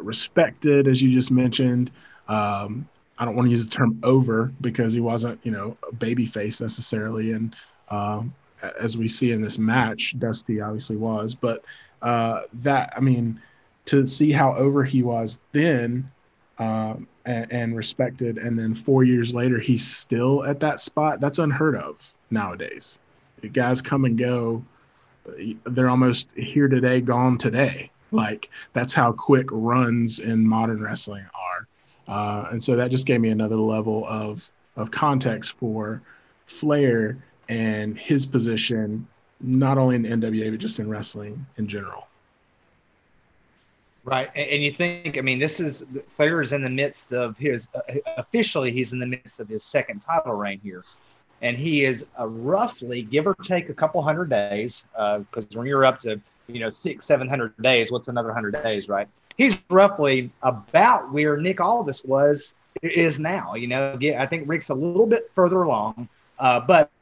respected, 0.00 0.88
as 0.88 1.00
you 1.00 1.12
just 1.12 1.30
mentioned. 1.30 1.92
Um, 2.26 2.88
I 3.16 3.24
don't 3.24 3.36
want 3.36 3.46
to 3.46 3.50
use 3.50 3.64
the 3.64 3.70
term 3.70 4.00
over 4.02 4.52
because 4.60 4.92
he 4.92 5.00
wasn't, 5.00 5.38
you 5.44 5.52
know, 5.52 5.76
a 5.88 5.94
baby 5.94 6.26
face 6.26 6.60
necessarily. 6.60 7.30
And 7.30 7.54
um, 7.90 8.34
as 8.80 8.98
we 8.98 9.06
see 9.06 9.30
in 9.30 9.40
this 9.40 9.56
match, 9.56 10.18
Dusty 10.18 10.60
obviously 10.60 10.96
was. 10.96 11.32
But 11.36 11.64
uh, 12.02 12.42
that, 12.54 12.92
I 12.96 13.00
mean, 13.00 13.40
to 13.86 14.06
see 14.06 14.32
how 14.32 14.54
over 14.54 14.84
he 14.84 15.02
was 15.02 15.38
then 15.52 16.10
um, 16.58 17.06
and, 17.24 17.52
and, 17.52 17.76
respected, 17.76 18.38
and 18.38 18.58
then 18.58 18.74
four 18.74 19.04
years 19.04 19.34
later 19.34 19.58
he's 19.58 19.86
still 19.86 20.44
at 20.44 20.60
that 20.60 20.80
spot. 20.80 21.20
That's 21.20 21.38
unheard 21.38 21.76
of 21.76 22.12
nowadays. 22.30 22.98
The 23.40 23.48
guys 23.48 23.82
come 23.82 24.04
and 24.04 24.16
go 24.16 24.64
they're 25.64 25.90
almost 25.90 26.32
here 26.36 26.68
today, 26.68 27.00
gone 27.00 27.38
today. 27.38 27.90
Like 28.12 28.50
that's 28.72 28.94
how 28.94 29.12
quick 29.12 29.48
runs 29.50 30.20
in 30.20 30.46
modern 30.46 30.82
wrestling 30.82 31.26
are. 31.34 31.66
Uh, 32.08 32.48
and 32.52 32.62
so 32.62 32.76
that 32.76 32.90
just 32.90 33.06
gave 33.06 33.20
me 33.20 33.30
another 33.30 33.56
level 33.56 34.06
of 34.06 34.50
of 34.76 34.90
context 34.90 35.56
for 35.58 36.02
Flair 36.46 37.18
and 37.48 37.98
his 37.98 38.26
position, 38.26 39.06
not 39.40 39.78
only 39.78 39.96
in 39.96 40.04
NWA 40.04 40.50
but 40.50 40.60
just 40.60 40.78
in 40.78 40.88
wrestling 40.88 41.44
in 41.56 41.66
general. 41.66 42.06
Right, 44.06 44.30
and 44.36 44.62
you 44.62 44.70
think, 44.70 45.18
I 45.18 45.20
mean, 45.20 45.40
this 45.40 45.58
is 45.58 45.88
Flair 46.10 46.40
is 46.40 46.52
in 46.52 46.62
the 46.62 46.70
midst 46.70 47.12
of 47.12 47.36
his 47.36 47.68
uh, 47.74 47.80
officially 48.18 48.70
he's 48.70 48.92
in 48.92 49.00
the 49.00 49.06
midst 49.06 49.40
of 49.40 49.48
his 49.48 49.64
second 49.64 49.98
title 49.98 50.34
reign 50.34 50.60
here, 50.62 50.84
and 51.42 51.56
he 51.56 51.82
is 51.82 52.06
uh, 52.16 52.28
roughly 52.28 53.02
give 53.02 53.26
or 53.26 53.34
take 53.42 53.68
a 53.68 53.74
couple 53.74 54.00
hundred 54.00 54.30
days 54.30 54.84
because 54.92 55.44
uh, 55.46 55.58
when 55.58 55.66
you're 55.66 55.84
up 55.84 56.00
to 56.02 56.20
you 56.46 56.60
know 56.60 56.70
six 56.70 57.04
seven 57.04 57.28
hundred 57.28 57.60
days, 57.60 57.90
what's 57.90 58.06
another 58.06 58.32
hundred 58.32 58.52
days, 58.62 58.88
right? 58.88 59.08
He's 59.36 59.60
roughly 59.70 60.30
about 60.44 61.12
where 61.12 61.36
Nick 61.36 61.60
Aldis 61.60 62.04
was 62.04 62.54
is 62.82 63.18
now. 63.18 63.56
You 63.56 63.66
know, 63.66 63.98
I 64.16 64.26
think 64.26 64.48
Ric's 64.48 64.68
a 64.68 64.74
little 64.74 65.08
bit 65.08 65.32
further 65.34 65.62
along, 65.62 66.08
uh, 66.38 66.60
but 66.60 66.92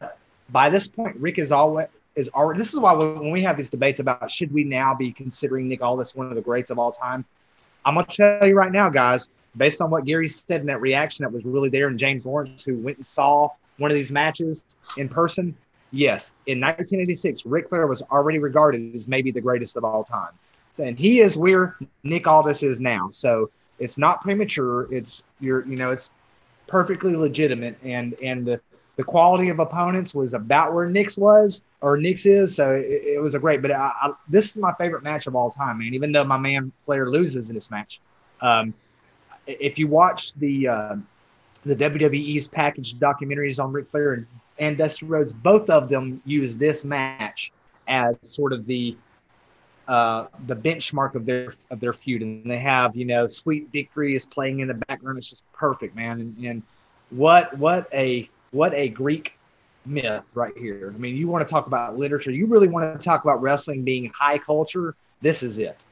by 0.49 0.71
this 0.71 0.89
point, 0.89 1.17
Ric 1.17 1.39
is 1.39 1.53
always 1.53 1.89
is 2.17 2.29
already. 2.31 2.59
This 2.59 2.73
is 2.73 2.81
why 2.81 2.93
when 2.93 3.31
we 3.31 3.43
have 3.43 3.57
these 3.57 3.71
debates 3.71 3.99
about 3.99 4.31
should 4.31 4.53
we 4.53 4.65
now 4.65 4.95
be 4.95 5.13
considering 5.13 5.69
Nick 5.69 5.83
Aldis 5.83 6.15
one 6.15 6.29
of 6.29 6.35
the 6.35 6.43
greats 6.43 6.71
of 6.71 6.79
all 6.79 6.93
time, 6.93 7.25
I'm 7.85 7.95
gonna 7.95 8.07
tell 8.07 8.47
you 8.47 8.55
right 8.55 8.73
now, 8.73 8.89
guys, 8.89 9.29
based 9.57 9.81
on 9.81 9.91
what 9.91 10.05
Gary 10.05 10.29
said 10.29 10.61
in 10.61 10.67
that 10.67 10.81
reaction 10.81 11.25
that 11.25 11.33
was 11.33 11.45
really 11.45 11.69
there, 11.69 11.89
and 11.89 11.99
James 11.99 12.27
Lawrence 12.27 12.65
who 12.65 12.77
went 12.77 12.99
and 12.99 13.07
saw 13.07 13.49
one 13.79 13.91
of 13.91 13.95
these 13.95 14.13
matches 14.13 14.77
in 14.97 15.09
person. 15.09 15.55
Yes, 15.91 16.33
in 16.47 16.61
1986, 16.61 17.47
Ric 17.47 17.69
Flair 17.69 17.87
was 17.87 18.03
already 18.03 18.39
regarded 18.39 18.95
as 18.95 19.07
maybe 19.07 19.31
the 19.31 19.41
greatest 19.41 19.77
of 19.77 19.85
all 19.85 20.03
time, 20.03 20.33
and 20.79 20.99
he 20.99 21.21
is 21.21 21.37
where 21.37 21.77
Nick 22.03 22.27
Aldis 22.27 22.63
is 22.63 22.81
now. 22.81 23.09
So 23.11 23.51
it's 23.79 23.99
not 23.99 24.23
premature. 24.23 24.93
It's 24.93 25.25
you're 25.41 25.65
you 25.67 25.77
know 25.77 25.91
it's 25.91 26.11
perfectly 26.67 27.15
legitimate, 27.15 27.77
and 27.83 28.15
and 28.23 28.45
the 28.45 28.61
the 28.97 29.05
quality 29.05 29.49
of 29.49 29.59
opponents 29.59 30.15
was 30.15 30.35
about 30.35 30.73
where 30.73 30.89
Nick's 30.89 31.17
was 31.17 31.63
or 31.81 31.97
Nick's 31.97 32.27
is. 32.27 32.55
So 32.55 32.75
it, 32.75 32.87
it 32.87 33.23
was 33.23 33.35
a 33.35 33.39
great. 33.39 33.61
But 33.61 33.73
I, 33.73 33.93
I, 34.03 34.13
this 34.29 34.51
is 34.51 34.57
my 34.57 34.73
favorite 34.75 35.03
match 35.03 35.27
of 35.27 35.35
all 35.35 35.51
time, 35.51 35.79
man. 35.79 35.95
Even 35.95 36.13
though 36.13 36.25
my 36.25 36.39
man 36.39 36.73
Flair 36.83 37.11
loses 37.11 37.51
in 37.51 37.55
this 37.55 37.71
match, 37.71 38.01
um, 38.41 38.73
if 39.47 39.79
you 39.79 39.89
watch 39.89 40.35
the 40.35 40.69
uh, 40.69 40.97
the 41.65 41.75
WWE's 41.75 42.47
packaged 42.47 43.01
documentaries 43.01 43.63
on 43.63 43.73
Ric 43.73 43.89
Flair 43.91 44.13
and, 44.15 44.27
and 44.59 44.79
Dusty 44.79 45.07
Rhodes, 45.07 45.33
both 45.33 45.69
of 45.71 45.89
them 45.89 46.23
use 46.25 46.57
this 46.57 46.85
match 46.85 47.53
as 47.89 48.19
sort 48.23 48.53
of 48.53 48.67
the 48.67 48.97
uh, 49.89 50.27
the 50.47 50.57
benchmark 50.57 51.15
of 51.15 51.27
their 51.27 51.53
of 51.71 51.81
their 51.81 51.93
feud, 51.93 52.23
and 52.23 52.49
they 52.49 52.59
have 52.59 52.97
you 52.97 53.05
know 53.05 53.27
Sweet 53.27 53.69
Victory 53.73 54.15
is 54.15 54.25
playing 54.25 54.61
in 54.61 54.69
the 54.69 54.75
background. 54.75 55.19
It's 55.19 55.29
just 55.29 55.51
perfect, 55.53 55.97
man. 55.97 56.21
And, 56.21 56.39
and 56.45 56.63
what 57.11 57.57
what 57.59 57.89
a 57.93 58.29
what 58.55 58.73
a 58.73 58.89
Greek 58.89 59.37
myth 59.85 60.31
right 60.35 60.57
here. 60.57 60.93
I 60.95 60.99
mean, 60.99 61.17
you 61.17 61.27
want 61.29 61.47
to 61.47 61.53
talk 61.53 61.67
about 61.67 61.99
literature, 61.99 62.31
you 62.31 62.47
really 62.47 62.69
want 62.69 62.99
to 62.99 63.05
talk 63.05 63.25
about 63.25 63.43
wrestling 63.43 63.83
being 63.83 64.11
high 64.17 64.39
culture. 64.39 64.95
This 65.21 65.43
is 65.43 65.59
it. 65.59 65.85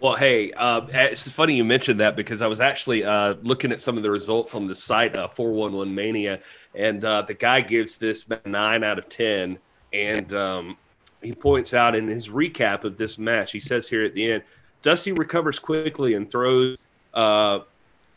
Well, 0.00 0.14
hey, 0.14 0.52
uh, 0.52 0.82
it's 0.92 1.28
funny 1.30 1.54
you 1.54 1.64
mentioned 1.64 2.00
that 2.00 2.16
because 2.16 2.42
I 2.42 2.48
was 2.48 2.60
actually 2.60 3.04
uh, 3.04 3.34
looking 3.42 3.72
at 3.72 3.80
some 3.80 3.96
of 3.96 4.02
the 4.02 4.10
results 4.10 4.54
on 4.54 4.66
the 4.66 4.74
site, 4.74 5.16
uh, 5.16 5.28
411 5.28 5.94
Mania, 5.94 6.40
and 6.74 7.02
uh, 7.02 7.22
the 7.22 7.32
guy 7.32 7.62
gives 7.62 7.96
this 7.96 8.28
nine 8.44 8.84
out 8.84 8.98
of 8.98 9.08
10. 9.08 9.58
And 9.94 10.34
um, 10.34 10.76
he 11.22 11.32
points 11.32 11.72
out 11.72 11.94
in 11.94 12.08
his 12.08 12.28
recap 12.28 12.84
of 12.84 12.98
this 12.98 13.16
match, 13.16 13.52
he 13.52 13.60
says 13.60 13.88
here 13.88 14.04
at 14.04 14.14
the 14.14 14.32
end, 14.32 14.42
Dusty 14.82 15.12
recovers 15.12 15.58
quickly 15.58 16.14
and 16.14 16.30
throws 16.30 16.76
uh, 17.14 17.60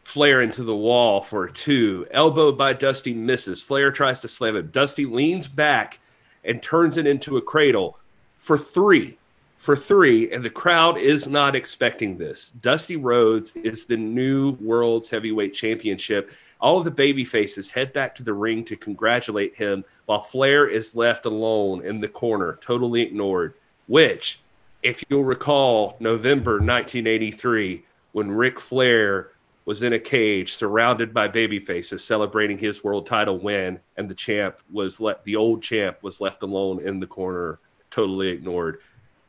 Flair 0.10 0.42
into 0.42 0.64
the 0.64 0.76
wall 0.76 1.22
for 1.22 1.48
two. 1.48 2.08
Elbow 2.10 2.52
by 2.52 2.74
Dusty 2.74 3.14
misses. 3.14 3.62
Flair 3.62 3.92
tries 3.92 4.20
to 4.22 4.28
slam 4.28 4.56
him. 4.56 4.72
Dusty 4.72 5.06
leans 5.06 5.48
back 5.48 6.00
and 6.44 6.64
turns 6.64 6.98
it 6.98 7.06
into 7.06 7.38
a 7.38 7.42
cradle 7.44 8.00
for 8.36 8.58
three. 8.58 9.20
For 9.60 9.76
three, 9.76 10.32
and 10.32 10.44
the 10.44 10.50
crowd 10.50 10.98
is 10.98 11.28
not 11.28 11.56
expecting 11.56 12.18
this. 12.18 12.50
Dusty 12.60 12.96
Rhodes 12.96 13.56
is 13.58 13.86
the 13.86 13.98
new 13.98 14.54
World's 14.54 15.12
Heavyweight 15.12 15.54
Championship. 15.54 16.32
All 16.60 16.80
of 16.80 16.86
the 16.86 16.92
baby 16.92 17.24
faces 17.24 17.70
head 17.70 17.94
back 17.94 18.16
to 18.16 18.24
the 18.24 18.34
ring 18.34 18.66
to 18.66 18.76
congratulate 18.76 19.54
him, 19.54 19.86
while 20.08 20.22
Flair 20.22 20.68
is 20.68 20.96
left 20.96 21.28
alone 21.28 21.86
in 21.86 22.00
the 22.00 22.08
corner, 22.08 22.58
totally 22.62 23.02
ignored. 23.02 23.54
Which, 23.86 24.40
if 24.82 25.04
you'll 25.08 25.24
recall, 25.24 25.98
November 26.00 26.54
1983, 26.54 27.84
when 28.14 28.32
Ric 28.32 28.60
Flair 28.60 29.34
was 29.70 29.84
in 29.84 29.94
a 29.94 30.00
cage 30.00 30.56
surrounded 30.56 31.14
by 31.14 31.28
baby 31.28 31.60
faces 31.60 32.04
celebrating 32.04 32.58
his 32.58 32.84
world 32.84 33.06
title 33.06 33.38
win. 33.38 33.80
And 33.98 34.10
the 34.10 34.16
champ 34.16 34.58
was 34.72 35.00
let 35.00 35.24
the 35.26 35.36
old 35.36 35.62
champ 35.62 36.02
was 36.02 36.20
left 36.20 36.42
alone 36.42 36.82
in 36.82 37.00
the 37.00 37.06
corner 37.06 37.60
totally 37.92 38.30
ignored. 38.30 38.80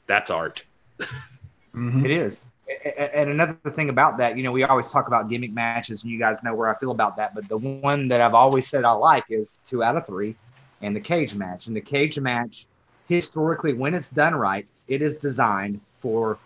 That's 0.07 0.31
art. 0.31 0.65
Mm-hmm. 0.99 2.07
it 2.07 2.11
is. 2.11 2.47
And 2.97 3.29
another 3.29 3.55
thing 3.71 3.91
about 3.91 4.17
that 4.17 4.39
you 4.39 4.43
know 4.43 4.51
we 4.51 4.65
always 4.65 4.91
talk 4.91 5.09
about 5.09 5.29
gimmick 5.29 5.53
matches 5.53 6.05
and 6.05 6.11
you 6.11 6.19
guys 6.19 6.43
know 6.43 6.55
where 6.55 6.75
i 6.75 6.79
feel 6.79 6.91
about 6.91 7.17
that. 7.19 7.35
But 7.35 7.47
the 7.47 7.59
one 7.59 8.09
that 8.09 8.23
i've 8.23 8.33
always 8.33 8.67
said 8.67 8.85
i 8.85 8.93
like 8.93 9.27
is 9.29 9.59
two 9.67 9.85
out 9.85 9.95
of 9.95 10.07
three 10.07 10.35
and 10.81 10.97
the 10.97 11.01
cage 11.01 11.35
match. 11.35 11.67
And 11.67 11.77
the 11.77 11.83
cage 11.83 12.19
match 12.19 12.67
historically 13.09 13.75
when 13.75 13.93
it's 13.95 14.09
done 14.09 14.35
right 14.35 14.67
it 14.89 15.03
is 15.03 15.19
designed 15.19 15.83
for 16.01 16.39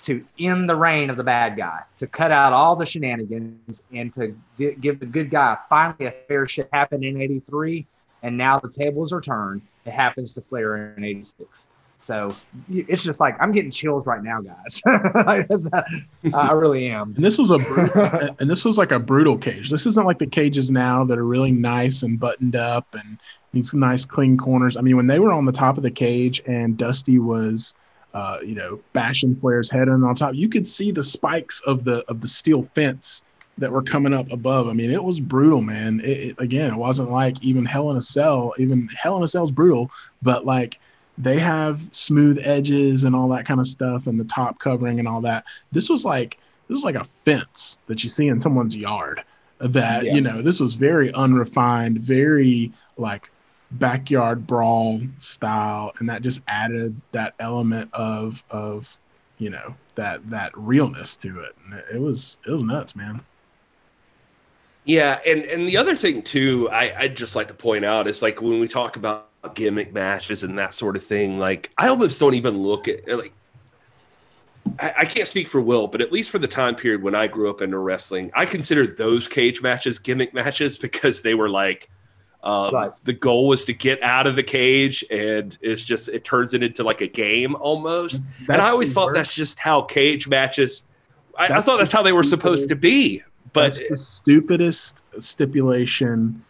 to 0.00 0.24
end 0.38 0.68
the 0.68 0.76
reign 0.76 1.10
of 1.10 1.16
the 1.16 1.24
bad 1.24 1.56
guy, 1.56 1.82
to 1.96 2.06
cut 2.06 2.30
out 2.30 2.52
all 2.52 2.76
the 2.76 2.86
shenanigans, 2.86 3.82
and 3.92 4.12
to 4.14 4.36
give 4.58 5.00
the 5.00 5.06
good 5.06 5.30
guy 5.30 5.56
finally 5.68 6.06
a 6.06 6.14
fair 6.28 6.46
shake. 6.46 6.68
Happened 6.72 7.04
in 7.04 7.20
'83, 7.20 7.86
and 8.22 8.36
now 8.36 8.58
the 8.58 8.70
tables 8.70 9.12
are 9.12 9.20
turned. 9.20 9.62
It 9.84 9.92
happens 9.92 10.34
to 10.34 10.40
Flair 10.42 10.94
in 10.96 11.04
'86. 11.04 11.66
So 12.00 12.32
it's 12.70 13.02
just 13.02 13.20
like 13.20 13.36
I'm 13.40 13.50
getting 13.50 13.72
chills 13.72 14.06
right 14.06 14.22
now, 14.22 14.40
guys. 14.40 14.80
I 16.32 16.52
really 16.52 16.86
am. 16.88 17.14
And 17.16 17.24
this 17.24 17.38
was 17.38 17.50
a 17.50 17.56
and 18.38 18.48
this 18.48 18.64
was 18.64 18.78
like 18.78 18.92
a 18.92 19.00
brutal 19.00 19.36
cage. 19.36 19.70
This 19.70 19.84
isn't 19.84 20.06
like 20.06 20.18
the 20.18 20.26
cages 20.26 20.70
now 20.70 21.04
that 21.04 21.18
are 21.18 21.24
really 21.24 21.50
nice 21.50 22.04
and 22.04 22.18
buttoned 22.18 22.54
up 22.54 22.86
and 22.92 23.18
these 23.52 23.74
nice 23.74 24.04
clean 24.04 24.36
corners. 24.38 24.76
I 24.76 24.80
mean, 24.80 24.96
when 24.96 25.08
they 25.08 25.18
were 25.18 25.32
on 25.32 25.44
the 25.44 25.52
top 25.52 25.76
of 25.76 25.82
the 25.82 25.90
cage 25.90 26.40
and 26.46 26.76
Dusty 26.76 27.18
was 27.18 27.74
uh, 28.18 28.40
you 28.44 28.56
know, 28.56 28.80
bashing 28.94 29.36
Flair's 29.36 29.70
head 29.70 29.86
in 29.86 30.02
on 30.02 30.14
top. 30.16 30.34
You 30.34 30.48
could 30.48 30.66
see 30.66 30.90
the 30.90 31.04
spikes 31.04 31.60
of 31.60 31.84
the 31.84 32.04
of 32.10 32.20
the 32.20 32.26
steel 32.26 32.68
fence 32.74 33.24
that 33.58 33.70
were 33.70 33.82
coming 33.82 34.12
up 34.12 34.32
above. 34.32 34.66
I 34.66 34.72
mean, 34.72 34.90
it 34.90 35.02
was 35.02 35.20
brutal, 35.20 35.60
man. 35.60 36.00
It, 36.00 36.18
it, 36.18 36.36
again, 36.38 36.72
it 36.72 36.76
wasn't 36.76 37.12
like 37.12 37.40
even 37.44 37.64
Hell 37.64 37.92
in 37.92 37.96
a 37.96 38.00
Cell. 38.00 38.54
Even 38.58 38.88
Hell 38.88 39.18
in 39.18 39.22
a 39.22 39.28
Cell's 39.28 39.52
brutal, 39.52 39.92
but 40.20 40.44
like 40.44 40.80
they 41.16 41.38
have 41.38 41.86
smooth 41.92 42.40
edges 42.42 43.04
and 43.04 43.14
all 43.14 43.28
that 43.28 43.46
kind 43.46 43.60
of 43.60 43.68
stuff, 43.68 44.08
and 44.08 44.18
the 44.18 44.24
top 44.24 44.58
covering 44.58 44.98
and 44.98 45.06
all 45.06 45.20
that. 45.20 45.44
This 45.70 45.88
was 45.88 46.04
like 46.04 46.38
this 46.66 46.74
was 46.74 46.84
like 46.84 46.96
a 46.96 47.06
fence 47.24 47.78
that 47.86 48.02
you 48.02 48.10
see 48.10 48.26
in 48.26 48.40
someone's 48.40 48.76
yard. 48.76 49.22
That 49.60 50.06
yeah. 50.06 50.14
you 50.14 50.22
know, 50.22 50.42
this 50.42 50.58
was 50.58 50.74
very 50.74 51.12
unrefined, 51.14 52.00
very 52.00 52.72
like 52.96 53.30
backyard 53.72 54.46
brawl 54.46 55.00
style 55.18 55.92
and 55.98 56.08
that 56.08 56.22
just 56.22 56.40
added 56.48 56.98
that 57.12 57.34
element 57.38 57.90
of 57.92 58.42
of 58.50 58.96
you 59.38 59.50
know 59.50 59.74
that 59.94 60.28
that 60.30 60.56
realness 60.56 61.16
to 61.16 61.40
it. 61.40 61.54
And 61.64 61.82
it 61.92 62.00
was 62.00 62.36
it 62.46 62.50
was 62.50 62.62
nuts 62.62 62.96
man. 62.96 63.20
Yeah 64.84 65.20
and 65.26 65.42
and 65.42 65.68
the 65.68 65.76
other 65.76 65.94
thing 65.94 66.22
too 66.22 66.70
i 66.70 66.94
i'd 67.00 67.14
just 67.14 67.36
like 67.36 67.48
to 67.48 67.54
point 67.54 67.84
out 67.84 68.06
is 68.06 68.22
like 68.22 68.40
when 68.40 68.58
we 68.58 68.66
talk 68.66 68.96
about 68.96 69.28
gimmick 69.54 69.92
matches 69.92 70.44
and 70.44 70.58
that 70.58 70.72
sort 70.72 70.96
of 70.96 71.04
thing 71.04 71.38
like 71.38 71.70
i 71.76 71.88
almost 71.88 72.18
don't 72.18 72.32
even 72.34 72.56
look 72.56 72.88
at 72.88 73.06
uh, 73.06 73.18
like 73.18 73.32
I, 74.78 74.94
I 74.98 75.04
can't 75.04 75.28
speak 75.28 75.48
for 75.48 75.60
Will, 75.60 75.86
but 75.86 76.00
at 76.00 76.12
least 76.12 76.30
for 76.30 76.38
the 76.38 76.48
time 76.48 76.74
period 76.74 77.02
when 77.02 77.14
I 77.14 77.26
grew 77.26 77.48
up 77.48 77.62
into 77.62 77.78
wrestling, 77.78 78.30
I 78.34 78.44
considered 78.44 78.96
those 78.96 79.28
cage 79.28 79.62
matches 79.62 79.98
gimmick 79.98 80.34
matches 80.34 80.76
because 80.86 81.22
they 81.22 81.34
were 81.34 81.48
like 81.48 81.88
um, 82.48 82.74
right. 82.74 82.92
The 83.04 83.12
goal 83.12 83.46
was 83.46 83.66
to 83.66 83.74
get 83.74 84.02
out 84.02 84.26
of 84.26 84.34
the 84.34 84.42
cage, 84.42 85.04
and 85.10 85.56
it's 85.60 85.84
just 85.84 86.08
it 86.08 86.24
turns 86.24 86.54
it 86.54 86.62
into 86.62 86.82
like 86.82 87.02
a 87.02 87.06
game 87.06 87.54
almost. 87.56 88.24
That's 88.24 88.48
and 88.48 88.62
I 88.62 88.70
always 88.70 88.94
thought 88.94 89.12
that's 89.12 89.34
just 89.34 89.58
how 89.58 89.82
cage 89.82 90.28
matches. 90.28 90.84
I, 91.36 91.58
I 91.58 91.60
thought 91.60 91.76
that's 91.76 91.92
how 91.92 92.02
they 92.02 92.12
were 92.12 92.22
supposed 92.22 92.70
to 92.70 92.74
be. 92.74 93.22
But 93.52 93.64
that's 93.64 93.86
the 93.90 93.96
stupidest 93.96 95.04
stipulation 95.20 96.42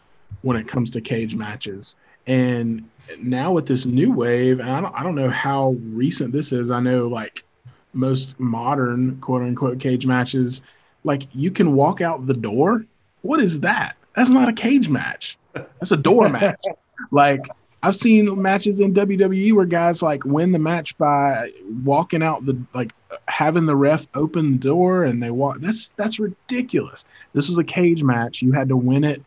when 0.42 0.57
it 0.57 0.68
comes 0.68 0.88
to 0.90 1.01
cage 1.01 1.34
matches. 1.34 1.96
And 2.28 2.88
now 3.18 3.51
with 3.51 3.66
this 3.66 3.84
new 3.84 4.12
wave, 4.12 4.61
and 4.61 4.70
I 4.70 4.80
don't, 4.80 4.94
I 4.94 5.03
don't 5.03 5.16
know 5.16 5.30
how 5.30 5.70
recent 5.90 6.30
this 6.30 6.53
is. 6.53 6.70
I 6.70 6.78
know 6.78 7.09
like 7.09 7.44
most 7.92 8.38
modern 8.38 9.18
quote 9.20 9.42
unquote 9.42 9.80
cage 9.80 10.07
matches, 10.07 10.62
like 11.03 11.26
you 11.32 11.51
can 11.51 11.74
walk 11.74 12.01
out 12.01 12.28
the 12.28 12.34
door. 12.34 12.84
What 13.22 13.40
is 13.40 13.59
that? 13.61 13.96
That's 14.14 14.30
not 14.30 14.49
a 14.49 14.53
cage 14.53 14.88
match. 14.88 15.36
That's 15.80 15.92
a 15.92 15.96
door 15.96 16.28
match. 16.28 16.62
Like 17.11 17.46
I've 17.82 17.96
seen 17.96 18.40
matches 18.40 18.80
in 18.80 18.92
WWE 18.92 19.52
where 19.54 19.64
guys 19.64 20.02
like 20.02 20.24
win 20.24 20.50
the 20.52 20.59
match 20.59 20.98
by 20.98 21.48
walking 21.84 22.22
out 22.22 22.44
the 22.44 22.61
like 22.74 22.92
having 23.28 23.66
the 23.66 23.76
ref 23.76 24.06
open 24.14 24.52
the 24.52 24.59
door 24.59 25.04
and 25.04 25.22
they 25.22 25.30
walk. 25.30 25.61
That's 25.61 25.90
that's 25.90 26.18
ridiculous. 26.18 27.04
This 27.34 27.48
was 27.48 27.56
a 27.59 27.64
cage 27.64 28.02
match. 28.02 28.42
You 28.42 28.52
had 28.52 28.68
to 28.68 28.76
win 28.76 29.04
it 29.04 29.22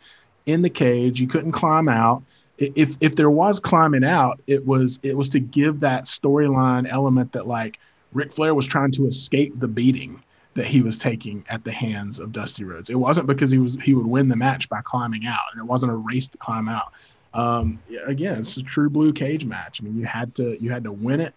in 0.46 0.62
the 0.62 0.70
cage. 0.70 1.22
You 1.22 1.28
couldn't 1.28 1.54
climb 1.54 1.88
out. 1.88 2.24
If 2.58 2.98
if 3.00 3.16
there 3.16 3.32
was 3.32 3.60
climbing 3.60 4.04
out, 4.04 4.42
it 4.48 4.66
was 4.66 5.00
it 5.02 5.16
was 5.16 5.30
to 5.30 5.40
give 5.40 5.80
that 5.80 6.06
storyline 6.06 6.88
element 6.88 7.32
that 7.32 7.48
like 7.48 7.80
Ric 8.12 8.34
Flair 8.34 8.54
was 8.54 8.68
trying 8.68 8.92
to 8.94 9.08
escape 9.08 9.58
the 9.60 9.68
beating 9.68 10.22
that 10.54 10.66
he 10.66 10.82
was 10.82 10.98
taking 10.98 11.46
at 11.50 11.64
the 11.64 11.72
hands 11.72 12.20
of 12.20 12.32
Dusty 12.32 12.64
Rhodes. 12.64 12.90
It 12.90 12.96
wasn't 12.96 13.28
because 13.28 13.52
he 13.52 13.58
was 13.58 13.76
he 13.76 13.94
would 13.94 14.06
win 14.06 14.28
the 14.28 14.36
match 14.36 14.68
by 14.70 14.82
climbing 14.82 15.26
out, 15.26 15.40
and 15.52 15.62
it 15.62 15.66
wasn't 15.66 15.92
a 15.92 15.96
race 15.96 16.28
to 16.28 16.38
climb 16.38 16.68
out. 16.68 16.92
Um, 17.34 17.80
again, 18.06 18.40
it's 18.40 18.58
a 18.58 18.64
true 18.64 18.90
blue 18.90 19.14
cage 19.14 19.46
match. 19.46 19.82
I 19.82 19.86
mean, 19.86 19.98
you 19.98 20.06
had 20.06 20.36
to 20.36 20.62
you 20.62 20.72
had 20.72 20.84
to 20.84 20.92
win 20.92 21.22
it 21.22 21.34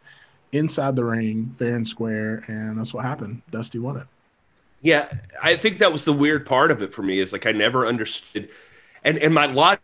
inside 0.52 0.96
the 0.96 1.04
ring, 1.04 1.54
fair 1.58 1.76
and 1.76 1.86
square, 1.86 2.42
and 2.48 2.76
that's 2.78 2.92
what 2.92 3.04
happened. 3.04 3.42
Dusty 3.50 3.78
won 3.78 3.98
it. 3.98 4.06
Yeah, 4.82 5.10
I 5.42 5.56
think 5.56 5.78
that 5.78 5.92
was 5.92 6.04
the 6.04 6.12
weird 6.12 6.44
part 6.44 6.70
of 6.70 6.82
it 6.82 6.92
for 6.92 7.02
me. 7.02 7.20
Is 7.20 7.32
like 7.32 7.46
I 7.46 7.52
never 7.52 7.86
understood, 7.86 8.48
and 9.04 9.16
and 9.18 9.32
my 9.32 9.46
logic 9.46 9.80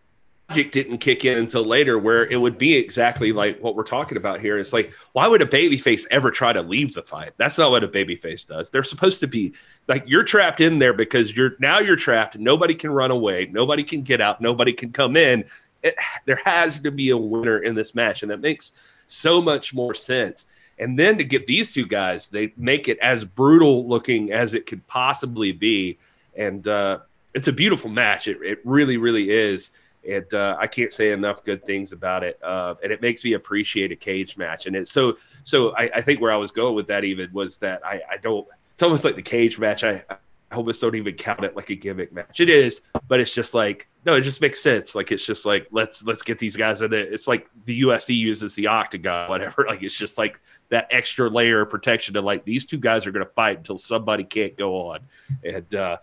didn't 0.52 0.98
kick 0.98 1.24
in 1.24 1.38
until 1.38 1.64
later, 1.64 1.98
where 1.98 2.26
it 2.26 2.36
would 2.36 2.58
be 2.58 2.74
exactly 2.74 3.32
like 3.32 3.60
what 3.60 3.74
we're 3.74 3.82
talking 3.82 4.18
about 4.18 4.40
here. 4.40 4.58
It's 4.58 4.72
like, 4.72 4.92
why 5.12 5.26
would 5.28 5.42
a 5.42 5.46
babyface 5.46 6.06
ever 6.10 6.30
try 6.30 6.52
to 6.52 6.62
leave 6.62 6.94
the 6.94 7.02
fight? 7.02 7.32
That's 7.36 7.58
not 7.58 7.70
what 7.70 7.84
a 7.84 7.88
babyface 7.88 8.46
does. 8.46 8.70
They're 8.70 8.82
supposed 8.82 9.20
to 9.20 9.26
be 9.26 9.54
like 9.88 10.04
you're 10.06 10.24
trapped 10.24 10.60
in 10.60 10.78
there 10.78 10.92
because 10.92 11.36
you're 11.36 11.56
now 11.58 11.78
you're 11.78 11.96
trapped. 11.96 12.38
Nobody 12.38 12.74
can 12.74 12.90
run 12.90 13.10
away. 13.10 13.48
Nobody 13.50 13.84
can 13.84 14.02
get 14.02 14.20
out. 14.20 14.40
Nobody 14.40 14.72
can 14.72 14.92
come 14.92 15.16
in 15.16 15.44
it, 15.82 15.96
there 16.24 16.40
has 16.44 16.80
to 16.80 16.90
be 16.90 17.10
a 17.10 17.16
winner 17.16 17.58
in 17.58 17.74
this 17.74 17.94
match, 17.94 18.22
and 18.22 18.30
that 18.30 18.40
makes 18.40 18.72
so 19.06 19.40
much 19.40 19.74
more 19.74 19.94
sense. 19.94 20.46
And 20.78 20.98
then 20.98 21.18
to 21.18 21.24
get 21.24 21.46
these 21.46 21.74
two 21.74 21.86
guys, 21.86 22.28
they 22.28 22.52
make 22.56 22.88
it 22.88 22.98
as 23.00 23.24
brutal 23.24 23.86
looking 23.86 24.32
as 24.32 24.54
it 24.54 24.66
could 24.66 24.86
possibly 24.86 25.52
be, 25.52 25.98
and 26.34 26.66
uh, 26.66 26.98
it's 27.34 27.48
a 27.48 27.52
beautiful 27.52 27.90
match. 27.90 28.28
It, 28.28 28.38
it 28.42 28.60
really, 28.64 28.96
really 28.96 29.30
is. 29.30 29.70
And 30.08 30.32
uh, 30.32 30.56
I 30.58 30.66
can't 30.66 30.92
say 30.92 31.12
enough 31.12 31.44
good 31.44 31.64
things 31.64 31.92
about 31.92 32.24
it. 32.24 32.38
Uh, 32.42 32.74
and 32.82 32.90
it 32.90 33.02
makes 33.02 33.24
me 33.24 33.34
appreciate 33.34 33.92
a 33.92 33.96
cage 33.96 34.36
match. 34.36 34.66
And 34.66 34.74
it's 34.74 34.90
so, 34.90 35.16
so 35.44 35.74
I, 35.76 35.90
I, 35.96 36.00
think 36.00 36.20
where 36.20 36.32
I 36.32 36.36
was 36.36 36.50
going 36.50 36.74
with 36.74 36.86
that 36.86 37.04
even 37.04 37.30
was 37.32 37.58
that 37.58 37.84
I, 37.84 38.00
I 38.10 38.16
don't, 38.16 38.46
it's 38.72 38.82
almost 38.82 39.04
like 39.04 39.16
the 39.16 39.22
cage 39.22 39.58
match. 39.58 39.84
I, 39.84 40.02
I 40.08 40.16
almost 40.56 40.80
don't 40.80 40.94
even 40.94 41.14
count 41.14 41.44
it 41.44 41.54
like 41.54 41.70
a 41.70 41.74
gimmick 41.74 42.12
match. 42.12 42.40
It 42.40 42.48
is, 42.48 42.82
but 43.08 43.20
it's 43.20 43.34
just 43.34 43.54
like 43.54 43.88
no, 44.04 44.14
it 44.14 44.22
just 44.22 44.40
makes 44.40 44.60
sense. 44.60 44.94
Like 44.94 45.12
it's 45.12 45.24
just 45.24 45.44
like 45.44 45.66
let's 45.70 46.02
let's 46.04 46.22
get 46.22 46.38
these 46.38 46.56
guys 46.56 46.80
in 46.80 46.92
it. 46.92 47.12
It's 47.12 47.28
like 47.28 47.48
the 47.66 47.82
UFC 47.82 48.16
uses 48.16 48.54
the 48.54 48.66
octagon, 48.66 49.28
whatever. 49.28 49.66
Like 49.70 49.82
it's 49.82 49.96
just 49.96 50.18
like 50.18 50.40
that 50.70 50.88
extra 50.90 51.28
layer 51.28 51.60
of 51.60 51.70
protection 51.70 52.14
to 52.14 52.22
like 52.22 52.44
these 52.44 52.66
two 52.66 52.78
guys 52.78 53.06
are 53.06 53.12
going 53.12 53.24
to 53.24 53.32
fight 53.32 53.58
until 53.58 53.78
somebody 53.78 54.24
can't 54.24 54.56
go 54.56 54.88
on, 54.88 55.00
and 55.44 55.74
uh, 55.74 55.98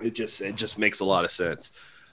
it 0.00 0.14
just 0.14 0.40
it 0.42 0.56
just 0.56 0.78
makes 0.78 1.00
a 1.00 1.04
lot 1.04 1.24
of 1.24 1.30
sense. 1.30 1.70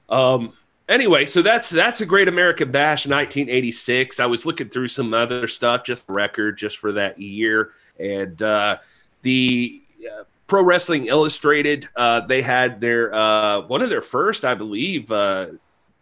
Um, 0.09 0.53
anyway, 0.87 1.25
so 1.25 1.41
that's 1.41 1.69
that's 1.69 2.01
a 2.01 2.05
Great 2.05 2.27
American 2.27 2.71
Bash 2.71 3.05
1986. 3.05 4.19
I 4.19 4.25
was 4.25 4.45
looking 4.45 4.69
through 4.69 4.89
some 4.89 5.13
other 5.13 5.47
stuff, 5.47 5.83
just 5.83 6.05
record, 6.07 6.57
just 6.57 6.77
for 6.77 6.91
that 6.93 7.19
year, 7.19 7.71
and 7.99 8.41
uh, 8.41 8.77
the 9.21 9.81
uh, 10.05 10.23
Pro 10.47 10.63
Wrestling 10.63 11.07
Illustrated, 11.07 11.87
uh, 11.95 12.21
they 12.21 12.41
had 12.41 12.79
their 12.81 13.13
uh, 13.13 13.61
one 13.61 13.81
of 13.81 13.89
their 13.89 14.01
first, 14.01 14.45
I 14.45 14.53
believe. 14.53 15.11
Uh, 15.11 15.47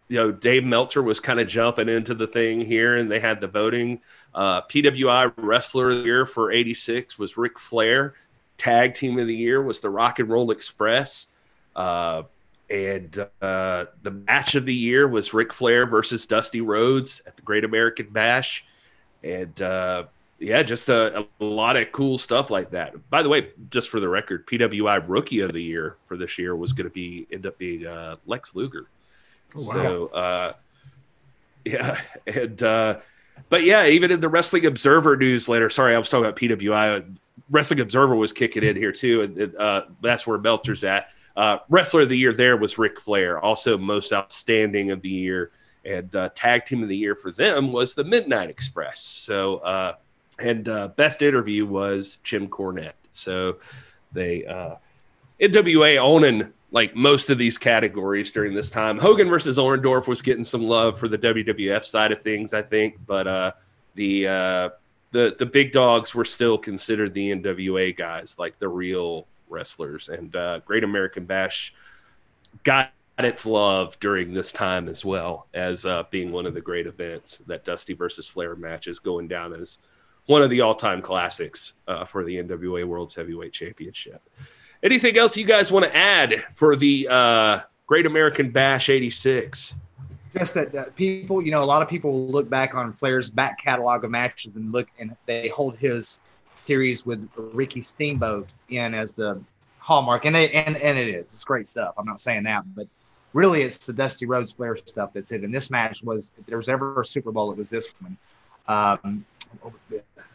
you 0.08 0.18
know, 0.18 0.30
Dave 0.30 0.66
Meltzer 0.66 1.02
was 1.02 1.22
kind 1.22 1.40
of 1.40 1.48
jumping 1.48 1.88
into 1.88 2.14
the 2.14 2.28
thing 2.28 2.60
here, 2.60 2.98
and 2.98 3.10
they 3.10 3.20
had 3.20 3.40
the 3.40 3.48
voting. 3.48 4.02
Uh, 4.36 4.62
PWI 4.64 5.32
Wrestler 5.38 5.90
of 5.90 6.00
the 6.00 6.04
Year 6.04 6.26
for 6.26 6.52
'86 6.52 7.18
was 7.18 7.38
Ric 7.38 7.58
Flair. 7.58 8.16
Tag 8.58 8.94
Team 8.94 9.18
of 9.18 9.28
the 9.28 9.36
Year 9.36 9.62
was 9.62 9.80
the 9.80 9.90
Rock 9.90 10.20
and 10.20 10.30
Roll 10.30 10.52
Express. 10.52 11.28
Uh, 11.76 12.24
and 12.72 13.28
uh, 13.42 13.86
the 14.02 14.12
match 14.12 14.56
of 14.56 14.66
the 14.66 14.74
year 14.74 15.08
was 15.08 15.34
Ric 15.34 15.52
Flair 15.52 15.86
versus 15.86 16.26
Dusty 16.26 16.62
Rhodes 16.62 17.22
at 17.28 17.36
the 17.36 17.42
Great 17.42 17.64
American 17.64 18.08
Bash. 18.10 18.66
And 19.24 19.60
yeah, 20.42 20.64
just 20.64 20.90
a, 20.90 21.20
a, 21.40 21.44
lot 21.44 21.78
of 21.78 21.92
cool 21.92 22.18
stuff 22.18 22.50
like 22.50 22.72
that. 22.72 23.10
By 23.12 23.22
the 23.22 23.30
way, 23.30 23.50
just 23.70 23.90
for 23.90 24.00
the 24.00 24.10
record, 24.10 24.48
PWI 24.48 25.04
Rookie 25.08 25.40
of 25.42 25.54
the 25.54 25.62
Year 25.62 25.98
for 26.08 26.18
this 26.18 26.40
year 26.40 26.56
was 26.56 26.74
going 26.74 26.88
to 26.88 26.94
be 26.94 27.28
end 27.32 27.46
up 27.46 27.58
being 27.60 27.86
uh, 27.86 28.16
Lex 28.26 28.56
Luger. 28.56 28.88
Oh, 29.56 29.68
wow. 29.68 29.74
So, 29.74 30.08
uh, 30.08 30.54
yeah, 31.64 32.02
and 32.28 32.62
uh, 32.64 33.00
but 33.50 33.64
yeah, 33.64 33.86
even 33.86 34.10
in 34.10 34.20
the 34.20 34.30
Wrestling 34.30 34.66
Observer 34.66 35.16
newsletter. 35.16 35.70
Sorry, 35.70 35.94
I 35.94 36.00
was 36.00 36.10
talking 36.10 36.26
about 36.26 36.38
PWI. 36.38 37.18
Wrestling 37.52 37.80
Observer 37.80 38.16
was 38.16 38.34
kicking 38.34 38.64
in 38.64 38.76
here 38.76 38.92
too, 38.92 39.22
and 39.22 39.56
uh, 39.56 39.84
that's 40.02 40.26
where 40.26 40.40
Meltzer's 40.40 40.84
at. 40.84 41.10
Uh, 41.36 41.58
Wrestler 41.70 42.02
of 42.02 42.10
the 42.10 42.18
Year 42.18 42.34
there 42.34 42.58
was 42.58 42.78
Ric 42.78 43.00
Flair, 43.00 43.40
also 43.40 43.78
most 43.78 44.14
outstanding 44.14 44.92
of 44.92 45.02
the 45.02 45.10
year, 45.10 45.52
and 45.86 46.14
uh, 46.16 46.30
Tag 46.36 46.66
Team 46.66 46.84
of 46.84 46.90
the 46.90 46.98
Year 46.98 47.16
for 47.16 47.32
them 47.32 47.72
was 47.72 47.94
the 47.94 48.04
Midnight 48.04 48.50
Express. 48.50 49.02
So 49.02 49.58
uh, 49.58 49.96
and 50.40 50.68
uh, 50.68 50.90
best 50.90 51.22
interview 51.22 51.66
was 51.66 52.18
Jim 52.24 52.48
Cornette. 52.48 52.94
So 53.12 53.58
they 54.12 54.46
uh, 54.46 54.76
NWA 55.40 55.98
owning 55.98 56.52
like 56.72 56.96
most 56.96 57.30
of 57.30 57.38
these 57.38 57.58
categories 57.58 58.32
during 58.32 58.54
this 58.54 58.70
time. 58.70 58.98
Hogan 58.98 59.30
versus 59.30 59.58
Orndorff 59.58 60.08
was 60.08 60.22
getting 60.22 60.44
some 60.44 60.64
love 60.64 60.98
for 60.98 61.08
the 61.08 61.18
WWF 61.18 61.84
side 61.84 62.12
of 62.12 62.22
things, 62.22 62.54
I 62.54 62.62
think, 62.62 62.98
but 63.06 63.28
uh, 63.28 63.52
the 63.96 64.28
uh, 64.28 64.70
the 65.12 65.36
the 65.38 65.46
big 65.46 65.74
dogs 65.74 66.16
were 66.16 66.26
still 66.26 66.58
considered 66.58 67.14
the 67.14 67.32
NWA 67.32 67.96
guys, 67.96 68.38
like 68.40 68.58
the 68.60 68.70
real 68.70 69.28
wrestlers. 69.52 70.10
And 70.10 70.36
uh, 70.36 70.60
Great 70.66 70.84
American 70.84 71.26
Bash 71.26 71.74
got 72.64 72.92
its 73.20 73.46
love 73.46 74.00
during 74.00 74.34
this 74.34 74.52
time 74.52 74.88
as 74.88 75.06
well 75.06 75.48
as 75.54 75.86
uh, 75.86 76.04
being 76.10 76.32
one 76.32 76.46
of 76.46 76.54
the 76.54 76.62
great 76.62 76.88
events. 76.88 77.38
That 77.48 77.66
Dusty 77.66 77.94
versus 77.94 78.28
Flair 78.28 78.56
match 78.56 78.88
is 78.88 79.00
going 79.00 79.28
down 79.28 79.54
as 79.54 79.80
one 80.26 80.42
of 80.42 80.50
the 80.50 80.62
all-time 80.62 81.02
classics 81.02 81.74
uh, 81.88 82.06
for 82.06 82.24
the 82.24 82.42
NWA 82.42 82.86
World's 82.86 83.16
Heavyweight 83.16 83.54
Championship. 83.54 84.22
Anything 84.84 85.18
else 85.18 85.38
you 85.38 85.46
guys 85.46 85.72
want 85.72 85.86
to 85.86 85.96
add 85.96 86.44
for 86.54 86.76
the 86.76 87.08
uh, 87.10 87.60
Great 87.86 88.06
American 88.06 88.50
Bash 88.50 88.90
'86? 88.90 89.76
Just 90.34 90.54
that 90.54 90.74
uh, 90.74 90.86
people, 90.96 91.42
you 91.42 91.52
know, 91.52 91.62
a 91.62 91.66
lot 91.66 91.82
of 91.82 91.90
people 91.90 92.28
look 92.28 92.50
back 92.50 92.74
on 92.74 92.94
Flair's 92.94 93.30
back 93.30 93.62
catalog 93.62 94.04
of 94.06 94.12
matches 94.12 94.56
and 94.56 94.72
look, 94.72 94.88
and 94.98 95.16
they 95.26 95.50
hold 95.50 95.76
his 95.76 96.20
series 96.62 97.06
with 97.06 97.28
Ricky 97.36 97.82
Steamboat 97.82 98.50
in 98.70 98.94
as 98.94 99.14
the 99.14 99.42
hallmark, 99.80 100.26
and 100.26 100.36
they 100.36 100.52
and 100.52 100.78
and 100.78 100.98
it 100.98 101.10
is, 101.10 101.28
it's 101.28 101.44
great 101.44 101.68
stuff. 101.68 101.96
I'm 101.98 102.06
not 102.06 102.20
saying 102.20 102.44
that, 102.44 102.64
but 102.76 102.88
really, 103.34 103.64
it's 103.64 103.86
the 103.86 103.94
Dusty 103.94 104.26
Rhodes 104.26 104.54
Flair 104.54 104.76
stuff 104.76 105.12
that's 105.14 105.32
it. 105.32 105.44
And 105.44 105.54
this 105.54 105.70
match 105.70 106.04
was, 106.04 106.32
if 106.40 106.46
there 106.46 106.58
was 106.58 106.70
ever 106.70 107.02
a 107.02 107.06
Super 107.06 107.32
Bowl, 107.32 107.52
it 107.52 107.58
was 107.58 107.70
this 107.70 107.94
one. 108.00 108.18
Um, 108.68 109.26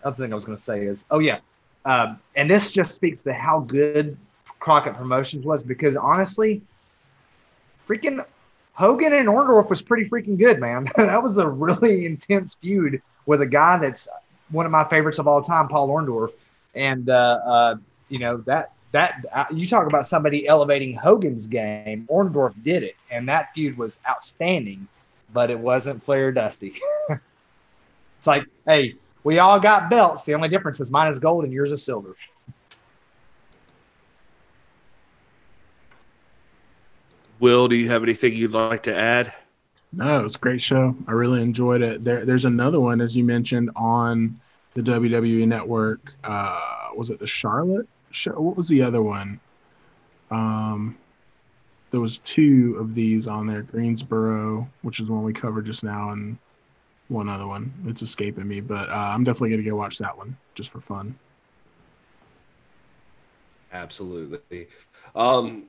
other 0.04 0.16
thing 0.16 0.32
I 0.32 0.34
was 0.34 0.44
going 0.44 0.56
to 0.56 0.62
say 0.62 0.84
is, 0.84 1.06
oh 1.10 1.18
yeah, 1.18 1.38
um, 1.84 2.18
and 2.34 2.50
this 2.50 2.72
just 2.72 2.94
speaks 2.94 3.22
to 3.22 3.32
how 3.32 3.60
good 3.60 4.16
Crockett 4.58 4.94
Promotions 4.94 5.44
was 5.44 5.62
because 5.62 5.96
honestly, 5.96 6.62
freaking 7.86 8.24
Hogan 8.72 9.12
and 9.12 9.28
Orndorff 9.28 9.70
was 9.70 9.80
pretty 9.80 10.08
freaking 10.08 10.38
good, 10.38 10.60
man. 10.60 10.86
that 10.96 11.22
was 11.22 11.38
a 11.38 11.48
really 11.48 12.06
intense 12.10 12.56
feud 12.56 13.00
with 13.26 13.40
a 13.42 13.46
guy 13.46 13.78
that's 13.78 14.08
one 14.50 14.66
of 14.66 14.72
my 14.72 14.84
favorites 14.88 15.18
of 15.18 15.26
all 15.26 15.42
time, 15.42 15.68
Paul 15.68 15.88
Orndorff, 15.88 16.32
and 16.74 17.08
uh, 17.08 17.40
uh, 17.44 17.74
you 18.08 18.18
know 18.18 18.38
that 18.38 18.72
that 18.92 19.24
uh, 19.32 19.44
you 19.52 19.66
talk 19.66 19.86
about 19.86 20.04
somebody 20.04 20.46
elevating 20.46 20.94
Hogan's 20.94 21.46
game. 21.46 22.06
Orndorff 22.10 22.54
did 22.62 22.82
it, 22.82 22.96
and 23.10 23.28
that 23.28 23.52
feud 23.54 23.76
was 23.76 24.00
outstanding, 24.08 24.86
but 25.32 25.50
it 25.50 25.58
wasn't 25.58 26.02
Flair 26.02 26.32
Dusty. 26.32 26.74
it's 28.18 28.26
like, 28.26 28.44
hey, 28.66 28.94
we 29.24 29.38
all 29.38 29.58
got 29.58 29.90
belts. 29.90 30.24
The 30.24 30.34
only 30.34 30.48
difference 30.48 30.80
is 30.80 30.90
mine 30.90 31.08
is 31.08 31.18
gold 31.18 31.44
and 31.44 31.52
yours 31.52 31.72
is 31.72 31.84
silver. 31.84 32.14
Will, 37.38 37.68
do 37.68 37.76
you 37.76 37.88
have 37.90 38.02
anything 38.02 38.34
you'd 38.34 38.52
like 38.52 38.84
to 38.84 38.96
add? 38.96 39.32
No, 39.96 40.20
it 40.20 40.22
was 40.22 40.34
a 40.34 40.38
great 40.38 40.60
show. 40.60 40.94
I 41.08 41.12
really 41.12 41.40
enjoyed 41.40 41.80
it. 41.80 42.04
There, 42.04 42.26
there's 42.26 42.44
another 42.44 42.78
one, 42.78 43.00
as 43.00 43.16
you 43.16 43.24
mentioned, 43.24 43.70
on 43.76 44.38
the 44.74 44.82
WWE 44.82 45.48
Network. 45.48 46.12
Uh, 46.22 46.90
was 46.94 47.08
it 47.08 47.18
the 47.18 47.26
Charlotte 47.26 47.88
show? 48.10 48.38
What 48.38 48.58
was 48.58 48.68
the 48.68 48.82
other 48.82 49.00
one? 49.00 49.40
Um, 50.30 50.98
there 51.90 52.00
was 52.00 52.18
two 52.18 52.76
of 52.78 52.94
these 52.94 53.26
on 53.26 53.46
there. 53.46 53.62
Greensboro, 53.62 54.68
which 54.82 55.00
is 55.00 55.08
one 55.08 55.22
we 55.22 55.32
covered 55.32 55.64
just 55.64 55.82
now, 55.82 56.10
and 56.10 56.36
one 57.08 57.30
other 57.30 57.46
one. 57.46 57.72
It's 57.86 58.02
escaping 58.02 58.46
me, 58.46 58.60
but 58.60 58.90
uh, 58.90 59.12
I'm 59.14 59.24
definitely 59.24 59.56
to 59.56 59.62
go 59.62 59.76
watch 59.76 59.96
that 59.98 60.14
one 60.14 60.36
just 60.54 60.68
for 60.68 60.82
fun. 60.82 61.14
Absolutely. 63.72 64.66
Um, 65.14 65.64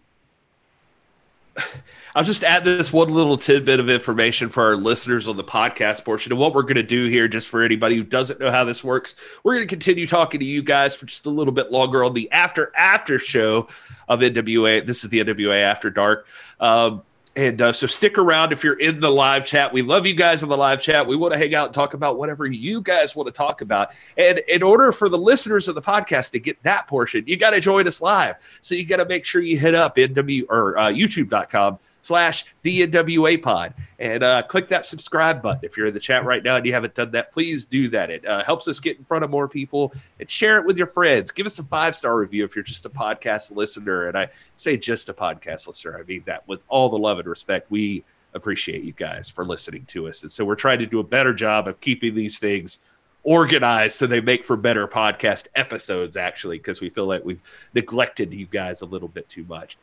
I'll 2.16 2.24
just 2.24 2.44
add 2.44 2.66
this 2.66 2.92
one 2.92 3.10
little 3.10 3.38
tidbit 3.38 3.80
of 3.80 3.90
information 3.90 4.50
for 4.50 4.64
our 4.64 4.76
listeners 4.76 5.28
on 5.28 5.38
the 5.38 5.44
podcast 5.44 6.04
portion. 6.04 6.32
And 6.32 6.40
what 6.40 6.56
we're 6.56 6.64
going 6.64 6.76
to 6.76 6.84
do 6.84 7.06
here, 7.06 7.28
just 7.28 7.48
for 7.48 7.62
anybody 7.62 7.96
who 7.96 8.04
doesn't 8.04 8.40
know 8.40 8.50
how 8.50 8.64
this 8.64 8.84
works, 8.84 9.14
we're 9.44 9.54
going 9.54 9.68
to 9.68 9.70
continue 9.70 10.08
talking 10.08 10.40
to 10.40 10.46
you 10.46 10.64
guys 10.64 10.96
for 10.96 11.06
just 11.06 11.28
a 11.28 11.30
little 11.30 11.54
bit 11.54 11.72
longer 11.72 12.04
on 12.04 12.16
the 12.16 12.32
after 12.32 12.76
after 12.76 13.20
show 13.20 13.68
of 14.08 14.22
NWA. 14.22 14.86
This 14.86 15.04
is 15.04 15.12
the 15.12 15.20
NWA 15.20 15.62
After 15.62 15.92
Dark. 15.92 16.28
Um, 16.60 17.04
and 17.38 17.62
uh, 17.62 17.72
so 17.72 17.86
stick 17.86 18.18
around 18.18 18.52
if 18.52 18.64
you're 18.64 18.80
in 18.80 19.00
the 19.00 19.12
live 19.12 19.46
chat. 19.46 19.72
We 19.72 19.84
love 19.84 20.08
you 20.08 20.16
guys 20.16 20.42
in 20.42 20.50
the 20.50 20.58
live 20.58 20.82
chat. 20.82 21.06
We 21.06 21.16
want 21.16 21.34
to 21.34 21.38
hang 21.38 21.54
out 21.54 21.68
and 21.68 21.74
talk 21.74 21.94
about 21.94 22.18
whatever 22.18 22.48
you 22.48 22.82
guys 22.82 23.16
want 23.16 23.28
to 23.28 23.32
talk 23.32 23.62
about. 23.62 23.92
And 24.18 24.40
in 24.48 24.64
order 24.64 24.92
for 24.92 25.08
the 25.08 25.20
listeners 25.20 25.68
of 25.68 25.76
the 25.76 25.82
podcast 25.82 26.32
to 26.32 26.40
get 26.40 26.62
that 26.64 26.88
portion, 26.88 27.24
you 27.28 27.38
got 27.38 27.52
to 27.52 27.62
join 27.62 27.88
us 27.88 28.02
live. 28.02 28.38
So 28.62 28.74
you 28.74 28.86
got 28.86 28.98
to 28.98 29.06
make 29.06 29.24
sure 29.24 29.40
you 29.40 29.60
hit 29.60 29.76
up 29.76 29.98
NW 29.98 30.46
or 30.50 30.80
uh, 30.80 30.88
YouTube.com 30.88 31.78
slash 32.08 32.46
the 32.62 32.88
NWA 32.88 33.42
pod 33.42 33.74
and 34.00 34.24
uh, 34.24 34.42
click 34.44 34.70
that 34.70 34.86
subscribe 34.86 35.42
button. 35.42 35.60
If 35.64 35.76
you're 35.76 35.88
in 35.88 35.94
the 35.94 36.00
chat 36.00 36.24
right 36.24 36.42
now 36.42 36.56
and 36.56 36.66
you 36.66 36.74
haven't 36.74 36.96
done 36.96 37.12
that, 37.12 37.34
please 37.34 37.66
do 37.66 37.90
that. 37.90 38.10
It 38.10 38.26
uh, 38.26 38.44
helps 38.44 38.68
us 38.70 38.80
get 38.80 38.98
in 38.98 39.04
front 39.04 39.26
of 39.26 39.30
more 39.30 39.50
people 39.50 39.94
and 40.20 40.30
share 40.30 40.58
it 40.58 40.66
with 40.66 40.78
your 40.78 40.88
friends. 40.88 41.32
Give 41.32 41.46
us 41.46 41.60
a 41.60 41.64
five 41.64 41.96
star 41.96 42.18
review 42.18 42.46
if 42.46 42.56
you're 42.56 42.64
just 42.64 42.86
a 42.86 42.90
podcast 42.90 43.54
listener. 43.54 44.08
And 44.08 44.18
I 44.18 44.30
say 44.56 44.78
just 44.78 45.10
a 45.10 45.14
podcast 45.14 45.68
listener, 45.68 46.00
I 46.00 46.04
mean 46.04 46.24
that 46.26 46.48
with 46.48 46.62
all 46.70 46.88
the 46.88 46.98
love 46.98 47.20
and 47.20 47.28
respect. 47.28 47.70
We 47.70 48.06
appreciate 48.34 48.84
you 48.84 48.94
guys 48.94 49.30
for 49.30 49.46
listening 49.46 49.86
to 49.88 50.08
us. 50.08 50.24
And 50.24 50.32
so 50.32 50.46
we're 50.46 50.56
trying 50.56 50.80
to 50.80 50.86
do 50.86 51.00
a 51.00 51.04
better 51.04 51.34
job 51.34 51.68
of 51.68 51.82
keeping 51.82 52.16
these 52.16 52.40
things 52.40 52.80
organized 53.24 53.98
so 53.98 54.08
they 54.08 54.22
make 54.22 54.46
for 54.46 54.56
better 54.56 54.88
podcast 54.88 55.48
episodes, 55.56 56.16
actually, 56.16 56.58
because 56.58 56.80
we 56.80 56.90
feel 56.90 57.06
like 57.06 57.26
we've 57.26 57.44
neglected 57.74 58.34
you 58.34 58.46
guys 58.46 58.82
a 58.82 58.86
little 58.86 59.10
bit 59.10 59.28
too 59.28 59.44
much. 59.50 59.78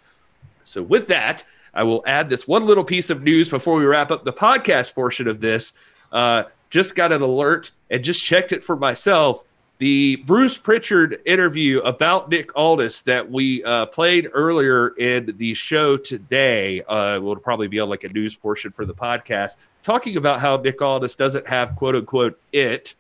So, 0.62 0.82
with 0.82 1.08
that, 1.08 1.44
I 1.74 1.82
will 1.82 2.02
add 2.06 2.28
this 2.28 2.46
one 2.46 2.66
little 2.66 2.84
piece 2.84 3.10
of 3.10 3.22
news 3.22 3.48
before 3.48 3.78
we 3.78 3.84
wrap 3.84 4.10
up 4.10 4.24
the 4.24 4.32
podcast 4.32 4.94
portion 4.94 5.28
of 5.28 5.40
this. 5.40 5.74
Uh, 6.12 6.44
just 6.70 6.96
got 6.96 7.12
an 7.12 7.22
alert 7.22 7.70
and 7.90 8.02
just 8.02 8.22
checked 8.22 8.52
it 8.52 8.64
for 8.64 8.76
myself. 8.76 9.44
The 9.78 10.16
Bruce 10.16 10.56
Prichard 10.56 11.20
interview 11.26 11.80
about 11.80 12.28
Nick 12.28 12.56
Aldis 12.56 13.02
that 13.02 13.28
we 13.28 13.62
uh, 13.64 13.86
played 13.86 14.30
earlier 14.32 14.88
in 14.88 15.34
the 15.36 15.52
show 15.54 15.96
today 15.96 16.82
uh, 16.82 17.20
will 17.20 17.36
probably 17.36 17.66
be 17.66 17.80
on 17.80 17.88
like 17.88 18.04
a 18.04 18.08
news 18.08 18.36
portion 18.36 18.70
for 18.70 18.86
the 18.86 18.94
podcast, 18.94 19.56
talking 19.82 20.16
about 20.16 20.40
how 20.40 20.56
Nick 20.56 20.80
Aldis 20.80 21.16
doesn't 21.16 21.46
have 21.48 21.74
quote 21.74 21.96
unquote 21.96 22.38
it, 22.52 22.94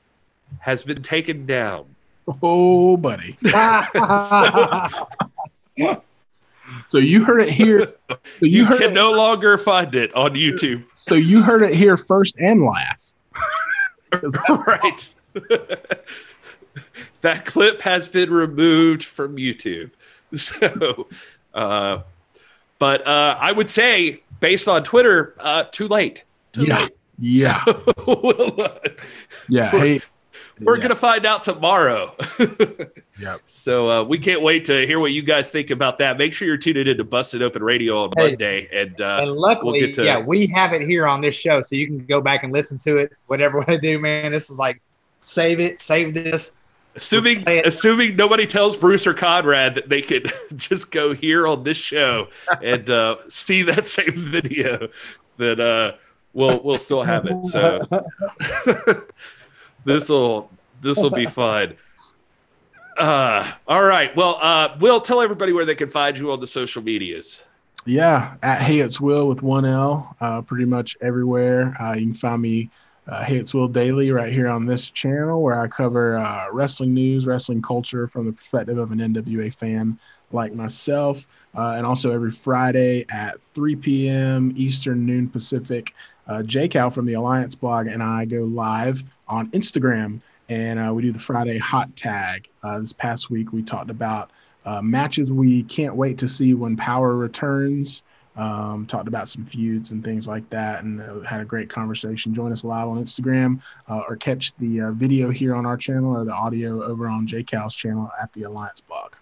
has 0.58 0.82
been 0.82 1.02
taken 1.02 1.46
down. 1.46 1.86
Oh, 2.42 2.96
buddy. 2.96 3.38
so, 3.42 4.88
so 6.86 6.98
you 6.98 7.24
heard 7.24 7.40
it 7.42 7.50
here. 7.50 7.92
So 8.38 8.46
you, 8.46 8.66
you 8.66 8.76
can 8.76 8.92
no 8.92 9.12
longer 9.12 9.56
find 9.58 9.94
it 9.94 10.14
on 10.14 10.32
YouTube. 10.32 10.84
So 10.94 11.14
you 11.14 11.42
heard 11.42 11.62
it 11.62 11.74
here 11.74 11.96
first 11.96 12.36
and 12.38 12.64
last. 12.64 13.22
right. 14.66 15.08
that 17.20 17.44
clip 17.44 17.82
has 17.82 18.08
been 18.08 18.32
removed 18.32 19.04
from 19.04 19.36
YouTube. 19.36 19.90
So, 20.34 21.08
uh, 21.54 22.02
but 22.78 23.06
uh, 23.06 23.38
I 23.40 23.52
would 23.52 23.70
say, 23.70 24.22
based 24.40 24.68
on 24.68 24.84
Twitter, 24.84 25.34
uh, 25.38 25.64
too 25.64 25.88
late. 25.88 26.24
Too 26.52 26.64
yeah. 26.64 26.78
Late. 26.78 26.90
Yeah. 27.18 27.64
So, 27.64 27.94
we'll, 28.06 28.60
uh, 28.60 28.78
yeah. 29.48 29.70
Hey, 29.70 30.00
we're 30.60 30.76
yeah. 30.76 30.82
gonna 30.82 30.96
find 30.96 31.24
out 31.24 31.42
tomorrow. 31.42 32.14
Yep. 33.18 33.40
So 33.44 33.90
uh, 33.90 34.04
we 34.04 34.18
can't 34.18 34.42
wait 34.42 34.64
to 34.66 34.86
hear 34.86 35.00
what 35.00 35.12
you 35.12 35.22
guys 35.22 35.50
think 35.50 35.70
about 35.70 35.98
that. 35.98 36.18
Make 36.18 36.32
sure 36.32 36.46
you're 36.46 36.56
tuned 36.56 36.76
in 36.76 36.96
to 36.96 37.04
Busted 37.04 37.42
Open 37.42 37.62
Radio 37.62 38.04
on 38.04 38.10
hey, 38.16 38.28
Monday, 38.28 38.68
and 38.72 39.00
uh, 39.00 39.18
and 39.22 39.32
luckily, 39.32 39.82
we'll 39.82 39.92
to- 39.92 40.04
yeah, 40.04 40.18
we 40.18 40.46
have 40.48 40.72
it 40.72 40.82
here 40.82 41.06
on 41.06 41.20
this 41.20 41.34
show, 41.34 41.60
so 41.60 41.76
you 41.76 41.86
can 41.86 42.04
go 42.06 42.20
back 42.20 42.42
and 42.42 42.52
listen 42.52 42.78
to 42.78 42.98
it. 42.98 43.12
Whatever 43.26 43.64
I 43.70 43.76
do, 43.76 43.98
man, 43.98 44.32
this 44.32 44.50
is 44.50 44.58
like 44.58 44.80
save 45.20 45.60
it, 45.60 45.80
save 45.80 46.14
this. 46.14 46.54
Assuming 46.96 47.42
assuming 47.64 48.14
nobody 48.14 48.46
tells 48.46 48.76
Bruce 48.76 49.04
or 49.04 49.14
Conrad 49.14 49.74
that 49.74 49.88
they 49.88 50.00
could 50.00 50.32
just 50.56 50.92
go 50.92 51.12
here 51.12 51.46
on 51.46 51.64
this 51.64 51.76
show 51.76 52.28
and 52.62 52.88
uh, 52.88 53.16
see 53.28 53.62
that 53.62 53.86
same 53.86 54.12
video, 54.12 54.88
that 55.38 55.58
uh, 55.58 55.96
we'll 56.32 56.62
we'll 56.62 56.78
still 56.78 57.02
have 57.02 57.26
it. 57.26 57.44
So 57.46 57.80
this 59.84 60.08
will 60.08 60.50
this 60.82 60.98
will 60.98 61.10
be 61.10 61.26
fun. 61.26 61.74
Uh, 62.96 63.52
all 63.66 63.82
right. 63.82 64.14
Well, 64.16 64.38
uh, 64.40 64.76
Will, 64.80 65.00
tell 65.00 65.20
everybody 65.20 65.52
where 65.52 65.64
they 65.64 65.74
can 65.74 65.88
find 65.88 66.16
you 66.16 66.32
on 66.32 66.40
the 66.40 66.46
social 66.46 66.82
medias. 66.82 67.42
Yeah, 67.86 68.34
at 68.42 68.62
Hey 68.62 68.80
It's 68.80 69.00
Will 69.00 69.28
with 69.28 69.42
one 69.42 69.66
L, 69.66 70.16
uh, 70.20 70.40
pretty 70.40 70.64
much 70.64 70.96
everywhere. 71.02 71.76
Uh, 71.80 71.94
you 71.94 72.06
can 72.06 72.14
find 72.14 72.40
me 72.40 72.70
uh, 73.06 73.22
Hey 73.24 73.36
It's 73.36 73.52
Will 73.52 73.68
Daily 73.68 74.10
right 74.10 74.32
here 74.32 74.48
on 74.48 74.64
this 74.64 74.88
channel, 74.88 75.42
where 75.42 75.58
I 75.58 75.68
cover 75.68 76.16
uh, 76.16 76.46
wrestling 76.50 76.94
news, 76.94 77.26
wrestling 77.26 77.60
culture 77.60 78.08
from 78.08 78.24
the 78.24 78.32
perspective 78.32 78.78
of 78.78 78.90
an 78.90 78.98
NWA 79.00 79.54
fan 79.54 79.98
like 80.32 80.54
myself, 80.54 81.26
uh, 81.54 81.74
and 81.76 81.84
also 81.84 82.10
every 82.12 82.32
Friday 82.32 83.04
at 83.10 83.36
3 83.54 83.76
p.m. 83.76 84.52
Eastern, 84.56 85.04
noon 85.04 85.28
Pacific. 85.28 85.94
Uh, 86.26 86.42
J 86.42 86.68
Cal 86.68 86.90
from 86.90 87.04
the 87.04 87.12
Alliance 87.12 87.54
blog 87.54 87.86
and 87.86 88.02
I 88.02 88.24
go 88.24 88.44
live 88.44 89.04
on 89.28 89.50
Instagram 89.50 90.20
and 90.48 90.78
uh, 90.78 90.92
we 90.92 91.02
do 91.02 91.12
the 91.12 91.18
Friday 91.18 91.58
hot 91.58 91.94
tag. 91.96 92.48
Uh, 92.62 92.78
this 92.80 92.92
past 92.92 93.30
week, 93.30 93.52
we 93.52 93.62
talked 93.62 93.90
about 93.90 94.30
uh, 94.64 94.82
matches 94.82 95.32
we 95.32 95.62
can't 95.64 95.94
wait 95.94 96.18
to 96.18 96.28
see 96.28 96.54
when 96.54 96.76
Power 96.76 97.16
returns. 97.16 98.02
Um, 98.36 98.84
talked 98.86 99.06
about 99.06 99.28
some 99.28 99.46
feuds 99.46 99.92
and 99.92 100.02
things 100.02 100.26
like 100.26 100.48
that, 100.50 100.82
and 100.82 101.00
uh, 101.00 101.20
had 101.20 101.40
a 101.40 101.44
great 101.44 101.70
conversation. 101.70 102.34
Join 102.34 102.50
us 102.50 102.64
live 102.64 102.88
on 102.88 103.00
Instagram 103.00 103.60
uh, 103.88 104.02
or 104.08 104.16
catch 104.16 104.52
the 104.56 104.80
uh, 104.80 104.90
video 104.90 105.30
here 105.30 105.54
on 105.54 105.64
our 105.64 105.76
channel 105.76 106.16
or 106.16 106.24
the 106.24 106.32
audio 106.32 106.82
over 106.82 107.06
on 107.06 107.28
JCal's 107.28 107.76
channel 107.76 108.10
at 108.20 108.32
the 108.32 108.42
Alliance 108.42 108.80
blog. 108.80 109.12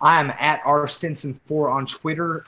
I 0.00 0.20
am 0.20 0.30
at 0.38 0.60
R 0.64 0.86
Stinson 0.86 1.40
four 1.48 1.70
on 1.70 1.86
Twitter. 1.86 2.44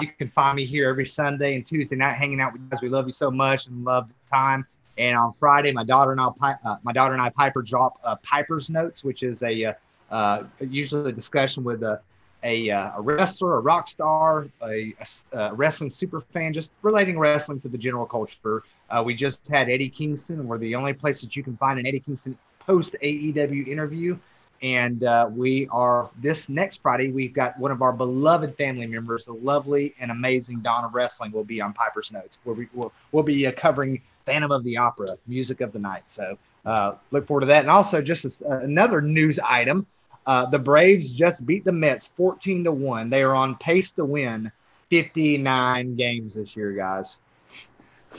You 0.00 0.08
can 0.18 0.28
find 0.28 0.56
me 0.56 0.64
here 0.64 0.88
every 0.88 1.04
Sunday 1.04 1.56
and 1.56 1.66
Tuesday 1.66 1.96
night, 1.96 2.14
hanging 2.14 2.40
out 2.40 2.54
with 2.54 2.62
you 2.62 2.68
guys. 2.70 2.80
We 2.80 2.88
love 2.88 3.06
you 3.06 3.12
so 3.12 3.30
much 3.30 3.66
and 3.66 3.84
love 3.84 4.08
the 4.08 4.28
time. 4.30 4.66
And 4.96 5.16
on 5.16 5.32
Friday, 5.32 5.72
my 5.72 5.84
daughter 5.84 6.12
and 6.12 6.20
I, 6.20 6.28
uh, 6.64 6.76
my 6.82 6.92
daughter 6.92 7.14
and 7.14 7.22
I, 7.22 7.28
Piper 7.30 7.62
drop 7.62 7.98
uh, 8.04 8.16
Piper's 8.16 8.70
Notes, 8.70 9.02
which 9.02 9.22
is 9.22 9.42
a 9.42 9.64
uh, 9.64 9.72
uh 10.10 10.44
usually 10.60 11.10
a 11.10 11.12
discussion 11.12 11.64
with 11.64 11.82
a 11.82 12.00
a, 12.44 12.70
uh, 12.70 12.90
a 12.96 13.00
wrestler, 13.00 13.56
a 13.56 13.60
rock 13.60 13.88
star, 13.88 14.46
a, 14.62 14.94
a, 15.32 15.54
wrestling 15.54 15.90
super 15.90 16.20
fan, 16.20 16.52
just 16.52 16.72
relating 16.82 17.18
wrestling 17.18 17.58
to 17.62 17.70
the 17.70 17.78
general 17.78 18.04
culture. 18.04 18.62
Uh, 18.90 19.02
we 19.04 19.14
just 19.14 19.48
had 19.48 19.70
Eddie 19.70 19.88
Kingston, 19.88 20.46
we're 20.46 20.58
the 20.58 20.74
only 20.74 20.92
place 20.92 21.22
that 21.22 21.34
you 21.36 21.42
can 21.42 21.56
find 21.56 21.78
an 21.78 21.86
Eddie 21.86 22.00
Kingston 22.00 22.36
post 22.58 22.96
AEW 23.02 23.66
interview. 23.66 24.18
And 24.60 25.02
we 25.34 25.68
are 25.72 26.10
this 26.20 26.50
next 26.50 26.82
Friday. 26.82 27.10
We've 27.10 27.32
got 27.32 27.58
one 27.58 27.70
of 27.70 27.80
our 27.80 27.92
beloved 27.92 28.56
family 28.58 28.86
members, 28.86 29.24
the 29.24 29.32
lovely 29.32 29.94
and 29.98 30.10
amazing 30.10 30.60
Donna 30.60 30.88
Wrestling, 30.88 31.32
will 31.32 31.44
be 31.44 31.62
on 31.62 31.72
Piper's 31.72 32.12
Notes, 32.12 32.38
where 32.44 32.54
we 32.54 32.68
will 32.74 32.92
we'll 33.12 33.24
be 33.24 33.50
covering 33.52 34.02
Phantom 34.26 34.50
of 34.50 34.64
the 34.64 34.76
Opera, 34.76 35.16
music 35.26 35.60
of 35.60 35.72
the 35.72 35.78
night. 35.78 36.04
So 36.06 36.38
uh, 36.64 36.94
look 37.10 37.26
forward 37.26 37.42
to 37.42 37.46
that. 37.46 37.60
And 37.60 37.70
also, 37.70 38.00
just 38.00 38.42
a, 38.42 38.58
another 38.58 39.00
news 39.00 39.38
item: 39.38 39.86
uh, 40.26 40.46
the 40.46 40.58
Braves 40.58 41.12
just 41.12 41.46
beat 41.46 41.64
the 41.64 41.72
Mets 41.72 42.08
14 42.16 42.64
to 42.64 42.72
one. 42.72 43.10
They 43.10 43.22
are 43.22 43.34
on 43.34 43.56
pace 43.56 43.92
to 43.92 44.04
win 44.04 44.50
59 44.90 45.96
games 45.96 46.34
this 46.34 46.56
year, 46.56 46.72
guys. 46.72 47.20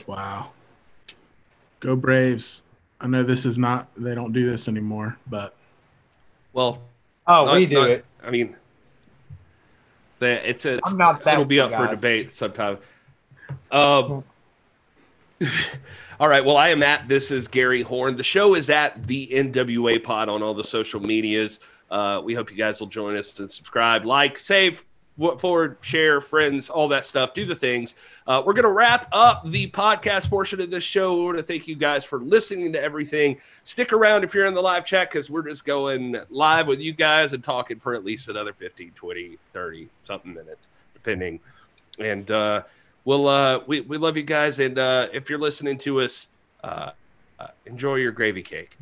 Wow. 0.07 0.51
Go 1.79 1.95
Braves. 1.95 2.63
I 3.01 3.07
know 3.07 3.23
this 3.23 3.45
is 3.45 3.57
not, 3.57 3.87
they 3.97 4.15
don't 4.15 4.33
do 4.33 4.49
this 4.49 4.67
anymore, 4.67 5.17
but 5.27 5.55
well, 6.53 6.81
oh, 7.27 7.45
not, 7.45 7.55
we 7.55 7.65
do 7.65 7.75
not, 7.75 7.89
it. 7.89 8.05
I 8.23 8.31
mean, 8.31 8.55
the, 10.19 10.49
it's 10.49 10.65
a, 10.65 10.75
it's, 10.75 10.91
I'm 10.91 10.97
not 10.97 11.25
it'll 11.27 11.45
be 11.45 11.59
up 11.59 11.71
guys. 11.71 11.89
for 11.89 11.95
debate 11.95 12.33
sometime. 12.33 12.77
Um, 13.71 14.23
all 16.19 16.27
right. 16.27 16.43
Well, 16.43 16.57
I 16.57 16.69
am 16.69 16.83
at 16.83 17.07
this 17.07 17.31
is 17.31 17.47
Gary 17.47 17.81
Horn. 17.81 18.15
The 18.17 18.23
show 18.23 18.55
is 18.55 18.69
at 18.69 19.05
the 19.05 19.27
NWA 19.27 20.01
Pod 20.01 20.29
on 20.29 20.41
all 20.41 20.53
the 20.53 20.63
social 20.63 20.99
medias. 20.99 21.59
Uh, 21.91 22.21
we 22.23 22.33
hope 22.33 22.51
you 22.51 22.57
guys 22.57 22.79
will 22.79 22.87
join 22.87 23.15
us 23.15 23.37
and 23.39 23.49
subscribe, 23.49 24.05
like, 24.05 24.39
save, 24.39 24.85
forward, 25.37 25.77
share, 25.81 26.19
friends, 26.19 26.69
all 26.69 26.87
that 26.89 27.05
stuff. 27.05 27.33
Do 27.33 27.45
the 27.45 27.55
things. 27.55 27.95
Uh, 28.27 28.41
we're 28.45 28.53
going 28.53 28.63
to 28.63 28.71
wrap 28.71 29.07
up 29.11 29.45
the 29.45 29.69
podcast 29.71 30.29
portion 30.29 30.59
of 30.61 30.71
this 30.71 30.83
show. 30.83 31.15
We 31.17 31.25
want 31.25 31.37
to 31.37 31.43
thank 31.43 31.67
you 31.67 31.75
guys 31.75 32.03
for 32.03 32.19
listening 32.19 32.73
to 32.73 32.81
everything. 32.81 33.37
Stick 33.63 33.93
around 33.93 34.23
if 34.23 34.33
you're 34.33 34.45
in 34.45 34.53
the 34.53 34.61
live 34.61 34.83
chat 34.85 35.09
because 35.09 35.29
we're 35.29 35.47
just 35.47 35.65
going 35.65 36.17
live 36.29 36.67
with 36.67 36.79
you 36.79 36.91
guys 36.91 37.33
and 37.33 37.43
talking 37.43 37.79
for 37.79 37.93
at 37.93 38.03
least 38.03 38.29
another 38.29 38.53
15, 38.53 38.91
20, 38.95 39.37
30 39.53 39.89
something 40.03 40.33
minutes, 40.33 40.69
depending. 40.93 41.39
And 41.99 42.29
uh, 42.29 42.63
we'll, 43.05 43.27
uh, 43.27 43.61
we, 43.65 43.81
we 43.81 43.97
love 43.97 44.17
you 44.17 44.23
guys. 44.23 44.59
And 44.59 44.77
uh, 44.77 45.07
if 45.13 45.29
you're 45.29 45.39
listening 45.39 45.77
to 45.79 46.01
us, 46.01 46.27
uh, 46.63 46.91
uh, 47.39 47.47
enjoy 47.65 47.95
your 47.95 48.11
gravy 48.11 48.41
cake. 48.41 48.75